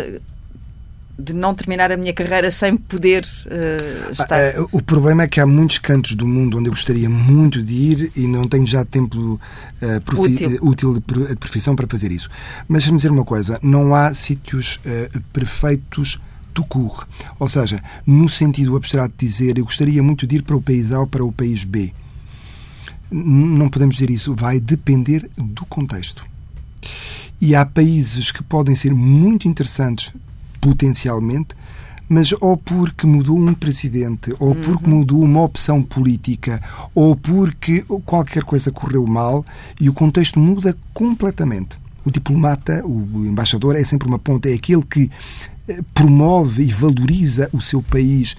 de 1.19 1.33
não 1.35 1.53
terminar 1.53 1.91
a 1.91 1.97
minha 1.97 2.12
carreira 2.12 2.49
sem 2.51 2.77
poder 2.77 3.27
uh, 3.47 4.12
estar. 4.12 4.39
Ah, 4.39 4.66
o 4.71 4.81
problema 4.81 5.25
é 5.25 5.27
que 5.27 5.41
há 5.41 5.47
muitos 5.47 5.79
cantos 5.79 6.14
do 6.14 6.27
mundo 6.27 6.59
onde 6.59 6.69
eu 6.69 6.73
gostaria 6.73 7.11
muito 7.11 7.61
de 7.61 7.75
ir 7.75 8.12
e 8.14 8.29
não 8.29 8.45
tenho 8.45 8.66
já 8.66 8.85
tempo 8.85 9.19
uh, 9.83 10.01
profi 10.03 10.45
útil. 10.45 10.59
útil 10.62 10.95
de, 10.95 11.37
profissão 11.37 11.75
para 11.75 11.89
fazer 11.89 12.12
isso. 12.12 12.31
Mas 12.69 12.83
deixa-me 12.83 12.99
dizer 12.99 13.11
uma 13.11 13.25
coisa: 13.25 13.59
não 13.61 13.97
há 13.97 14.14
sítios 14.14 14.79
uh, 14.87 15.21
perfeitos 15.33 16.21
do 16.55 16.64
cour. 16.64 17.05
Ou 17.41 17.49
seja, 17.49 17.83
no 18.07 18.29
sentido 18.29 18.77
abstrato 18.77 19.14
de 19.19 19.27
dizer 19.27 19.59
eu 19.59 19.64
gostaria 19.64 20.03
muito 20.03 20.25
de 20.25 20.37
ir 20.37 20.43
para 20.43 20.57
o 20.57 20.62
país 20.62 20.93
A 20.93 21.01
ou 21.01 21.07
para 21.07 21.25
o 21.25 21.33
país 21.33 21.64
B. 21.64 21.93
Não 23.11 23.69
podemos 23.69 23.97
dizer 23.97 24.11
isso. 24.11 24.37
Vai 24.37 24.61
depender 24.61 25.29
do 25.37 25.66
contexto. 25.66 26.25
E 27.41 27.57
há 27.57 27.66
países 27.66 28.31
que 28.31 28.43
podem 28.43 28.77
ser 28.77 28.95
muito 28.95 29.49
interessantes 29.49 30.12
potencialmente, 30.61 31.55
mas 32.09 32.33
ou 32.41 32.57
porque 32.57 33.07
mudou 33.07 33.39
um 33.39 33.53
presidente, 33.53 34.35
ou 34.39 34.49
uhum. 34.49 34.61
porque 34.63 34.89
mudou 34.89 35.23
uma 35.23 35.43
opção 35.43 35.83
política, 35.83 36.63
ou 36.95 37.15
porque 37.15 37.85
qualquer 38.05 38.45
coisa 38.45 38.73
correu 38.73 39.07
mal 39.07 39.45
e 39.81 39.89
o 39.89 39.93
contexto 39.93 40.41
muda 40.41 40.77
completamente. 40.95 41.79
O 42.05 42.11
diplomata, 42.11 42.83
o 42.87 43.27
embaixador, 43.27 43.77
é 43.77 43.85
sempre 43.85 44.09
uma 44.09 44.19
ponta, 44.19 44.49
é 44.49 44.55
aquele 44.55 44.83
que 44.83 45.11
eh, 45.69 45.81
promove 45.93 46.63
e 46.63 46.73
valoriza 46.73 47.51
o 47.53 47.61
seu 47.61 47.83
país 47.83 48.35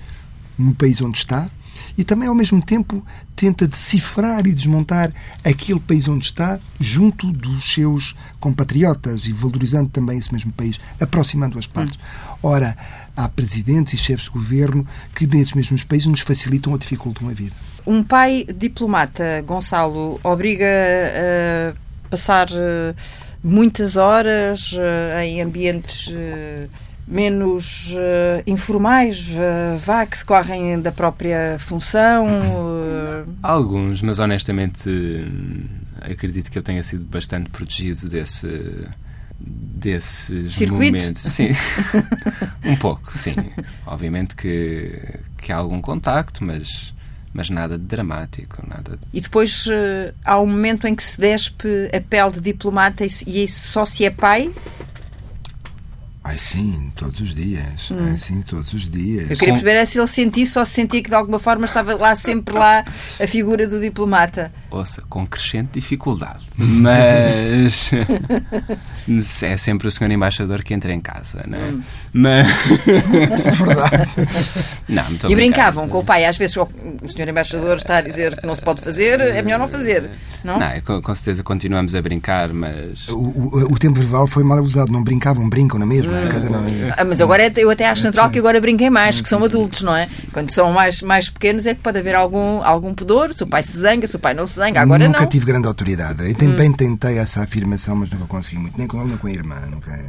no 0.57 0.74
país 0.74 1.01
onde 1.01 1.20
está, 1.20 1.49
e 1.97 2.03
também, 2.03 2.27
ao 2.27 2.36
mesmo 2.36 2.61
tempo, 2.61 3.05
tenta 3.36 3.67
decifrar 3.67 4.45
e 4.45 4.53
desmontar 4.53 5.11
aquele 5.43 5.80
país 5.80 6.07
onde 6.07 6.25
está 6.25 6.59
junto 6.80 7.32
dos 7.32 7.73
seus 7.73 8.15
compatriotas 8.39 9.25
e 9.25 9.34
valorizando 9.34 9.89
também 9.89 10.17
esse 10.17 10.32
mesmo 10.32 10.51
país, 10.51 10.80
aproximando 10.99 11.57
as 11.57 11.67
partes. 11.67 11.97
Hum. 11.97 12.36
Ora, 12.43 12.77
há 13.15 13.27
presidentes 13.27 13.93
e 13.93 13.97
chefes 13.97 14.25
de 14.25 14.32
governo 14.32 14.88
que, 15.13 15.27
nesses 15.27 15.53
mesmos 15.53 15.84
países, 15.84 16.07
nos 16.07 16.21
facilitam 16.21 16.71
ou 16.71 16.80
dificultam 16.80 17.27
a 17.27 17.34
vida. 17.34 17.55
Um 17.86 18.03
pai 18.03 18.45
diplomata, 18.55 19.41
Gonçalo, 19.41 20.19
obriga 20.23 20.65
a 20.65 22.09
passar 22.09 22.47
eh, 22.51 22.93
muitas 23.43 23.95
horas 23.95 24.75
eh, 24.77 25.25
em 25.25 25.41
ambientes 25.41 26.11
eh, 26.13 26.67
menos 27.10 27.91
uh, 27.93 28.43
informais, 28.45 29.28
uh, 29.30 29.78
vá, 29.80 30.05
que 30.05 30.18
decorrem 30.18 30.80
da 30.80 30.91
própria 30.91 31.57
função? 31.57 32.28
Uh... 32.28 33.36
Alguns, 33.41 34.03
mas 34.03 34.20
honestamente 34.20 34.89
acredito 36.01 36.51
que 36.51 36.57
eu 36.57 36.62
tenha 36.62 36.84
sido 36.84 37.03
bastante 37.05 37.49
protegido 37.49 38.07
desse 38.07 38.88
desses 39.39 40.53
Circuito? 40.53 40.97
momentos. 40.97 41.22
Sim, 41.22 41.49
um 42.64 42.76
pouco, 42.76 43.18
sim. 43.18 43.34
Obviamente 43.86 44.36
que, 44.36 45.01
que 45.38 45.51
há 45.51 45.57
algum 45.57 45.82
contacto, 45.82 46.43
mas 46.43 46.93
mas 47.32 47.49
nada 47.49 47.78
de 47.78 47.86
dramático, 47.86 48.62
nada. 48.68 48.97
De... 48.97 48.99
E 49.14 49.22
depois 49.22 49.68
há 50.26 50.39
um 50.41 50.47
momento 50.47 50.88
em 50.88 50.95
que 50.95 51.03
se 51.03 51.20
despe 51.20 51.89
a 51.95 52.01
pele 52.01 52.32
de 52.32 52.41
diplomata 52.41 53.05
e, 53.05 53.10
e 53.28 53.47
só 53.47 53.86
se 53.86 54.03
é 54.03 54.10
pai 54.10 54.51
Ai 56.30 56.36
sim, 56.36 56.91
todos 56.95 57.19
os 57.21 57.34
dias. 57.34 57.89
Hum. 57.89 58.09
Ai 58.11 58.17
sim, 58.19 58.43
todos 58.43 58.71
os 58.71 58.88
dias. 58.88 59.32
Eu 59.32 59.36
queria 59.36 59.55
perceber 59.55 59.86
se 59.88 59.97
ele 59.97 60.07
sentisse 60.07 60.59
ou 60.59 60.65
se 60.65 60.73
sentia 60.73 61.01
que 61.01 61.09
de 61.09 61.15
alguma 61.15 61.39
forma 61.39 61.65
estava 61.65 61.95
lá 61.95 62.13
sempre 62.13 62.53
lá 62.53 62.86
a 63.19 63.27
figura 63.27 63.67
do 63.67 63.80
diplomata. 63.80 64.51
Ouça, 64.69 65.01
com 65.09 65.25
crescente 65.25 65.71
dificuldade. 65.73 66.45
Mas 66.55 67.91
é 69.41 69.57
sempre 69.57 69.88
o 69.88 69.91
senhor 69.91 70.11
embaixador 70.11 70.63
que 70.63 70.71
entra 70.71 70.93
em 70.93 71.01
casa, 71.01 71.43
não 71.47 71.57
é? 71.57 71.61
Hum. 71.61 71.82
Mas... 72.13 72.47
É 72.88 73.51
verdade. 73.51 74.11
Não, 74.88 75.05
e 75.30 75.36
brincavam 75.36 75.88
com 75.88 75.97
o 75.97 76.03
pai. 76.03 76.25
Às 76.25 76.38
vezes 76.38 76.55
o 76.57 76.67
senhor 77.07 77.27
embaixador 77.27 77.77
está 77.77 77.97
a 77.97 78.01
dizer 78.01 78.39
que 78.39 78.45
não 78.45 78.53
se 78.53 78.61
pode 78.61 78.82
fazer, 78.82 79.19
é 79.19 79.41
melhor 79.41 79.57
não 79.57 79.67
fazer. 79.67 80.11
Não, 80.43 80.59
não 80.59 80.67
é 80.67 80.80
com, 80.82 81.01
com 81.01 81.15
certeza 81.15 81.41
continuamos 81.41 81.95
a 81.95 82.01
brincar, 82.01 82.49
mas. 82.49 83.09
O, 83.09 83.17
o, 83.17 83.73
o 83.73 83.80
tempo 83.80 83.99
verbal 83.99 84.27
foi 84.27 84.43
mal 84.43 84.61
usado. 84.61 84.91
Não 84.91 85.03
brincavam, 85.03 85.49
brincam 85.49 85.80
na 85.80 85.86
mesma. 85.86 86.18
Não... 86.49 86.93
Ah, 86.97 87.05
mas 87.05 87.22
agora 87.22 87.43
é, 87.43 87.51
eu 87.57 87.70
até 87.70 87.88
acho 87.88 88.03
natural 88.03 88.30
que 88.30 88.39
agora 88.39 88.59
brinquem 88.59 88.89
mais, 88.89 89.22
que 89.22 89.30
são 89.30 89.43
adultos, 89.43 89.82
não 89.82 89.95
é? 89.95 90.09
Quando 90.32 90.49
são 90.51 90.72
mais, 90.72 91.01
mais 91.01 91.30
pequenos 91.30 91.65
é 91.65 91.74
que 91.74 91.82
pode 91.82 91.97
haver 91.97 92.15
algum, 92.15 92.63
algum 92.63 92.93
pudor. 92.93 93.34
Se 93.34 93.43
o 93.43 93.47
pai 93.47 93.63
se 93.63 93.78
zanga, 93.78 94.07
se 94.07 94.15
o 94.15 94.20
pai 94.20 94.34
não 94.34 94.45
se 94.45 94.55
zanga. 94.55 94.82
Agora 94.82 95.07
Nunca 95.07 95.22
não. 95.22 95.28
tive 95.28 95.45
grande 95.45 95.67
autoridade. 95.67 96.28
Eu 96.28 96.36
também 96.36 96.70
hum. 96.70 96.74
tentei 96.74 97.17
essa 97.17 97.43
afirmação, 97.43 97.95
mas 97.95 98.09
nunca 98.09 98.26
consegui 98.26 98.59
muito. 98.59 98.78
Nem 98.78 98.88
com 98.88 98.99
ele, 98.99 99.09
nem 99.09 99.17
com 99.17 99.28
a 99.28 99.32
irmã. 99.32 99.55
Nunca, 99.70 99.99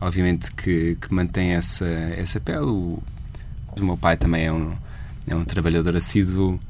Obviamente 0.00 0.52
que, 0.54 0.98
que 1.00 1.14
mantém 1.14 1.52
essa, 1.52 1.86
essa 1.86 2.38
pele. 2.38 2.66
O, 2.66 3.02
o 3.78 3.84
meu 3.84 3.96
pai 3.96 4.16
também 4.16 4.46
é 4.46 4.52
um, 4.52 4.72
é 5.26 5.34
um 5.34 5.44
trabalhador 5.44 5.96
assíduo 5.96 6.60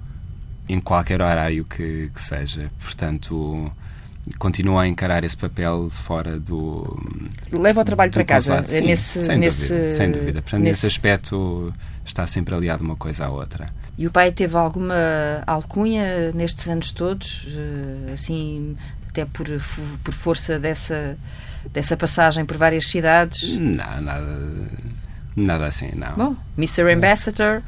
em 0.68 0.80
qualquer 0.80 1.20
horário 1.20 1.64
que, 1.64 2.10
que 2.14 2.22
seja. 2.22 2.70
Portanto, 2.82 3.70
continua 4.38 4.82
a 4.82 4.88
encarar 4.88 5.24
esse 5.24 5.36
papel 5.36 5.88
fora 5.90 6.38
do. 6.38 6.98
Leva 7.52 7.80
o 7.80 7.84
trabalho 7.84 8.10
para 8.10 8.24
casa. 8.24 8.62
Sim, 8.62 8.86
nesse, 8.86 9.22
sem, 9.22 9.38
nesse, 9.38 9.72
dúvida, 9.72 9.88
sem 9.88 10.10
dúvida. 10.10 10.42
Portanto, 10.42 10.62
nesse... 10.62 10.86
nesse 10.86 10.86
aspecto 10.86 11.72
está 12.04 12.26
sempre 12.26 12.54
aliado 12.54 12.82
uma 12.82 12.96
coisa 12.96 13.26
à 13.26 13.30
outra. 13.30 13.72
E 13.96 14.06
o 14.06 14.10
pai 14.10 14.32
teve 14.32 14.56
alguma 14.56 14.94
alcunha 15.46 16.32
nestes 16.32 16.66
anos 16.68 16.90
todos, 16.90 17.46
eh, 17.48 18.12
assim, 18.12 18.76
até 19.08 19.24
por, 19.24 19.46
por 20.02 20.12
força 20.12 20.58
dessa, 20.58 21.16
dessa 21.72 21.96
passagem 21.96 22.44
por 22.44 22.56
várias 22.56 22.88
cidades? 22.88 23.56
Não, 23.56 24.00
nada, 24.00 24.38
nada 25.36 25.66
assim, 25.66 25.92
não. 25.94 26.16
Bom, 26.16 26.36
Mr. 26.58 26.92
Ambassador. 26.92 27.62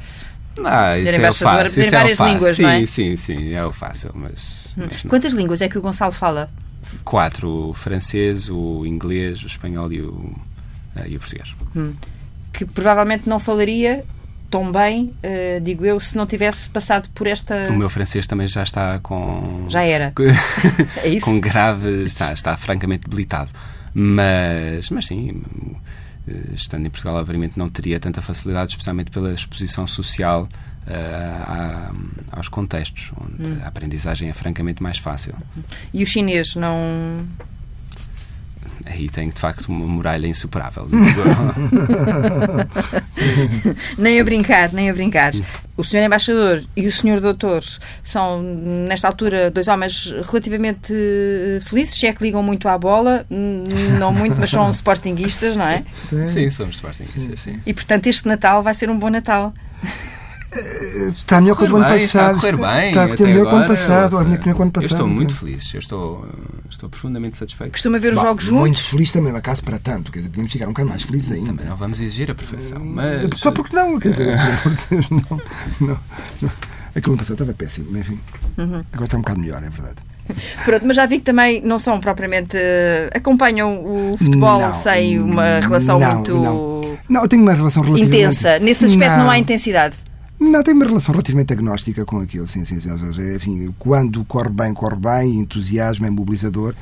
Não, 0.57 0.93
isso 0.93 1.21
é 1.21 1.29
o 1.29 1.33
fácil. 1.33 1.81
Isso 1.81 1.95
é 1.95 1.97
várias 1.97 2.17
fácil. 2.17 2.33
línguas, 2.33 2.55
sim, 2.55 2.61
não 2.61 2.69
é? 2.69 2.85
Sim, 2.85 3.15
sim, 3.15 3.53
é 3.53 3.65
o 3.65 3.71
fácil, 3.71 4.11
mas, 4.13 4.75
hum. 4.77 4.83
mas 4.89 5.03
Quantas 5.03 5.33
línguas 5.33 5.61
é 5.61 5.69
que 5.69 5.77
o 5.77 5.81
Gonçalo 5.81 6.11
fala? 6.11 6.49
Quatro: 7.03 7.69
o 7.69 7.73
francês, 7.73 8.49
o 8.49 8.85
inglês, 8.85 9.43
o 9.43 9.47
espanhol 9.47 9.91
e 9.91 10.01
o, 10.01 10.35
eh, 10.95 11.09
e 11.09 11.15
o 11.15 11.19
português. 11.19 11.55
Hum. 11.75 11.93
Que 12.53 12.65
provavelmente 12.65 13.29
não 13.29 13.39
falaria 13.39 14.03
tão 14.49 14.71
bem, 14.71 15.13
uh, 15.23 15.61
digo 15.61 15.85
eu, 15.85 15.99
se 15.99 16.15
não 16.15 16.25
tivesse 16.25 16.69
passado 16.69 17.09
por 17.13 17.27
esta. 17.27 17.67
O 17.69 17.73
meu 17.73 17.89
francês 17.89 18.25
também 18.25 18.47
já 18.47 18.63
está 18.63 18.99
com. 18.99 19.65
Já 19.67 19.83
era. 19.83 20.13
é 21.03 21.09
isso? 21.09 21.25
com 21.25 21.39
grave. 21.39 22.03
Está, 22.03 22.33
está 22.33 22.55
francamente 22.57 23.03
debilitado. 23.03 23.51
Mas, 23.93 24.89
mas 24.91 25.07
sim, 25.07 25.41
estando 26.53 26.85
em 26.85 26.89
Portugal, 26.89 27.15
obviamente 27.15 27.57
não 27.57 27.69
teria 27.69 27.99
tanta 27.99 28.21
facilidade, 28.21 28.71
especialmente 28.71 29.11
pela 29.11 29.33
exposição 29.33 29.87
social 29.87 30.47
uh, 30.87 30.91
a, 30.91 31.91
aos 32.31 32.49
contextos, 32.49 33.11
onde 33.19 33.49
hum. 33.49 33.59
a 33.63 33.67
aprendizagem 33.67 34.29
é 34.29 34.33
francamente 34.33 34.81
mais 34.81 34.97
fácil. 34.97 35.35
E 35.93 36.03
o 36.03 36.05
chinês 36.05 36.55
não 36.55 37.25
aí 38.85 39.09
tem 39.09 39.29
de 39.29 39.39
facto 39.39 39.67
uma 39.67 39.85
muralha 39.85 40.27
insuperável. 40.27 40.87
nem 43.97 44.19
a 44.19 44.23
brincar, 44.23 44.71
nem 44.73 44.89
a 44.89 44.93
brincar. 44.93 45.33
O 45.75 45.83
senhor 45.83 46.03
embaixador 46.03 46.63
e 46.75 46.87
o 46.87 46.91
senhor 46.91 47.19
doutor 47.19 47.63
são, 48.03 48.41
nesta 48.41 49.07
altura, 49.07 49.51
dois 49.51 49.67
homens 49.67 50.13
relativamente 50.29 50.93
eh, 50.93 51.59
felizes, 51.63 51.99
se 51.99 52.07
é 52.07 52.13
que 52.13 52.23
ligam 52.23 52.41
muito 52.41 52.67
à 52.67 52.77
bola, 52.77 53.25
não 53.99 54.11
muito, 54.11 54.35
mas 54.39 54.49
são 54.49 54.69
sportinguistas, 54.71 55.55
não 55.55 55.67
é? 55.67 55.83
Sim, 55.93 56.27
sim 56.27 56.49
somos 56.49 56.77
sportinguistas, 56.77 57.39
sim. 57.39 57.59
E 57.65 57.73
portanto 57.73 58.07
este 58.07 58.27
Natal 58.27 58.63
vai 58.63 58.73
ser 58.73 58.89
um 58.89 58.97
bom 58.97 59.09
Natal. 59.09 59.53
Está 61.17 61.41
melhor 61.41 61.57
que 61.57 61.63
o 61.65 61.67
do 61.67 61.75
ano 61.75 61.85
passado. 61.85 62.37
Está 62.37 62.47
a 62.47 62.51
correr 62.51 62.57
bem. 62.57 62.89
Está 62.89 63.25
melhor 63.25 63.47
que 63.47 63.53
o 63.53 63.55
ano 63.55 63.67
passado. 63.67 64.19
Melhor 64.23 64.37
que 64.39 64.49
o 64.49 64.61
ano 64.61 64.71
passado. 64.71 64.91
Eu 64.91 64.95
estou 64.95 65.07
muito 65.07 65.35
feliz. 65.35 65.73
Eu 65.73 65.79
estou, 65.79 66.25
estou 66.69 66.89
profundamente 66.89 67.37
satisfeito. 67.37 67.71
Costuma 67.71 67.99
ver 67.99 68.13
os 68.13 68.21
jogos 68.21 68.45
juntos? 68.45 68.59
Muito 68.59 68.83
feliz 68.83 69.11
também, 69.11 69.33
mas 69.33 69.41
caso 69.41 69.63
para 69.63 69.79
tanto. 69.79 70.11
Quer 70.11 70.19
dizer, 70.19 70.29
podíamos 70.29 70.51
ficar 70.51 70.65
um 70.65 70.69
bocado 70.69 70.89
mais 70.89 71.03
felizes 71.03 71.31
ainda. 71.31 71.47
Também 71.47 71.65
não 71.65 71.75
vamos 71.75 71.99
exigir 71.99 72.31
a 72.31 72.35
perfeição. 72.35 72.79
Mas... 72.79 73.39
Só 73.39 73.51
porque 73.51 73.75
não, 73.75 73.99
quer 73.99 74.09
dizer, 74.09 74.37
não, 75.09 75.41
não, 75.81 75.99
não. 76.41 76.51
Aquilo 76.95 77.13
ano 77.13 77.19
passado 77.19 77.33
estava 77.33 77.53
péssimo, 77.53 77.87
mas 77.91 78.01
enfim. 78.01 78.19
Uhum. 78.57 78.83
Agora 78.91 79.05
está 79.05 79.17
um 79.17 79.21
bocado 79.21 79.39
melhor, 79.39 79.63
é 79.63 79.69
verdade. 79.69 79.97
Pronto, 80.65 80.85
mas 80.85 80.95
já 80.95 81.05
vi 81.05 81.19
que 81.19 81.25
também 81.25 81.61
não 81.61 81.77
são 81.77 81.99
propriamente. 81.99 82.57
Uh, 82.57 83.09
acompanham 83.13 83.85
o 83.85 84.17
futebol 84.17 84.61
não, 84.61 84.71
sem 84.71 85.19
uma 85.19 85.59
relação 85.59 85.99
não, 85.99 86.13
muito. 86.15 86.33
Não. 86.33 86.97
Não, 87.07 87.21
eu 87.21 87.27
tenho 87.27 87.43
uma 87.43 87.53
relação 87.53 87.83
relativamente... 87.83 88.17
Intensa. 88.17 88.59
Nesse 88.59 88.85
aspecto 88.85 89.11
não, 89.11 89.23
não 89.25 89.29
há 89.29 89.37
intensidade. 89.37 89.95
Não, 90.39 90.61
tem 90.61 90.73
uma 90.73 90.85
relação 90.85 91.13
relativamente 91.13 91.51
agnóstica 91.51 92.05
com 92.05 92.19
aquilo, 92.19 92.47
sim, 92.47 92.63
sim, 92.63 92.79
sim. 92.79 92.89
Enfim, 93.35 93.75
quando 93.79 94.23
corre 94.25 94.49
bem, 94.49 94.73
corre 94.73 94.95
bem, 94.95 95.39
entusiasmo, 95.39 96.05
é 96.05 96.09
mobilizador, 96.09 96.75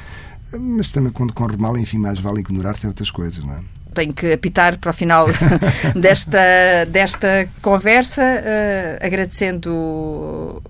mas 0.60 0.91
também 0.91 1.12
quando 1.12 1.34
corre 1.34 1.56
mal, 1.56 1.78
enfim, 1.78 1.97
mais 1.97 2.20
vale 2.20 2.41
ignorar 2.41 2.76
certas 2.76 3.10
coisas, 3.10 3.43
não 3.43 3.53
é? 3.53 3.60
Tenho 3.93 4.14
que 4.14 4.34
apitar 4.34 4.78
para 4.78 4.89
o 4.89 4.93
final 4.93 5.28
desta, 5.95 6.86
desta 6.89 7.47
conversa, 7.62 8.22
uh, 8.22 9.06
agradecendo 9.06 10.62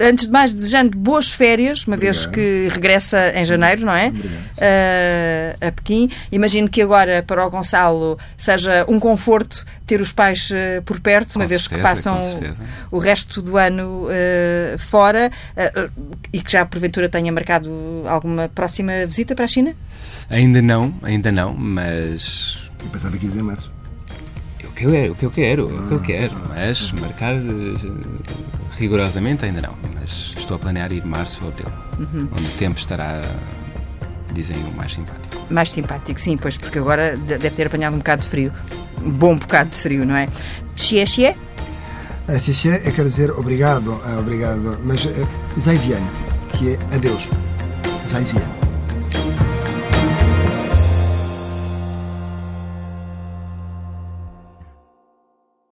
antes 0.00 0.26
de 0.26 0.32
mais, 0.32 0.54
desejando 0.54 0.96
boas 0.96 1.32
férias, 1.32 1.86
uma 1.86 1.96
Obrigado. 1.96 2.14
vez 2.14 2.26
que 2.26 2.68
regressa 2.72 3.32
em 3.34 3.44
janeiro, 3.44 3.84
não 3.84 3.92
é? 3.92 4.08
Uh, 4.08 5.66
a 5.68 5.72
Pequim. 5.72 6.10
Imagino 6.32 6.68
que 6.68 6.80
agora, 6.80 7.22
para 7.22 7.46
o 7.46 7.50
Gonçalo, 7.50 8.18
seja 8.36 8.84
um 8.88 8.98
conforto 8.98 9.64
ter 9.86 10.00
os 10.00 10.12
pais 10.12 10.50
uh, 10.50 10.82
por 10.84 11.00
perto, 11.00 11.34
com 11.34 11.40
uma 11.40 11.46
vez 11.46 11.66
que 11.66 11.76
passam 11.78 12.18
o 12.90 12.98
resto 12.98 13.42
do 13.42 13.56
ano 13.58 14.06
uh, 14.06 14.78
fora 14.78 15.30
e 16.32 16.40
que 16.40 16.52
já, 16.52 16.64
porventura, 16.64 17.08
tenha 17.08 17.30
marcado 17.30 17.70
alguma 18.06 18.48
próxima 18.48 19.06
visita 19.06 19.34
para 19.34 19.44
a 19.44 19.48
China? 19.48 19.74
Ainda 20.30 20.62
não, 20.62 20.94
ainda 21.02 21.30
não, 21.30 21.54
mas. 21.54 22.70
Eu 22.82 22.90
pensava 22.90 23.16
que 23.16 23.26
ia 23.26 23.32
em 23.32 23.42
março 23.42 23.70
que 24.74 24.84
eu 24.84 24.90
quero, 24.90 25.12
o 25.12 25.16
que 25.16 25.24
eu 25.24 25.30
quero, 25.30 25.66
o 25.66 25.88
que 25.88 25.94
eu 25.94 26.00
quero, 26.00 26.36
mas 26.48 26.92
marcar 26.92 27.34
eh, 27.34 27.40
rigorosamente 28.76 29.44
ainda 29.44 29.62
não. 29.62 29.74
Mas 29.94 30.34
estou 30.36 30.56
a 30.56 30.58
planear 30.58 30.92
ir 30.92 31.04
março 31.04 31.42
ou 31.44 31.50
abril, 31.50 31.68
uhum. 31.98 32.28
onde 32.32 32.46
o 32.46 32.52
tempo 32.56 32.78
estará, 32.78 33.20
dizem, 34.32 34.56
o 34.64 34.76
mais 34.76 34.94
simpático. 34.94 35.44
Mais 35.50 35.70
simpático, 35.70 36.20
sim, 36.20 36.36
pois, 36.36 36.56
porque 36.56 36.78
agora 36.78 37.16
deve 37.16 37.50
ter 37.50 37.66
apanhado 37.66 37.94
um 37.94 37.98
bocado 37.98 38.22
de 38.22 38.28
frio. 38.28 38.52
Um 39.02 39.10
bom 39.10 39.36
bocado 39.36 39.70
de 39.70 39.76
frio, 39.76 40.04
não 40.04 40.16
é? 40.16 40.28
Xie 40.76 41.06
xie? 41.06 41.34
Uh, 42.28 42.40
xie 42.40 42.54
xie 42.54 42.70
é 42.70 42.90
quer 42.90 43.04
dizer 43.04 43.30
obrigado, 43.30 43.92
uh, 43.92 44.18
obrigado, 44.18 44.78
mas 44.82 45.04
uh, 45.04 45.10
zaijian, 45.60 46.02
que 46.48 46.72
é 46.72 46.94
adeus. 46.94 47.28
Zaijian. 48.08 48.64